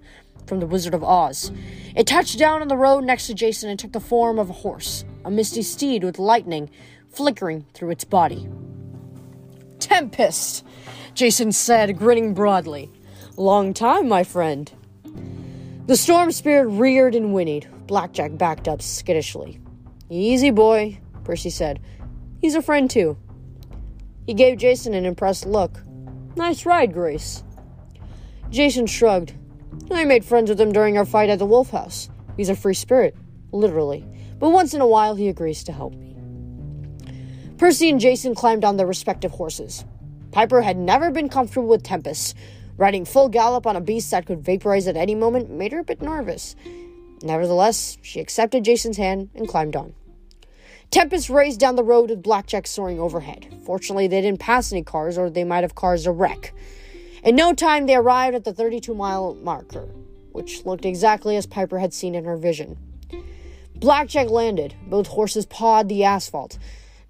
from 0.47 0.61
The 0.61 0.67
Wizard 0.67 0.95
of 0.95 1.05
Oz. 1.05 1.53
It 1.95 2.07
touched 2.07 2.39
down 2.39 2.63
on 2.63 2.69
the 2.69 2.77
road 2.77 3.05
next 3.05 3.27
to 3.27 3.35
Jason 3.35 3.71
and 3.71 3.79
took 3.79 3.93
the 3.93 4.01
form 4.01 4.39
of 4.39 4.51
a 4.51 4.55
horse, 4.55 5.05
a 5.25 5.31
misty 5.31 5.63
steed 5.63 6.05
with 6.05 6.19
lightning 6.19 6.71
flickering 7.11 7.67
through 7.75 7.91
its 7.91 8.05
body. 8.05 8.49
Tempest, 9.79 10.65
Jason 11.15 11.53
said, 11.53 11.99
grinning 11.99 12.35
broadly. 12.35 12.91
Long 13.37 13.73
time, 13.73 14.09
my 14.09 14.25
friend. 14.25 14.71
The 15.87 15.97
storm 15.97 16.33
spirit 16.33 16.69
reared 16.69 17.15
and 17.15 17.33
whinnied. 17.33 17.69
Blackjack 17.87 18.37
backed 18.37 18.69
up 18.69 18.83
skittishly. 18.83 19.61
Easy, 20.09 20.51
boy, 20.51 21.01
Percy 21.25 21.51
said. 21.51 21.81
He's 22.41 22.55
a 22.55 22.63
friend, 22.63 22.91
too. 22.91 23.17
He 24.27 24.35
gave 24.35 24.59
Jason 24.59 24.95
an 24.95 25.07
impressed 25.07 25.47
look. 25.47 25.81
Nice 26.37 26.67
ride, 26.67 26.93
Grace. 26.93 27.43
Jason 28.51 28.87
shrugged. 28.87 29.35
I 29.91 30.05
made 30.05 30.25
friends 30.25 30.51
with 30.51 30.61
him 30.61 30.73
during 30.73 30.99
our 30.99 31.05
fight 31.05 31.31
at 31.31 31.39
the 31.39 31.47
Wolf 31.47 31.71
House. 31.71 32.09
He's 32.37 32.49
a 32.49 32.57
free 32.57 32.75
spirit, 32.75 33.17
literally. 33.53 34.05
But 34.39 34.51
once 34.51 34.75
in 34.75 34.81
a 34.81 34.87
while, 34.87 35.15
he 35.15 35.29
agrees 35.29 35.65
to 35.65 35.73
help 35.73 35.95
me. 35.95 36.17
Percy 37.59 37.91
and 37.91 38.01
Jason 38.01 38.35
climbed 38.35 38.65
on 38.65 38.77
their 38.77 38.87
respective 38.87 39.33
horses. 39.33 39.85
Piper 40.31 40.63
had 40.63 40.77
never 40.77 41.11
been 41.11 41.29
comfortable 41.29 41.69
with 41.69 41.83
Tempest. 41.83 42.37
Riding 42.81 43.05
full 43.05 43.29
gallop 43.29 43.67
on 43.67 43.77
a 43.77 43.81
beast 43.83 44.11
that 44.11 44.25
could 44.25 44.43
vaporize 44.43 44.87
at 44.87 44.97
any 44.97 45.15
moment 45.15 45.51
made 45.51 45.73
her 45.73 45.81
a 45.81 45.85
bit 45.85 46.01
nervous. 46.01 46.57
Nevertheless, 47.23 47.99
she 48.01 48.21
accepted 48.21 48.65
Jason's 48.65 48.97
hand 48.97 49.29
and 49.35 49.47
climbed 49.47 49.77
on. 49.77 49.93
Tempest 50.91 51.29
raced 51.29 51.61
down 51.61 51.77
the 51.77 51.85
road 51.85 52.09
with 52.09 52.23
Blackjack 52.23 52.67
soaring 52.67 52.99
overhead. 52.99 53.55
Fortunately, 53.67 54.07
they 54.07 54.23
didn't 54.23 54.41
pass 54.41 54.73
any 54.73 54.83
cars, 54.83 55.19
or 55.19 55.29
they 55.29 55.45
might 55.45 55.63
have 55.63 55.75
caused 55.75 56.07
a 56.07 56.11
wreck. 56.11 56.55
In 57.23 57.37
no 57.37 57.53
time, 57.53 57.85
they 57.85 57.97
arrived 57.97 58.35
at 58.35 58.45
the 58.45 58.55
32 58.55 58.95
mile 58.95 59.35
marker, 59.35 59.91
which 60.33 60.65
looked 60.65 60.87
exactly 60.87 61.37
as 61.37 61.45
Piper 61.45 61.81
had 61.81 61.93
seen 61.93 62.15
in 62.15 62.25
her 62.25 62.39
vision. 62.39 62.79
Blackjack 63.75 64.31
landed. 64.31 64.75
Both 64.87 65.09
horses 65.09 65.45
pawed 65.45 65.91
the 65.91 66.05
asphalt. 66.05 66.59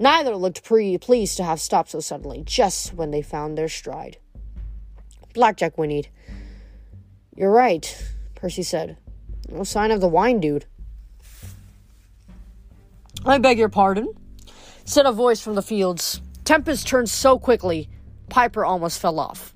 Neither 0.01 0.35
looked 0.35 0.65
pre- 0.65 0.99
pleased 0.99 1.37
to 1.37 1.45
have 1.45 1.61
stopped 1.61 1.91
so 1.91 2.01
suddenly, 2.01 2.43
just 2.45 2.93
when 2.93 3.13
they 3.13 3.23
found 3.23 3.57
their 3.57 3.69
stride. 3.69 4.17
Blackjack 5.35 5.77
whinnied. 5.77 6.09
You're 7.37 7.51
right, 7.51 8.13
Percy 8.35 8.63
said. 8.63 8.97
No 9.49 9.65
sign 9.65 9.91
of 9.91 10.01
the 10.01 10.09
wine 10.09 10.41
dude. 10.41 10.67
I 13.25 13.39
beg 13.39 13.59
your 13.59 13.69
pardon, 13.69 14.09
said 14.85 15.07
a 15.07 15.13
voice 15.13 15.41
from 15.41 15.55
the 15.55 15.63
fields. 15.63 16.21
Tempest 16.45 16.87
turned 16.87 17.09
so 17.09 17.39
quickly, 17.39 17.89
Piper 18.29 18.65
almost 18.65 18.99
fell 18.99 19.21
off. 19.21 19.55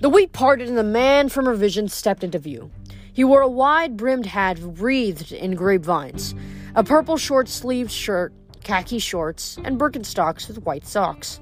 The 0.00 0.08
wheat 0.08 0.32
parted, 0.32 0.68
and 0.68 0.78
the 0.78 0.84
man 0.84 1.28
from 1.28 1.46
her 1.46 1.54
vision 1.54 1.88
stepped 1.88 2.24
into 2.24 2.38
view. 2.38 2.70
He 3.12 3.24
wore 3.24 3.40
a 3.40 3.48
wide 3.48 3.96
brimmed 3.96 4.26
hat 4.26 4.58
wreathed 4.60 5.32
in 5.32 5.56
grapevines, 5.56 6.34
a 6.74 6.84
purple 6.84 7.16
short 7.16 7.48
sleeved 7.48 7.90
shirt, 7.90 8.32
khaki 8.62 8.98
shorts, 8.98 9.58
and 9.64 9.78
Birkenstocks 9.78 10.46
with 10.46 10.64
white 10.64 10.86
socks. 10.86 11.40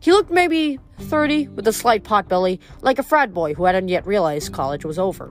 He 0.00 0.12
looked 0.12 0.30
maybe 0.30 0.78
30 0.98 1.48
with 1.48 1.66
a 1.66 1.72
slight 1.72 2.04
pot 2.04 2.28
belly, 2.28 2.60
like 2.82 2.98
a 2.98 3.02
frat 3.02 3.32
boy 3.32 3.54
who 3.54 3.64
hadn't 3.64 3.88
yet 3.88 4.06
realized 4.06 4.52
college 4.52 4.84
was 4.84 4.98
over. 4.98 5.30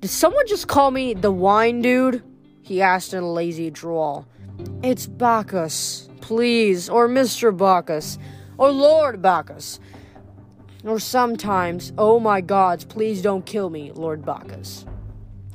Did 0.00 0.10
someone 0.10 0.46
just 0.46 0.68
call 0.68 0.90
me 0.90 1.14
the 1.14 1.32
wine 1.32 1.82
dude? 1.82 2.22
he 2.62 2.82
asked 2.82 3.14
in 3.14 3.22
a 3.22 3.32
lazy 3.32 3.70
drawl. 3.70 4.26
It's 4.82 5.06
Bacchus, 5.06 6.08
please, 6.20 6.88
or 6.88 7.08
Mr. 7.08 7.56
Bacchus, 7.56 8.18
or 8.58 8.70
Lord 8.70 9.22
Bacchus. 9.22 9.80
Or 10.84 11.00
sometimes, 11.00 11.92
oh 11.98 12.20
my 12.20 12.40
gods, 12.40 12.84
please 12.84 13.22
don't 13.22 13.44
kill 13.44 13.70
me, 13.70 13.90
Lord 13.92 14.24
Bacchus. 14.24 14.84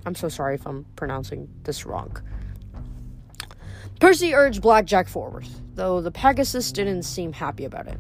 I'm 0.06 0.16
so 0.16 0.28
sorry 0.28 0.56
if 0.56 0.66
I'm 0.66 0.86
pronouncing 0.96 1.48
this 1.64 1.86
wrong. 1.86 2.18
Percy 4.00 4.34
urged 4.34 4.62
Blackjack 4.62 5.08
forward, 5.08 5.48
though 5.76 6.02
the 6.02 6.12
Pegasus 6.12 6.72
didn't 6.72 7.04
seem 7.04 7.34
happy 7.34 7.66
about 7.66 7.88
it. 7.88 7.98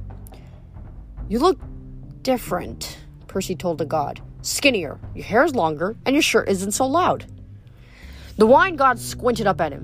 You 1.30 1.40
look 1.40 1.60
different, 2.22 3.00
Percy 3.28 3.56
told 3.56 3.78
the 3.78 3.86
god. 3.86 4.22
Skinnier, 4.42 5.00
your 5.16 5.26
hair's 5.26 5.56
longer, 5.56 5.96
and 6.06 6.16
your 6.16 6.22
shirt 6.22 6.50
isn't 6.50 6.72
so 6.72 6.86
loud. 6.86 7.26
The 8.38 8.46
wine 8.46 8.76
god 8.76 9.00
squinted 9.00 9.48
up 9.48 9.62
at 9.62 9.72
him. 9.72 9.84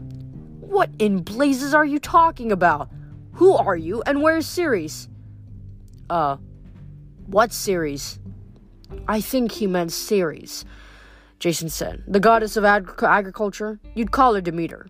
What 0.60 0.90
in 1.00 1.20
blazes 1.22 1.74
are 1.74 1.86
you 1.86 2.00
talking 2.00 2.52
about? 2.52 2.90
Who 3.34 3.56
are 3.56 3.76
you, 3.76 4.02
and 4.04 4.22
where's 4.22 4.46
Ceres? 4.46 5.08
Uh, 6.10 6.38
what 7.28 7.54
Ceres? 7.54 8.20
I 9.08 9.22
think 9.22 9.52
he 9.52 9.68
meant 9.68 9.92
Ceres, 9.92 10.66
Jason 11.40 11.70
said. 11.70 12.04
The 12.08 12.20
goddess 12.20 12.58
of 12.58 12.66
ag- 12.66 12.92
agriculture? 13.02 13.80
You'd 13.96 14.12
call 14.12 14.34
her 14.34 14.42
Demeter. 14.42 14.88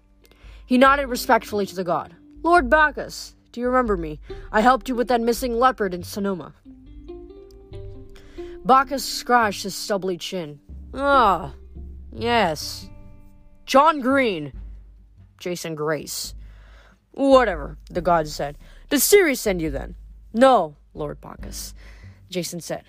He 0.65 0.77
nodded 0.77 1.07
respectfully 1.07 1.65
to 1.65 1.75
the 1.75 1.83
god. 1.83 2.15
Lord 2.41 2.69
Bacchus, 2.69 3.35
do 3.51 3.59
you 3.59 3.67
remember 3.67 3.97
me? 3.97 4.19
I 4.51 4.61
helped 4.61 4.87
you 4.87 4.95
with 4.95 5.07
that 5.09 5.21
missing 5.21 5.53
leopard 5.57 5.93
in 5.93 6.03
Sonoma. 6.03 6.53
Bacchus 8.63 9.03
scratched 9.03 9.63
his 9.63 9.75
stubbly 9.75 10.17
chin. 10.17 10.59
Ah, 10.93 11.53
yes. 12.11 12.89
John 13.65 13.99
Green. 14.01 14.53
Jason 15.37 15.75
Grace. 15.75 16.33
Whatever, 17.11 17.77
the 17.89 18.01
gods 18.01 18.33
said. 18.33 18.57
Did 18.89 19.01
Ceres 19.01 19.39
send 19.39 19.61
you 19.61 19.71
then? 19.71 19.95
No, 20.33 20.75
Lord 20.93 21.19
Bacchus. 21.21 21.73
Jason 22.29 22.61
said. 22.61 22.83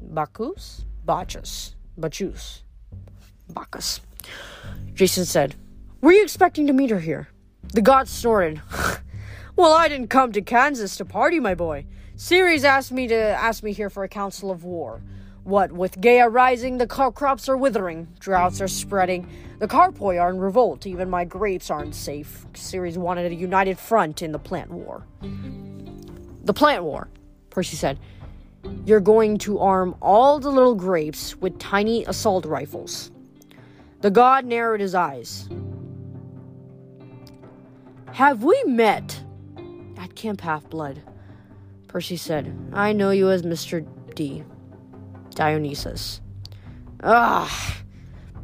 Bacchus? 0.00 0.84
Bacchus. 1.04 1.74
Bacchus. 1.96 2.62
Bacchus. 3.48 4.00
Jason 4.94 5.24
said, 5.24 5.54
Were 6.00 6.12
you 6.12 6.22
expecting 6.22 6.66
to 6.66 6.72
meet 6.72 6.90
her 6.90 7.00
here? 7.00 7.28
The 7.72 7.82
god 7.82 8.08
snorted. 8.08 8.62
well, 9.56 9.72
I 9.72 9.88
didn't 9.88 10.08
come 10.08 10.32
to 10.32 10.42
Kansas 10.42 10.96
to 10.96 11.04
party, 11.04 11.38
my 11.38 11.54
boy. 11.54 11.86
Ceres 12.16 12.64
asked 12.64 12.90
me 12.90 13.06
to 13.08 13.14
ask 13.14 13.62
me 13.62 13.72
here 13.72 13.90
for 13.90 14.02
a 14.04 14.08
council 14.08 14.50
of 14.50 14.64
war. 14.64 15.02
What 15.44 15.72
with 15.72 16.00
Gaia 16.00 16.28
rising, 16.28 16.78
the 16.78 16.86
crops 16.86 17.48
are 17.48 17.56
withering, 17.56 18.08
droughts 18.18 18.60
are 18.60 18.68
spreading, 18.68 19.28
the 19.60 19.68
carpoi 19.68 20.20
are 20.20 20.30
in 20.30 20.38
revolt, 20.38 20.86
even 20.86 21.08
my 21.08 21.24
grapes 21.24 21.70
aren't 21.70 21.94
safe. 21.94 22.44
Ceres 22.54 22.98
wanted 22.98 23.30
a 23.30 23.34
united 23.34 23.78
front 23.78 24.22
in 24.22 24.32
the 24.32 24.38
plant 24.38 24.70
war. 24.70 25.06
The 26.44 26.54
plant 26.54 26.84
war, 26.84 27.08
Percy 27.50 27.76
said. 27.76 27.98
You're 28.84 29.00
going 29.00 29.38
to 29.38 29.58
arm 29.60 29.94
all 30.02 30.38
the 30.38 30.50
little 30.50 30.74
grapes 30.74 31.36
with 31.36 31.58
tiny 31.58 32.04
assault 32.04 32.44
rifles. 32.44 33.10
The 34.00 34.10
god 34.10 34.44
narrowed 34.44 34.80
his 34.80 34.94
eyes. 34.94 35.48
Have 38.18 38.42
we 38.42 38.60
met? 38.66 39.22
At 39.96 40.16
Camp 40.16 40.40
Half 40.40 40.68
Blood. 40.70 41.00
Percy 41.86 42.16
said, 42.16 42.52
I 42.72 42.92
know 42.92 43.12
you 43.12 43.30
as 43.30 43.42
Mr. 43.42 43.86
D. 44.16 44.42
Dionysus. 45.36 46.20
Ah! 47.04 47.76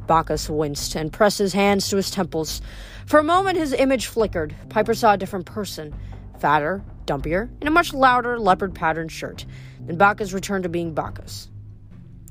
Bacchus 0.06 0.48
winced 0.48 0.94
and 0.94 1.12
pressed 1.12 1.40
his 1.40 1.54
hands 1.54 1.88
to 1.88 1.96
his 1.96 2.12
temples. 2.12 2.62
For 3.06 3.18
a 3.18 3.24
moment, 3.24 3.58
his 3.58 3.72
image 3.72 4.06
flickered. 4.06 4.54
Piper 4.68 4.94
saw 4.94 5.14
a 5.14 5.18
different 5.18 5.46
person 5.46 5.92
fatter, 6.38 6.84
dumpier, 7.04 7.50
in 7.60 7.66
a 7.66 7.72
much 7.72 7.92
louder 7.92 8.38
leopard 8.38 8.76
patterned 8.76 9.10
shirt. 9.10 9.44
Then 9.80 9.96
Bacchus 9.96 10.32
returned 10.32 10.62
to 10.62 10.68
being 10.68 10.94
Bacchus. 10.94 11.50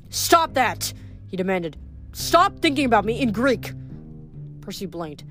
Stop 0.08 0.54
that! 0.54 0.94
he 1.26 1.36
demanded. 1.36 1.76
Stop 2.12 2.60
thinking 2.60 2.86
about 2.86 3.04
me 3.04 3.20
in 3.20 3.32
Greek! 3.32 3.74
Percy 4.62 4.86
blinked. 4.86 5.24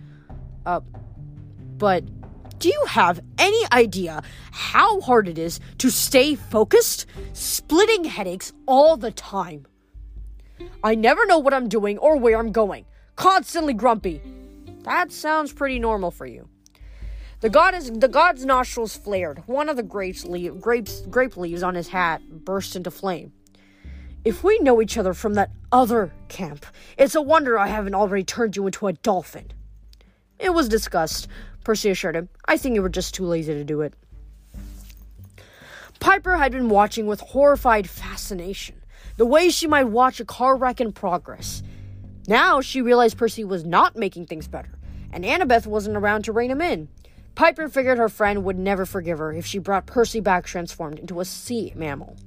Uh, 0.63 0.81
but 1.77 2.03
do 2.59 2.69
you 2.69 2.85
have 2.87 3.19
any 3.37 3.61
idea 3.71 4.23
how 4.51 5.01
hard 5.01 5.27
it 5.27 5.37
is 5.37 5.59
to 5.79 5.89
stay 5.89 6.35
focused? 6.35 7.05
Splitting 7.33 8.05
headaches 8.05 8.53
all 8.65 8.95
the 8.95 9.11
time. 9.11 9.65
I 10.83 10.95
never 10.95 11.25
know 11.25 11.39
what 11.39 11.53
I'm 11.53 11.67
doing 11.67 11.97
or 11.97 12.15
where 12.17 12.37
I'm 12.37 12.51
going. 12.51 12.85
Constantly 13.15 13.73
grumpy. 13.73 14.21
That 14.83 15.11
sounds 15.11 15.51
pretty 15.53 15.79
normal 15.79 16.11
for 16.11 16.25
you. 16.25 16.47
The 17.41 17.49
god 17.49 17.75
is, 17.75 17.91
the 17.91 18.07
god's 18.07 18.45
nostrils 18.45 18.95
flared. 18.95 19.43
One 19.47 19.67
of 19.67 19.75
the 19.75 19.83
grapes, 19.83 20.23
grapes 20.23 21.01
grape 21.01 21.35
leaves 21.35 21.63
on 21.63 21.75
his 21.75 21.89
hat 21.89 22.21
burst 22.29 22.77
into 22.77 22.91
flame. 22.91 23.33
If 24.23 24.41
we 24.45 24.59
know 24.59 24.81
each 24.81 24.97
other 24.97 25.13
from 25.13 25.33
that 25.33 25.51
other 25.69 26.13
camp, 26.29 26.65
it's 26.97 27.15
a 27.15 27.21
wonder 27.21 27.59
I 27.59 27.67
haven't 27.67 27.95
already 27.95 28.23
turned 28.23 28.55
you 28.55 28.65
into 28.65 28.87
a 28.87 28.93
dolphin. 28.93 29.51
It 30.39 30.53
was 30.53 30.69
discussed, 30.69 31.27
Percy 31.63 31.89
assured 31.89 32.15
him. 32.15 32.29
I 32.47 32.57
think 32.57 32.75
you 32.75 32.81
were 32.81 32.89
just 32.89 33.13
too 33.13 33.25
lazy 33.25 33.53
to 33.53 33.63
do 33.63 33.81
it. 33.81 33.93
Piper 35.99 36.35
had 36.35 36.51
been 36.51 36.69
watching 36.69 37.07
with 37.07 37.21
horrified 37.21 37.89
fascination, 37.89 38.75
the 39.17 39.25
way 39.25 39.49
she 39.49 39.67
might 39.67 39.85
watch 39.85 40.19
a 40.19 40.25
car 40.25 40.57
wreck 40.57 40.81
in 40.81 40.91
progress. 40.91 41.63
Now 42.27 42.61
she 42.61 42.81
realized 42.81 43.17
Percy 43.17 43.43
was 43.43 43.63
not 43.63 43.95
making 43.95 44.25
things 44.25 44.47
better, 44.47 44.77
and 45.11 45.23
Annabeth 45.23 45.65
wasn't 45.65 45.97
around 45.97 46.23
to 46.23 46.33
rein 46.33 46.51
him 46.51 46.61
in. 46.61 46.89
Piper 47.35 47.67
figured 47.69 47.97
her 47.97 48.09
friend 48.09 48.43
would 48.43 48.59
never 48.59 48.85
forgive 48.85 49.17
her 49.17 49.31
if 49.31 49.45
she 49.45 49.59
brought 49.59 49.85
Percy 49.85 50.19
back 50.19 50.45
transformed 50.45 50.99
into 50.99 51.19
a 51.19 51.25
sea 51.25 51.73
mammal. 51.75 52.17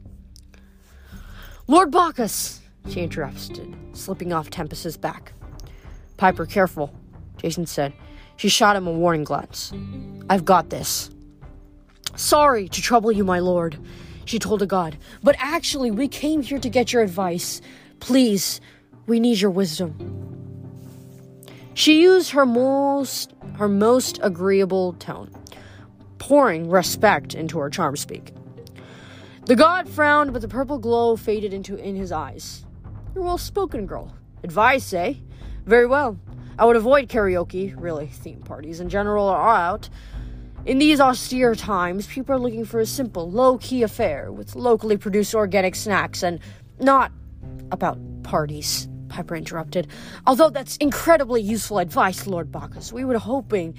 Lord 1.68 1.90
Bacchus, 1.90 2.60
she 2.88 3.00
interrupted, 3.02 3.76
slipping 3.92 4.32
off 4.32 4.50
Tempest's 4.50 4.96
back. 4.96 5.32
Piper, 6.16 6.46
careful, 6.46 6.94
Jason 7.36 7.66
said. 7.66 7.92
She 8.36 8.48
shot 8.48 8.76
him 8.76 8.86
a 8.86 8.92
warning 8.92 9.24
glance. 9.24 9.72
I've 10.28 10.44
got 10.44 10.70
this. 10.70 11.10
Sorry 12.16 12.68
to 12.68 12.82
trouble 12.82 13.12
you, 13.12 13.24
my 13.24 13.38
lord, 13.38 13.78
she 14.24 14.38
told 14.38 14.60
the 14.60 14.66
god, 14.66 14.96
but 15.22 15.36
actually, 15.38 15.90
we 15.90 16.08
came 16.08 16.42
here 16.42 16.58
to 16.58 16.68
get 16.68 16.92
your 16.92 17.02
advice. 17.02 17.60
Please, 18.00 18.60
we 19.06 19.20
need 19.20 19.40
your 19.40 19.50
wisdom. 19.50 19.94
She 21.74 22.02
used 22.02 22.30
her 22.30 22.46
most 22.46 23.34
her 23.58 23.68
most 23.68 24.18
agreeable 24.22 24.94
tone, 24.94 25.30
pouring 26.18 26.68
respect 26.68 27.34
into 27.34 27.58
her 27.58 27.70
charm 27.70 27.96
speak. 27.96 28.32
The 29.44 29.56
god 29.56 29.88
frowned, 29.88 30.32
but 30.32 30.42
the 30.42 30.48
purple 30.48 30.78
glow 30.78 31.16
faded 31.16 31.54
into 31.54 31.76
in 31.76 31.94
his 31.94 32.12
eyes. 32.12 32.66
You're 33.14 33.24
well 33.24 33.38
spoken, 33.38 33.86
girl. 33.86 34.12
Advice, 34.42 34.92
eh? 34.92 35.14
Very 35.64 35.86
well. 35.86 36.18
I 36.58 36.64
would 36.64 36.76
avoid 36.76 37.08
karaoke, 37.08 37.74
really, 37.76 38.06
theme 38.06 38.40
parties 38.40 38.80
in 38.80 38.88
general 38.88 39.28
are 39.28 39.54
out. 39.54 39.88
In 40.64 40.78
these 40.78 41.00
austere 41.00 41.54
times, 41.54 42.06
people 42.06 42.34
are 42.34 42.38
looking 42.38 42.64
for 42.64 42.80
a 42.80 42.86
simple, 42.86 43.30
low 43.30 43.58
key 43.58 43.82
affair 43.82 44.32
with 44.32 44.56
locally 44.56 44.96
produced 44.96 45.34
organic 45.34 45.74
snacks 45.74 46.22
and 46.22 46.40
not 46.80 47.12
about 47.70 47.98
parties, 48.22 48.88
Piper 49.08 49.36
interrupted. 49.36 49.86
Although 50.26 50.50
that's 50.50 50.76
incredibly 50.78 51.42
useful 51.42 51.78
advice, 51.78 52.26
Lord 52.26 52.50
Bacchus, 52.50 52.92
we 52.92 53.04
were 53.04 53.18
hoping 53.18 53.74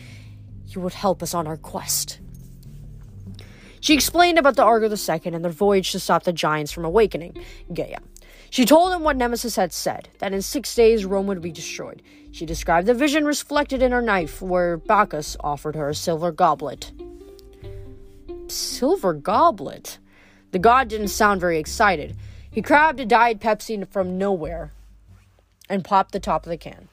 you 0.68 0.82
would 0.82 0.94
help 0.94 1.24
us 1.24 1.34
on 1.34 1.48
our 1.48 1.58
quest. 1.58 2.20
She 3.80 3.94
explained 3.94 4.38
about 4.38 4.56
the 4.56 4.64
Argo 4.64 4.88
II 4.88 5.22
and 5.26 5.44
their 5.44 5.52
voyage 5.52 5.92
to 5.92 6.00
stop 6.00 6.24
the 6.24 6.34
giants 6.34 6.72
from 6.72 6.86
awakening 6.86 7.38
Gaia. 7.74 8.00
She 8.50 8.66
told 8.66 8.94
him 8.94 9.04
what 9.04 9.18
Nemesis 9.18 9.56
had 9.56 9.74
said, 9.74 10.10
that 10.20 10.34
in 10.34 10.42
six 10.42 10.74
days 10.74 11.06
Rome 11.06 11.28
would 11.28 11.42
be 11.42 11.52
destroyed. 11.52 12.02
She 12.32 12.46
described 12.46 12.88
the 12.88 12.94
vision 12.94 13.26
reflected 13.26 13.82
in 13.82 13.92
her 13.92 14.02
knife, 14.02 14.42
where 14.42 14.78
Bacchus 14.78 15.36
offered 15.40 15.76
her 15.76 15.90
a 15.90 15.96
silver 15.96 16.32
goblet. 16.32 16.92
Silver 18.48 19.14
goblet? 19.14 20.00
The 20.52 20.60
god 20.60 20.88
didn't 20.88 21.10
sound 21.10 21.42
very 21.42 21.60
excited. 21.60 22.16
He 22.50 22.62
grabbed 22.62 23.00
a 23.00 23.06
Diet 23.06 23.40
Pepsi 23.40 23.88
from 23.92 24.18
nowhere 24.18 24.72
and 25.70 25.84
popped 25.84 26.12
the 26.12 26.20
top 26.20 26.46
of 26.46 26.50
the 26.50 26.58
can. 26.58 26.88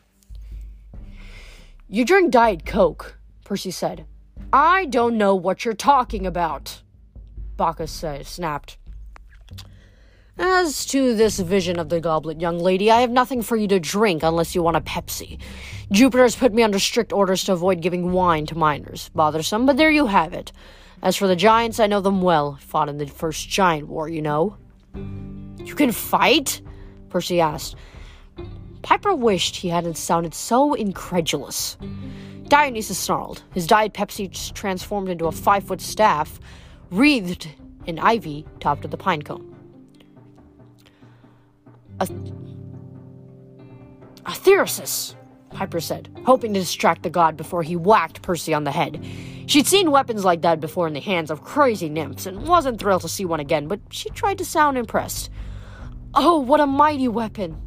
You 1.89 2.05
drink 2.05 2.33
Diet 2.33 2.67
Coke, 2.67 3.19
Percy 3.45 3.71
said. 3.71 4.07
I 4.53 4.87
don't 4.87 5.17
know 5.17 5.35
what 5.35 5.65
you're 5.65 5.75
talking 5.75 6.27
about, 6.27 6.83
Bacchus 7.57 7.93
said, 7.93 8.27
snapped. 8.27 8.77
As 10.37 10.85
to 10.87 11.15
this 11.15 11.39
vision 11.39 11.79
of 11.79 11.91
the 11.91 12.01
goblet, 12.01 12.41
young 12.41 12.59
lady, 12.59 12.91
I 12.91 13.03
have 13.03 13.11
nothing 13.11 13.41
for 13.41 13.57
you 13.57 13.69
to 13.69 13.79
drink 13.79 14.25
unless 14.25 14.53
you 14.53 14.65
want 14.65 14.77
a 14.77 14.81
Pepsi. 14.81 15.39
Jupiter 15.93 16.25
has 16.25 16.35
put 16.35 16.53
me 16.53 16.65
under 16.65 16.81
strict 16.81 17.13
orders 17.13 17.45
to 17.45 17.53
avoid 17.53 17.81
giving 17.81 18.11
wine 18.11 18.45
to 18.47 18.59
minors. 18.59 19.11
Bothersome, 19.15 19.65
but 19.65 19.77
there 19.77 19.93
you 19.93 20.07
have 20.07 20.33
it. 20.33 20.51
As 21.03 21.15
for 21.15 21.29
the 21.29 21.37
giants, 21.37 21.79
I 21.79 21.87
know 21.87 22.01
them 22.01 22.21
well. 22.21 22.59
Fought 22.61 22.89
in 22.89 22.99
the 22.99 23.07
first 23.07 23.49
giant 23.49 23.87
war, 23.87 24.09
you 24.09 24.23
know. 24.23 24.57
You 24.95 25.77
can 25.77 25.93
fight? 25.93 26.63
Percy 27.11 27.41
asked. 27.41 27.77
Piper 28.83 29.15
wished 29.15 29.55
he 29.55 29.69
hadn't 29.69 29.97
sounded 29.97 30.35
so 30.35 30.75
incredulous. 30.75 31.77
Dionysus 32.49 32.99
snarled. 32.99 33.45
His 33.53 33.69
dyed 33.69 33.95
Pepsi 33.95 34.53
transformed 34.53 35.11
into 35.11 35.27
a 35.27 35.33
five 35.33 35.63
foot 35.63 35.81
staff, 35.81 36.41
wreathed 36.91 37.49
in 37.87 38.01
ivy 38.01 38.45
topped 38.59 38.83
with 38.83 38.93
a 38.93 38.97
pine 38.99 39.23
cone. 39.23 39.54
A, 42.01 42.09
a 44.27 44.33
thyrsus, 44.33 45.15
Piper 45.51 45.81
said, 45.81 46.09
hoping 46.27 46.53
to 46.55 46.61
distract 46.61 47.03
the 47.03 47.11
god 47.11 47.37
before 47.37 47.63
he 47.63 47.77
whacked 47.77 48.23
Percy 48.23 48.53
on 48.53 48.65
the 48.65 48.73
head. 48.73 49.05
She'd 49.47 49.67
seen 49.67 49.91
weapons 49.91 50.25
like 50.25 50.43
that 50.43 50.61
before 50.61 50.89
in 50.89 50.95
the 50.95 51.01
hands 51.01 51.31
of 51.31 51.45
crazy 51.45 51.89
nymphs 51.89 52.27
and 52.27 52.49
wasn't 52.49 52.81
thrilled 52.81 53.03
to 53.03 53.09
see 53.09 53.25
one 53.25 53.41
again, 53.41 53.69
but 53.69 53.81
she 53.91 54.11
tried 54.11 54.39
to 54.39 54.45
sound 54.45 54.77
impressed. 54.79 55.31
Oh, 56.15 56.39
what 56.41 56.61
a 56.61 56.67
mighty 56.67 57.09
weapon! 57.09 57.61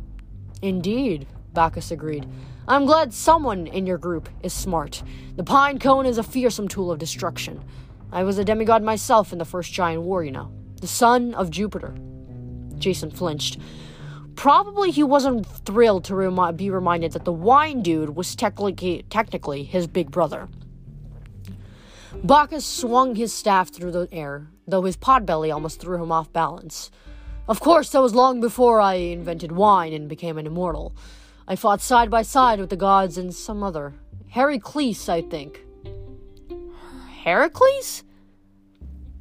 Indeed, 0.62 1.28
Bacchus 1.54 1.92
agreed. 1.92 2.28
I'm 2.68 2.86
glad 2.86 3.14
someone 3.14 3.68
in 3.68 3.86
your 3.86 3.98
group 3.98 4.28
is 4.44 4.54
smart. 4.54 5.02
The 5.36 5.44
pine 5.44 5.80
cone 5.80 6.06
is 6.06 6.18
a 6.18 6.24
fearsome 6.24 6.68
tool 6.68 6.92
of 6.92 7.00
destruction. 7.00 7.64
I 8.12 8.24
was 8.24 8.38
a 8.38 8.44
demigod 8.46 8.84
myself 8.84 9.32
in 9.32 9.40
the 9.40 9.46
first 9.46 9.72
giant 9.72 10.02
war, 10.02 10.24
you 10.24 10.32
know. 10.32 10.52
The 10.82 10.88
son 10.88 11.34
of 11.34 11.50
Jupiter. 11.50 11.96
Jason 12.78 13.12
flinched. 13.12 13.58
Probably 14.38 14.92
he 14.92 15.02
wasn't 15.02 15.48
thrilled 15.48 16.06
to 16.06 16.16
remi- 16.16 16.54
be 16.54 16.70
reminded 16.70 17.14
that 17.14 17.26
the 17.26 17.34
wine 17.34 17.82
dude 17.82 18.16
was 18.16 18.36
technically, 18.36 19.04
technically 19.10 19.64
his 19.64 19.88
big 19.88 20.12
brother. 20.12 20.48
Bacchus 22.24 22.64
swung 22.64 23.16
his 23.16 23.34
staff 23.34 23.74
through 23.74 23.92
the 23.92 24.08
air, 24.12 24.48
though 24.68 24.84
his 24.84 24.96
potbelly 24.96 25.52
almost 25.52 25.82
threw 25.82 26.02
him 26.02 26.12
off 26.12 26.32
balance. 26.32 26.92
Of 27.48 27.60
course, 27.60 27.90
that 27.90 28.02
was 28.02 28.14
long 28.14 28.40
before 28.40 28.80
I 28.80 28.94
invented 28.94 29.52
wine 29.52 29.92
and 29.92 30.08
became 30.08 30.38
an 30.38 30.46
immortal. 30.46 30.96
I 31.48 31.56
fought 31.56 31.82
side 31.82 32.12
by 32.12 32.22
side 32.22 32.60
with 32.60 32.70
the 32.70 32.76
gods 32.76 33.18
and 33.18 33.34
some 33.34 33.64
other 33.64 33.96
Heracles, 34.30 35.10
I 35.10 35.24
think. 35.24 35.66
Heracles? 37.24 38.04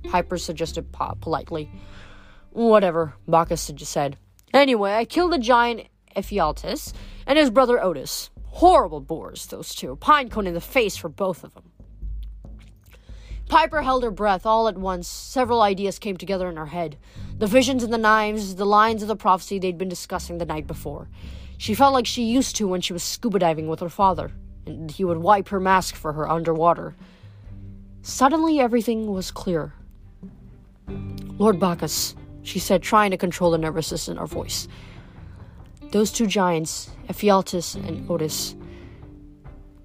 Piper 0.05 0.37
suggested 0.37 0.93
politely. 0.93 1.71
Whatever, 2.51 3.15
Bacchus 3.27 3.71
said. 3.77 4.19
Anyway, 4.57 4.95
I 4.95 5.05
killed 5.05 5.33
the 5.33 5.39
giant 5.39 5.83
Ephialtes 6.17 6.95
and 7.27 7.39
his 7.39 7.51
brother 7.51 7.83
Otis. 7.83 8.31
Horrible 8.45 9.01
bores, 9.01 9.47
those 9.47 9.75
two. 9.75 9.97
Pinecone 9.97 10.47
in 10.47 10.55
the 10.55 10.63
face 10.63 10.97
for 10.97 11.11
both 11.11 11.45
of 11.45 11.53
them. 11.53 11.73
Piper 13.51 13.83
held 13.83 14.03
her 14.03 14.11
breath 14.11 14.47
all 14.47 14.67
at 14.67 14.79
once. 14.79 15.07
Several 15.09 15.61
ideas 15.61 15.99
came 15.99 16.17
together 16.17 16.49
in 16.49 16.57
her 16.57 16.67
head 16.67 16.97
the 17.37 17.47
visions 17.47 17.85
and 17.85 17.93
the 17.93 17.99
knives, 17.99 18.55
the 18.55 18.65
lines 18.65 19.03
of 19.03 19.09
the 19.09 19.15
prophecy 19.15 19.59
they'd 19.59 19.77
been 19.77 19.91
discussing 19.91 20.39
the 20.39 20.47
night 20.47 20.67
before. 20.67 21.11
She 21.59 21.75
felt 21.75 21.93
like 21.93 22.07
she 22.07 22.25
used 22.25 22.57
to 22.57 22.67
when 22.67 22.81
she 22.81 22.95
was 22.95 23.03
scuba 23.03 23.39
diving 23.39 23.69
with 23.69 23.81
her 23.81 23.91
father, 23.91 24.33
and 24.65 24.91
he 24.91 25.05
would 25.05 25.19
wipe 25.19 25.49
her 25.49 25.61
mask 25.61 25.95
for 25.95 26.15
her 26.15 26.27
underwater. 26.27 26.97
Suddenly, 28.01 28.59
everything 28.59 29.13
was 29.13 29.31
clear. 29.31 29.75
Lord 31.39 31.61
Bacchus, 31.61 32.15
she 32.47 32.61
said, 32.61 32.81
trying 32.81 33.11
to 33.11 33.17
control 33.17 33.51
the 33.51 33.59
nervousness 33.59 34.09
in 34.09 34.17
her 34.17 34.27
voice. 34.27 34.69
Those 35.91 36.13
two 36.13 36.27
giants, 36.27 36.91
Ephialtes 37.09 37.75
and 37.75 38.09
Otis, 38.09 38.55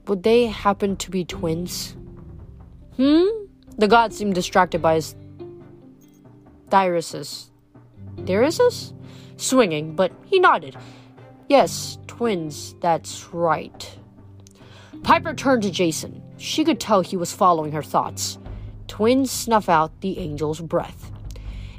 would 0.08 0.22
they 0.22 0.46
happen 0.46 0.96
to 0.98 1.10
be 1.10 1.26
twins? 1.26 1.96
Hmm? 2.98 3.26
The 3.78 3.88
god 3.88 4.14
seemed 4.14 4.36
distracted 4.36 4.82
by 4.82 4.96
his 4.96 5.16
Dionysus. 6.70 7.50
Dionysus? 8.26 8.94
Swinging, 9.38 9.96
but 9.96 10.12
he 10.26 10.40
nodded. 10.40 10.78
Yes, 11.50 11.98
twins, 12.06 12.76
that's 12.80 13.34
right. 13.34 13.98
Piper 15.02 15.34
turned 15.34 15.64
to 15.64 15.72
Jason. 15.72 16.22
She 16.38 16.64
could 16.64 16.80
tell 16.80 17.02
he 17.02 17.18
was 17.18 17.34
following 17.34 17.72
her 17.72 17.82
thoughts. 17.82 18.38
Twins 18.88 19.32
snuff 19.32 19.68
out 19.68 20.02
the 20.02 20.20
angel's 20.20 20.62
breath. 20.62 21.12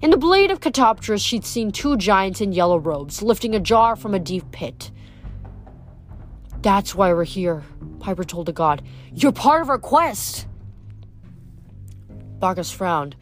In 0.02 0.10
the 0.10 0.16
blade 0.16 0.50
of 0.50 0.58
Katoptris, 0.58 1.24
she'd 1.24 1.44
seen 1.44 1.70
two 1.70 1.96
giants 1.96 2.40
in 2.40 2.52
yellow 2.52 2.76
robes 2.76 3.22
lifting 3.22 3.54
a 3.54 3.60
jar 3.60 3.94
from 3.94 4.14
a 4.14 4.18
deep 4.18 4.50
pit. 4.50 4.90
That's 6.60 6.92
why 6.92 7.12
we're 7.12 7.22
here, 7.22 7.62
Piper 8.00 8.24
told 8.24 8.46
the 8.46 8.52
god. 8.52 8.82
You're 9.14 9.30
part 9.30 9.62
of 9.62 9.68
our 9.68 9.78
quest. 9.78 10.48
Bacchus 12.40 12.72
frowned. 12.72 13.14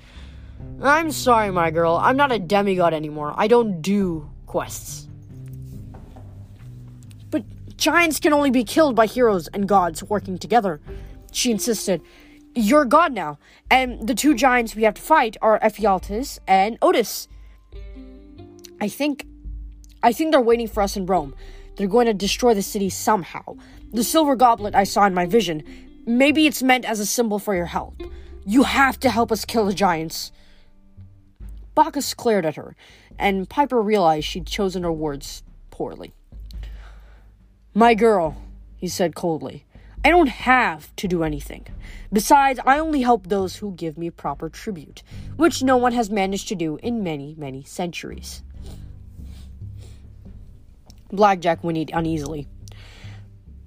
I'm 0.80 1.10
sorry, 1.10 1.50
my 1.50 1.70
girl. 1.70 1.96
I'm 1.96 2.16
not 2.16 2.32
a 2.32 2.38
demigod 2.38 2.94
anymore. 2.94 3.34
I 3.36 3.46
don't 3.46 3.82
do 3.82 4.30
quests. 4.46 5.06
But 7.30 7.44
giants 7.76 8.18
can 8.20 8.32
only 8.32 8.50
be 8.50 8.64
killed 8.64 8.96
by 8.96 9.04
heroes 9.04 9.48
and 9.48 9.68
gods 9.68 10.02
working 10.02 10.38
together, 10.38 10.80
she 11.30 11.50
insisted. 11.50 12.00
You're 12.54 12.84
god 12.84 13.12
now, 13.12 13.38
and 13.70 14.08
the 14.08 14.14
two 14.14 14.34
giants 14.34 14.74
we 14.74 14.82
have 14.82 14.94
to 14.94 15.02
fight 15.02 15.36
are 15.40 15.60
Ephialtes 15.60 16.40
and 16.48 16.76
Otis. 16.82 17.28
I 18.80 18.88
think 18.88 19.24
I 20.02 20.12
think 20.12 20.32
they're 20.32 20.40
waiting 20.40 20.66
for 20.66 20.82
us 20.82 20.96
in 20.96 21.06
Rome. 21.06 21.34
They're 21.76 21.86
going 21.86 22.06
to 22.06 22.14
destroy 22.14 22.54
the 22.54 22.62
city 22.62 22.90
somehow. 22.90 23.56
The 23.92 24.02
silver 24.02 24.34
goblet 24.34 24.74
I 24.74 24.84
saw 24.84 25.04
in 25.06 25.14
my 25.14 25.26
vision, 25.26 25.62
maybe 26.06 26.46
it's 26.46 26.62
meant 26.62 26.84
as 26.84 27.00
a 27.00 27.06
symbol 27.06 27.38
for 27.38 27.54
your 27.54 27.66
help. 27.66 28.00
You 28.46 28.64
have 28.64 28.98
to 29.00 29.10
help 29.10 29.30
us 29.30 29.44
kill 29.44 29.66
the 29.66 29.74
giants. 29.74 30.32
Bacchus 31.74 32.14
glared 32.14 32.46
at 32.46 32.56
her, 32.56 32.74
and 33.18 33.48
Piper 33.48 33.80
realized 33.80 34.26
she'd 34.26 34.46
chosen 34.46 34.82
her 34.82 34.92
words 34.92 35.42
poorly. 35.70 36.12
My 37.74 37.94
girl, 37.94 38.42
he 38.76 38.88
said 38.88 39.14
coldly, 39.14 39.66
I 40.02 40.08
don't 40.08 40.28
have 40.28 40.94
to 40.96 41.06
do 41.06 41.22
anything. 41.24 41.66
Besides, 42.12 42.58
I 42.64 42.78
only 42.78 43.02
help 43.02 43.26
those 43.26 43.56
who 43.56 43.72
give 43.72 43.98
me 43.98 44.08
proper 44.08 44.48
tribute, 44.48 45.02
which 45.36 45.62
no 45.62 45.76
one 45.76 45.92
has 45.92 46.08
managed 46.08 46.48
to 46.48 46.54
do 46.54 46.78
in 46.82 47.02
many, 47.02 47.34
many 47.36 47.64
centuries. 47.64 48.42
Blackjack 51.12 51.60
whinnied 51.62 51.90
uneasily. 51.92 52.48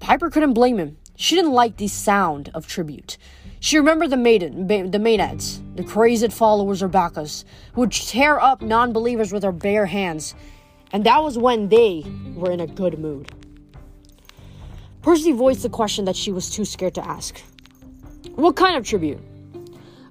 Piper 0.00 0.28
couldn't 0.28 0.54
blame 0.54 0.78
him. 0.78 0.96
She 1.14 1.36
didn't 1.36 1.52
like 1.52 1.76
the 1.76 1.86
sound 1.86 2.50
of 2.52 2.66
tribute. 2.66 3.16
She 3.60 3.78
remembered 3.78 4.10
the 4.10 4.16
maiden, 4.16 4.66
the 4.66 4.98
Maenads, 4.98 5.60
the 5.76 5.84
crazed 5.84 6.32
followers 6.32 6.82
of 6.82 6.90
Bacchus, 6.90 7.44
who 7.74 7.82
would 7.82 7.92
tear 7.92 8.40
up 8.40 8.60
non-believers 8.60 9.32
with 9.32 9.42
their 9.42 9.52
bare 9.52 9.86
hands, 9.86 10.34
and 10.92 11.04
that 11.04 11.22
was 11.22 11.38
when 11.38 11.68
they 11.68 12.04
were 12.34 12.50
in 12.50 12.60
a 12.60 12.66
good 12.66 12.98
mood. 12.98 13.30
Percy 15.04 15.32
voiced 15.32 15.62
the 15.62 15.68
question 15.68 16.06
that 16.06 16.16
she 16.16 16.32
was 16.32 16.48
too 16.48 16.64
scared 16.64 16.94
to 16.94 17.06
ask. 17.06 17.38
What 18.36 18.56
kind 18.56 18.74
of 18.74 18.86
tribute? 18.86 19.20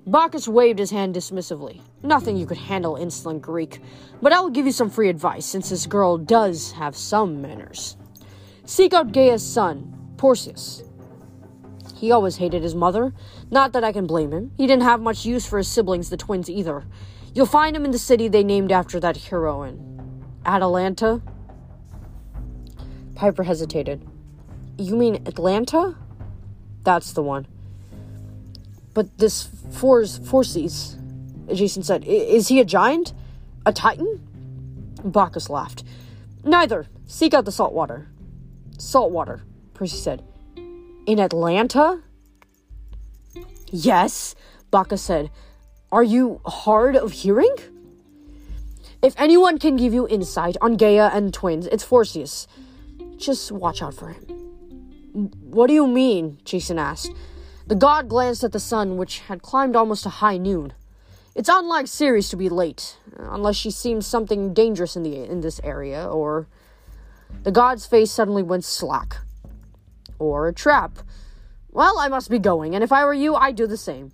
Bacchus 0.05 0.47
waved 0.47 0.77
his 0.77 0.91
hand 0.91 1.15
dismissively. 1.15 1.81
Nothing 2.03 2.37
you 2.37 2.45
could 2.45 2.59
handle, 2.59 2.95
insolent 2.95 3.41
Greek. 3.41 3.81
But 4.21 4.33
I 4.33 4.39
will 4.39 4.51
give 4.51 4.67
you 4.67 4.71
some 4.71 4.91
free 4.91 5.09
advice, 5.09 5.47
since 5.47 5.71
this 5.71 5.87
girl 5.87 6.19
does 6.19 6.73
have 6.73 6.95
some 6.95 7.41
manners. 7.41 7.97
Seek 8.65 8.93
out 8.93 9.11
Gaia's 9.11 9.41
son, 9.41 10.13
Porcius. 10.17 10.83
He 11.95 12.11
always 12.11 12.35
hated 12.35 12.61
his 12.61 12.75
mother. 12.75 13.15
Not 13.49 13.73
that 13.73 13.83
I 13.83 13.93
can 13.93 14.05
blame 14.05 14.31
him. 14.31 14.51
He 14.57 14.67
didn't 14.67 14.83
have 14.83 15.01
much 15.01 15.25
use 15.25 15.43
for 15.43 15.57
his 15.57 15.67
siblings, 15.67 16.11
the 16.11 16.17
twins, 16.17 16.51
either. 16.51 16.85
You'll 17.33 17.47
find 17.47 17.75
him 17.75 17.83
in 17.83 17.89
the 17.89 17.97
city 17.97 18.27
they 18.27 18.43
named 18.43 18.71
after 18.71 18.99
that 18.99 19.17
heroine. 19.17 20.27
Atalanta? 20.45 21.23
Piper 23.15 23.41
hesitated. 23.41 24.07
You 24.77 24.95
mean 24.95 25.15
Atlanta? 25.27 25.95
That's 26.83 27.13
the 27.13 27.21
one. 27.21 27.47
But 28.93 29.17
this 29.17 29.43
Force 29.71 30.17
Forces, 30.19 30.97
Jason 31.53 31.83
said, 31.83 32.03
is 32.05 32.47
he 32.47 32.59
a 32.59 32.65
giant? 32.65 33.13
A 33.65 33.73
titan? 33.73 34.21
Bacchus 35.03 35.49
laughed. 35.49 35.83
Neither. 36.43 36.87
Seek 37.05 37.33
out 37.33 37.45
the 37.45 37.51
salt 37.51 37.73
water. 37.73 38.07
Salt 38.77 39.11
water, 39.11 39.43
Percy 39.73 39.97
said. 39.97 40.23
In 41.05 41.19
Atlanta? 41.19 42.01
Yes, 43.69 44.35
Bacchus 44.71 45.01
said. 45.01 45.29
Are 45.91 46.03
you 46.03 46.41
hard 46.45 46.95
of 46.95 47.11
hearing? 47.11 47.55
If 49.01 49.13
anyone 49.17 49.59
can 49.59 49.75
give 49.75 49.93
you 49.93 50.07
insight 50.07 50.57
on 50.61 50.77
Gaia 50.77 51.09
and 51.13 51.33
twins, 51.33 51.67
it's 51.67 51.85
Forcius. 51.85 52.47
Just 53.17 53.51
watch 53.51 53.81
out 53.81 53.93
for 53.93 54.09
him. 54.09 54.42
What 55.13 55.67
do 55.67 55.73
you 55.73 55.87
mean? 55.87 56.39
Jason 56.43 56.79
asked. 56.79 57.11
The 57.67 57.75
god 57.75 58.09
glanced 58.09 58.43
at 58.43 58.51
the 58.51 58.59
sun, 58.59 58.97
which 58.97 59.19
had 59.19 59.41
climbed 59.41 59.75
almost 59.75 60.03
to 60.03 60.09
high 60.09 60.37
noon. 60.37 60.73
It's 61.35 61.49
unlike 61.49 61.87
Ceres 61.87 62.29
to 62.29 62.35
be 62.35 62.49
late, 62.49 62.97
unless 63.17 63.55
she 63.55 63.71
seems 63.71 64.05
something 64.05 64.53
dangerous 64.53 64.95
in 64.95 65.03
the 65.03 65.23
in 65.23 65.41
this 65.41 65.59
area, 65.63 66.07
or 66.07 66.47
the 67.43 67.51
god's 67.51 67.85
face 67.85 68.11
suddenly 68.11 68.43
went 68.43 68.65
slack. 68.65 69.17
Or 70.19 70.47
a 70.47 70.53
trap. 70.53 70.99
Well, 71.71 71.97
I 71.99 72.07
must 72.07 72.29
be 72.29 72.39
going, 72.39 72.75
and 72.75 72.83
if 72.83 72.91
I 72.91 73.05
were 73.05 73.13
you, 73.13 73.35
I'd 73.35 73.55
do 73.55 73.65
the 73.65 73.77
same. 73.77 74.11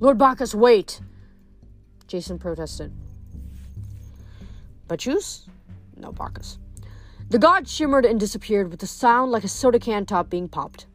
Lord 0.00 0.18
Bacchus, 0.18 0.54
wait! 0.54 1.00
Jason 2.06 2.38
protested. 2.38 2.92
Bacchus? 4.86 5.46
No, 5.96 6.12
Bacchus. 6.12 6.58
The 7.30 7.38
god 7.38 7.68
shimmered 7.68 8.04
and 8.04 8.20
disappeared 8.20 8.70
with 8.70 8.82
a 8.82 8.86
sound 8.86 9.32
like 9.32 9.44
a 9.44 9.48
soda 9.48 9.78
can 9.78 10.06
top 10.06 10.30
being 10.30 10.48
popped. 10.48 10.86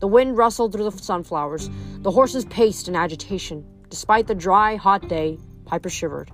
The 0.00 0.08
wind 0.08 0.36
rustled 0.36 0.72
through 0.72 0.90
the 0.90 0.98
sunflowers. 0.98 1.70
The 1.98 2.10
horses 2.10 2.44
paced 2.46 2.88
in 2.88 2.96
agitation. 2.96 3.64
Despite 3.90 4.26
the 4.26 4.34
dry, 4.34 4.76
hot 4.76 5.08
day, 5.08 5.38
Piper 5.66 5.88
shivered. 5.88 6.30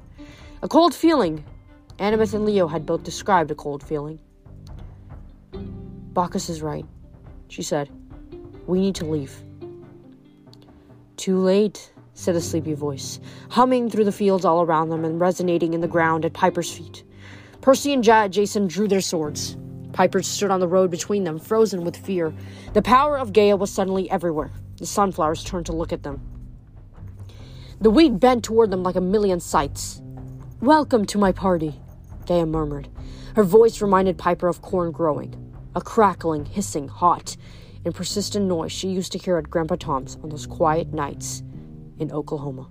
A 0.62 0.68
cold 0.68 0.94
feeling. 0.94 1.44
Annabeth 1.98 2.32
and 2.32 2.46
Leo 2.46 2.66
had 2.66 2.86
both 2.86 3.02
described 3.02 3.50
a 3.50 3.54
cold 3.54 3.82
feeling. 3.82 4.18
Bacchus 6.14 6.48
is 6.48 6.62
right, 6.62 6.86
she 7.48 7.62
said. 7.62 7.90
We 8.66 8.80
need 8.80 8.94
to 8.96 9.04
leave. 9.04 9.42
Too 11.16 11.38
late, 11.38 11.92
said 12.14 12.34
a 12.34 12.40
sleepy 12.40 12.74
voice, 12.74 13.20
humming 13.50 13.90
through 13.90 14.04
the 14.04 14.12
fields 14.12 14.44
all 14.44 14.62
around 14.62 14.88
them 14.88 15.04
and 15.04 15.20
resonating 15.20 15.74
in 15.74 15.80
the 15.80 15.88
ground 15.88 16.24
at 16.24 16.32
Piper's 16.32 16.72
feet. 16.72 17.04
Percy 17.60 17.92
and 17.92 18.02
Jason 18.02 18.68
drew 18.68 18.88
their 18.88 19.02
swords. 19.02 19.58
Piper 19.92 20.22
stood 20.22 20.50
on 20.50 20.60
the 20.60 20.68
road 20.68 20.90
between 20.90 21.24
them, 21.24 21.38
frozen 21.38 21.84
with 21.84 21.94
fear. 21.94 22.32
The 22.72 22.80
power 22.80 23.18
of 23.18 23.34
Gaia 23.34 23.54
was 23.54 23.70
suddenly 23.70 24.10
everywhere. 24.10 24.50
The 24.78 24.86
sunflowers 24.86 25.44
turned 25.44 25.66
to 25.66 25.72
look 25.72 25.92
at 25.92 26.02
them. 26.02 26.22
The 27.82 27.90
wheat 27.90 28.18
bent 28.18 28.44
toward 28.44 28.70
them 28.70 28.82
like 28.82 28.96
a 28.96 29.00
million 29.02 29.40
scythes. 29.40 30.00
Welcome 30.62 31.04
to 31.06 31.18
my 31.18 31.32
party, 31.32 31.78
Gaia 32.24 32.46
murmured. 32.46 32.88
Her 33.36 33.44
voice 33.44 33.82
reminded 33.82 34.16
Piper 34.16 34.48
of 34.48 34.62
corn 34.62 34.90
growing, 34.90 35.54
a 35.76 35.82
crackling, 35.82 36.46
hissing, 36.46 36.88
hot, 36.88 37.36
and 37.84 37.94
persistent 37.94 38.46
noise 38.46 38.72
she 38.72 38.88
used 38.88 39.12
to 39.12 39.18
hear 39.18 39.36
at 39.36 39.50
Grandpa 39.50 39.76
Tom's 39.76 40.16
on 40.22 40.30
those 40.30 40.46
quiet 40.46 40.94
nights 40.94 41.42
in 41.98 42.10
Oklahoma. 42.10 42.70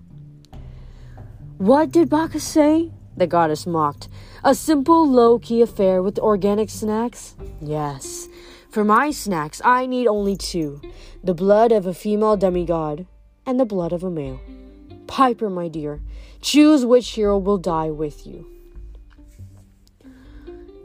What 1.60 1.92
did 1.92 2.10
Bacchus 2.10 2.44
say? 2.44 2.92
The 3.20 3.28
goddess 3.28 3.68
mocked. 3.68 4.10
A 4.44 4.56
simple, 4.56 5.08
low 5.08 5.40
key 5.40 5.62
affair 5.62 6.02
with 6.02 6.18
organic 6.20 6.70
snacks? 6.70 7.36
Yes. 7.62 8.28
For 8.70 8.84
my 8.84 9.12
snacks, 9.12 9.62
I 9.64 9.86
need 9.86 10.08
only 10.08 10.36
two 10.36 10.82
the 11.24 11.34
blood 11.34 11.72
of 11.72 11.86
a 11.86 11.94
female 11.94 12.38
demigod 12.38 13.06
and 13.46 13.60
the 13.60 13.66
blood 13.66 13.92
of 13.92 14.04
a 14.04 14.10
male. 14.10 14.40
Piper, 15.08 15.50
my 15.50 15.68
dear, 15.68 16.02
choose 16.42 16.86
which 16.86 17.10
hero 17.12 17.38
will 17.38 17.58
die 17.58 17.90
with 17.90 18.26
you. 18.26 18.48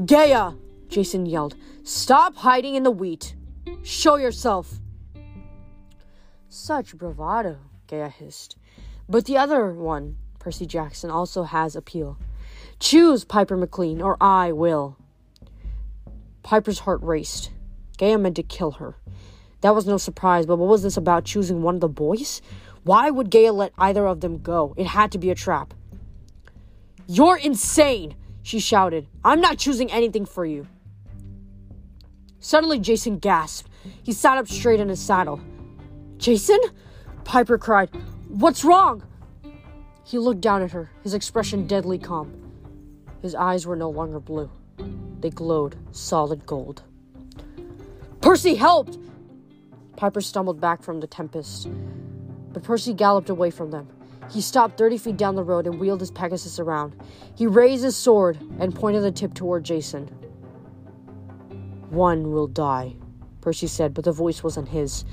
Gaia! 0.05 0.53
Jason 0.89 1.26
yelled. 1.26 1.55
Stop 1.82 2.37
hiding 2.37 2.74
in 2.74 2.82
the 2.82 2.91
wheat. 2.91 3.37
Show 3.82 4.16
yourself. 4.16 4.80
Such 6.49 6.97
bravado, 6.97 7.59
Gaia 7.87 8.09
hissed. 8.09 8.57
But 9.09 9.26
the 9.26 9.37
other 9.37 9.72
one, 9.72 10.16
Percy 10.45 10.66
Jackson, 10.66 11.11
also 11.11 11.45
has 11.45 11.74
appeal. 11.74 12.18
Choose 12.78 13.24
Piper 13.24 13.57
McLean, 13.57 14.03
or 14.03 14.22
I 14.22 14.53
will. 14.53 14.99
Piper's 16.42 16.80
heart 16.80 17.01
raced. 17.03 17.51
Gaia 17.97 18.18
meant 18.18 18.36
to 18.36 18.42
kill 18.42 18.72
her. 18.72 18.97
That 19.62 19.74
was 19.74 19.86
no 19.86 19.97
surprise, 19.97 20.45
but 20.45 20.57
what 20.57 20.68
was 20.68 20.82
this 20.82 20.99
about 20.99 21.24
choosing 21.24 21.62
one 21.62 21.76
of 21.76 21.80
the 21.80 21.88
boys? 21.88 22.42
Why 22.82 23.09
would 23.09 23.30
Gaia 23.30 23.55
let 23.55 23.72
either 23.78 24.07
of 24.07 24.20
them 24.20 24.36
go? 24.42 24.74
It 24.76 24.86
had 24.86 25.11
to 25.12 25.18
be 25.18 25.30
a 25.30 25.34
trap. 25.34 25.72
You're 27.07 27.38
insane, 27.38 28.14
she 28.42 28.59
shouted. 28.59 29.07
I'm 29.24 29.40
not 29.40 29.57
choosing 29.57 29.90
anything 29.90 30.26
for 30.26 30.45
you. 30.45 30.66
Suddenly, 32.38 32.80
Jason 32.80 33.16
gasped. 33.16 33.70
He 34.03 34.12
sat 34.12 34.36
up 34.36 34.49
straight 34.49 34.78
in 34.78 34.90
his 34.90 35.01
saddle. 35.01 35.40
Jason? 36.18 36.61
Piper 37.24 37.57
cried. 37.57 37.88
What's 38.28 38.62
wrong? 38.62 39.05
He 40.05 40.18
looked 40.18 40.42
down 40.42 40.62
at 40.62 40.72
her, 40.72 40.90
his 41.02 41.14
expression 41.14 41.66
deadly 41.66 41.98
calm. 41.98 42.32
His 43.22 43.34
eyes 43.34 43.66
were 43.66 43.74
no 43.74 43.88
longer 43.88 44.20
blue, 44.20 44.50
they 45.20 45.30
glowed 45.30 45.76
solid 45.92 46.44
gold. 46.44 46.82
Percy 48.20 48.55
helped! 48.55 48.98
Piper 49.96 50.20
stumbled 50.20 50.61
back 50.61 50.82
from 50.82 51.00
the 51.00 51.07
tempest, 51.07 51.68
but 52.52 52.62
Percy 52.62 52.92
galloped 52.92 53.30
away 53.30 53.50
from 53.50 53.70
them. 53.70 53.88
He 54.30 54.40
stopped 54.40 54.76
30 54.76 54.98
feet 54.98 55.16
down 55.16 55.36
the 55.36 55.42
road 55.42 55.66
and 55.66 55.80
wheeled 55.80 56.00
his 56.00 56.11
Pegasus 56.11 56.59
around. 56.59 56.94
He 57.34 57.46
raised 57.46 57.84
his 57.84 57.96
sword 57.96 58.38
and 58.59 58.74
pointed 58.74 59.02
the 59.02 59.12
tip 59.12 59.32
toward 59.32 59.64
Jason. 59.64 60.07
One 61.90 62.32
will 62.32 62.46
die, 62.46 62.96
Percy 63.40 63.66
said, 63.66 63.94
but 63.94 64.05
the 64.05 64.12
voice 64.12 64.42
wasn't 64.42 64.68
his. 64.68 65.05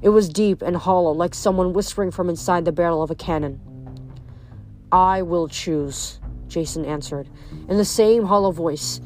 It 0.00 0.10
was 0.10 0.28
deep 0.28 0.62
and 0.62 0.76
hollow, 0.76 1.12
like 1.12 1.34
someone 1.34 1.72
whispering 1.72 2.10
from 2.10 2.28
inside 2.28 2.64
the 2.64 2.72
barrel 2.72 3.02
of 3.02 3.10
a 3.10 3.14
cannon. 3.14 3.60
I 4.90 5.22
will 5.22 5.48
choose, 5.48 6.20
Jason 6.48 6.84
answered, 6.84 7.28
in 7.68 7.76
the 7.76 7.84
same 7.84 8.24
hollow 8.24 8.50
voice. 8.50 9.00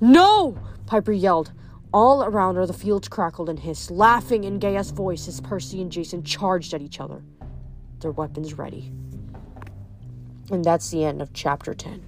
No! 0.00 0.58
Piper 0.86 1.12
yelled. 1.12 1.52
All 1.92 2.24
around 2.24 2.56
her, 2.56 2.66
the 2.66 2.72
fields 2.72 3.08
crackled 3.08 3.48
and 3.48 3.58
hissed, 3.58 3.90
laughing 3.90 4.44
in 4.44 4.58
Gaia's 4.58 4.90
voice 4.90 5.28
as 5.28 5.40
Percy 5.40 5.80
and 5.80 5.90
Jason 5.90 6.22
charged 6.22 6.74
at 6.74 6.82
each 6.82 7.00
other, 7.00 7.22
their 8.00 8.12
weapons 8.12 8.54
ready. 8.54 8.92
And 10.50 10.64
that's 10.64 10.90
the 10.90 11.04
end 11.04 11.22
of 11.22 11.32
chapter 11.32 11.74
10. 11.74 12.04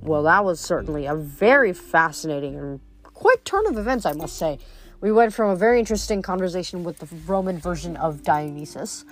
Well, 0.00 0.22
that 0.22 0.44
was 0.44 0.60
certainly 0.60 1.06
a 1.06 1.14
very 1.14 1.72
fascinating 1.72 2.56
and 2.56 2.80
quick 3.02 3.44
turn 3.44 3.66
of 3.66 3.76
events, 3.76 4.06
I 4.06 4.12
must 4.12 4.36
say. 4.36 4.58
We 5.00 5.10
went 5.10 5.34
from 5.34 5.50
a 5.50 5.56
very 5.56 5.78
interesting 5.78 6.22
conversation 6.22 6.84
with 6.84 6.98
the 6.98 7.08
Roman 7.26 7.58
version 7.58 7.96
of 7.96 8.22
Dionysus 8.22 9.04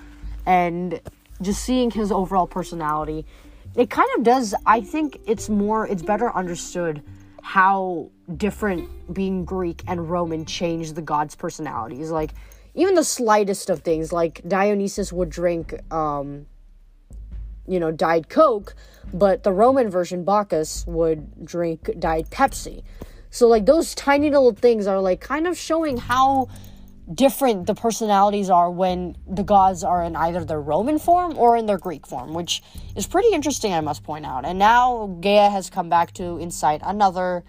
and 0.46 1.00
just 1.42 1.62
seeing 1.64 1.90
his 1.90 2.12
overall 2.12 2.46
personality. 2.46 3.26
It 3.76 3.90
kind 3.90 4.08
of 4.16 4.22
does, 4.22 4.54
I 4.66 4.80
think 4.80 5.18
it's 5.26 5.48
more, 5.48 5.86
it's 5.86 6.02
better 6.02 6.34
understood 6.34 7.02
how 7.42 8.10
different 8.36 9.12
being 9.12 9.44
Greek 9.44 9.82
and 9.86 10.08
Roman 10.08 10.44
changed 10.44 10.94
the 10.94 11.02
gods' 11.02 11.34
personalities. 11.34 12.10
Like, 12.10 12.32
even 12.74 12.94
the 12.94 13.04
slightest 13.04 13.70
of 13.70 13.80
things, 13.80 14.12
like 14.12 14.40
Dionysus 14.46 15.12
would 15.12 15.28
drink, 15.28 15.74
um, 15.92 16.46
you 17.66 17.80
know, 17.80 17.90
Diet 17.90 18.28
Coke, 18.28 18.74
but 19.12 19.42
the 19.42 19.52
Roman 19.52 19.90
version, 19.90 20.24
Bacchus, 20.24 20.84
would 20.86 21.44
drink 21.44 21.90
Diet 21.98 22.30
Pepsi. 22.30 22.82
So, 23.30 23.48
like, 23.48 23.66
those 23.66 23.94
tiny 23.94 24.30
little 24.30 24.52
things 24.52 24.86
are, 24.86 25.00
like, 25.00 25.20
kind 25.20 25.46
of 25.46 25.58
showing 25.58 25.96
how 25.96 26.48
different 27.12 27.66
the 27.66 27.74
personalities 27.74 28.48
are 28.48 28.70
when 28.70 29.16
the 29.26 29.42
gods 29.42 29.84
are 29.84 30.02
in 30.04 30.16
either 30.16 30.44
their 30.44 30.60
Roman 30.60 30.98
form 30.98 31.36
or 31.36 31.56
in 31.56 31.66
their 31.66 31.78
Greek 31.78 32.06
form, 32.06 32.32
which 32.32 32.62
is 32.96 33.06
pretty 33.06 33.28
interesting, 33.32 33.72
I 33.72 33.80
must 33.80 34.02
point 34.02 34.24
out. 34.24 34.44
And 34.44 34.58
now 34.58 35.18
Gaia 35.20 35.50
has 35.50 35.68
come 35.68 35.88
back 35.88 36.12
to 36.14 36.38
incite 36.38 36.80
another 36.84 37.44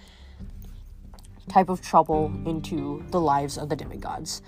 type 1.48 1.70
of 1.70 1.82
trouble 1.82 2.34
into 2.46 3.04
the 3.12 3.20
lives 3.20 3.58
of 3.58 3.70
the 3.70 3.76
demigods. 3.76 4.42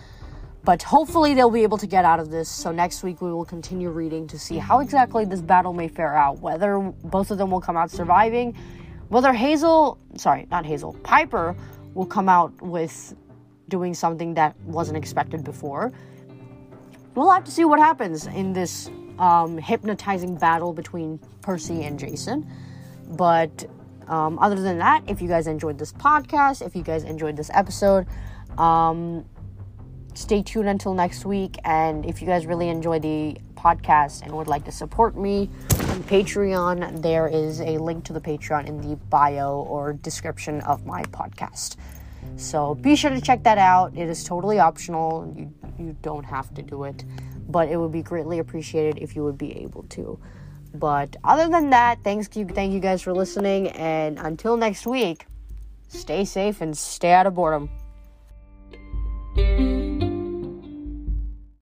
But 0.63 0.83
hopefully 0.83 1.33
they'll 1.33 1.49
be 1.49 1.63
able 1.63 1.77
to 1.77 1.87
get 1.87 2.03
out 2.03 2.19
of 2.19 2.29
this. 2.29 2.49
So 2.49 2.73
next 2.73 3.01
week 3.03 3.21
we 3.21 3.31
will 3.31 3.45
continue 3.45 3.89
reading 3.89 4.27
to 4.27 4.37
see 4.37 4.57
how 4.57 4.79
exactly 4.79 5.23
this 5.23 5.41
battle 5.41 5.71
may 5.71 5.87
fare 5.87 6.15
out. 6.17 6.39
Whether 6.41 6.79
both 6.79 7.31
of 7.31 7.37
them 7.37 7.51
will 7.51 7.61
come 7.61 7.77
out 7.77 7.89
surviving, 7.89 8.53
whether 9.07 9.31
Hazel, 9.31 9.97
sorry, 10.17 10.47
not 10.51 10.65
Hazel, 10.65 10.93
Piper 11.03 11.55
will 11.93 12.05
come 12.05 12.27
out 12.27 12.61
with 12.61 13.15
doing 13.69 13.93
something 13.93 14.33
that 14.35 14.55
wasn't 14.61 14.97
expected 14.97 15.43
before. 15.43 15.91
We'll 17.15 17.31
have 17.31 17.43
to 17.45 17.51
see 17.51 17.65
what 17.65 17.79
happens 17.79 18.27
in 18.27 18.53
this 18.53 18.89
um, 19.17 19.57
hypnotizing 19.57 20.35
battle 20.35 20.73
between 20.73 21.19
Percy 21.41 21.83
and 21.83 21.97
Jason. 21.97 22.49
But 23.09 23.65
um, 24.07 24.37
other 24.39 24.55
than 24.61 24.77
that, 24.79 25.03
if 25.07 25.21
you 25.21 25.27
guys 25.27 25.47
enjoyed 25.47 25.77
this 25.77 25.91
podcast, 25.93 26.65
if 26.65 26.75
you 26.75 26.83
guys 26.83 27.03
enjoyed 27.03 27.35
this 27.35 27.49
episode, 27.53 28.05
um, 28.57 29.25
stay 30.13 30.41
tuned 30.41 30.69
until 30.69 30.93
next 30.93 31.25
week. 31.25 31.57
And 31.63 32.05
if 32.05 32.21
you 32.21 32.27
guys 32.27 32.45
really 32.45 32.69
enjoy 32.69 32.99
the 32.99 33.37
podcast 33.55 34.21
and 34.21 34.31
would 34.33 34.47
like 34.47 34.63
to 34.65 34.71
support 34.71 35.17
me 35.17 35.49
on 35.71 36.03
Patreon, 36.03 37.01
there 37.01 37.27
is 37.27 37.61
a 37.61 37.77
link 37.77 38.03
to 38.05 38.13
the 38.13 38.21
Patreon 38.21 38.67
in 38.67 38.81
the 38.81 38.95
bio 38.95 39.61
or 39.61 39.93
description 39.93 40.61
of 40.61 40.85
my 40.85 41.03
podcast. 41.03 41.75
So 42.35 42.75
be 42.75 42.95
sure 42.95 43.11
to 43.11 43.21
check 43.21 43.43
that 43.43 43.57
out. 43.57 43.95
It 43.97 44.09
is 44.09 44.23
totally 44.23 44.59
optional. 44.59 45.33
You 45.35 45.53
you 45.79 45.95
don't 46.01 46.23
have 46.23 46.53
to 46.55 46.61
do 46.61 46.83
it, 46.83 47.03
but 47.47 47.69
it 47.69 47.77
would 47.77 47.91
be 47.91 48.01
greatly 48.01 48.39
appreciated 48.39 48.97
if 49.01 49.15
you 49.15 49.23
would 49.23 49.37
be 49.37 49.57
able 49.57 49.83
to. 49.89 50.19
But 50.73 51.15
other 51.23 51.47
than 51.49 51.69
that, 51.71 52.03
thanks 52.03 52.29
you 52.35 52.45
thank 52.45 52.73
you 52.73 52.79
guys 52.79 53.01
for 53.01 53.13
listening 53.13 53.69
and 53.69 54.19
until 54.19 54.57
next 54.57 54.85
week, 54.85 55.25
stay 55.87 56.25
safe 56.25 56.61
and 56.61 56.77
stay 56.77 57.13
out 57.13 57.27
of 57.27 57.35
boredom. 57.35 57.69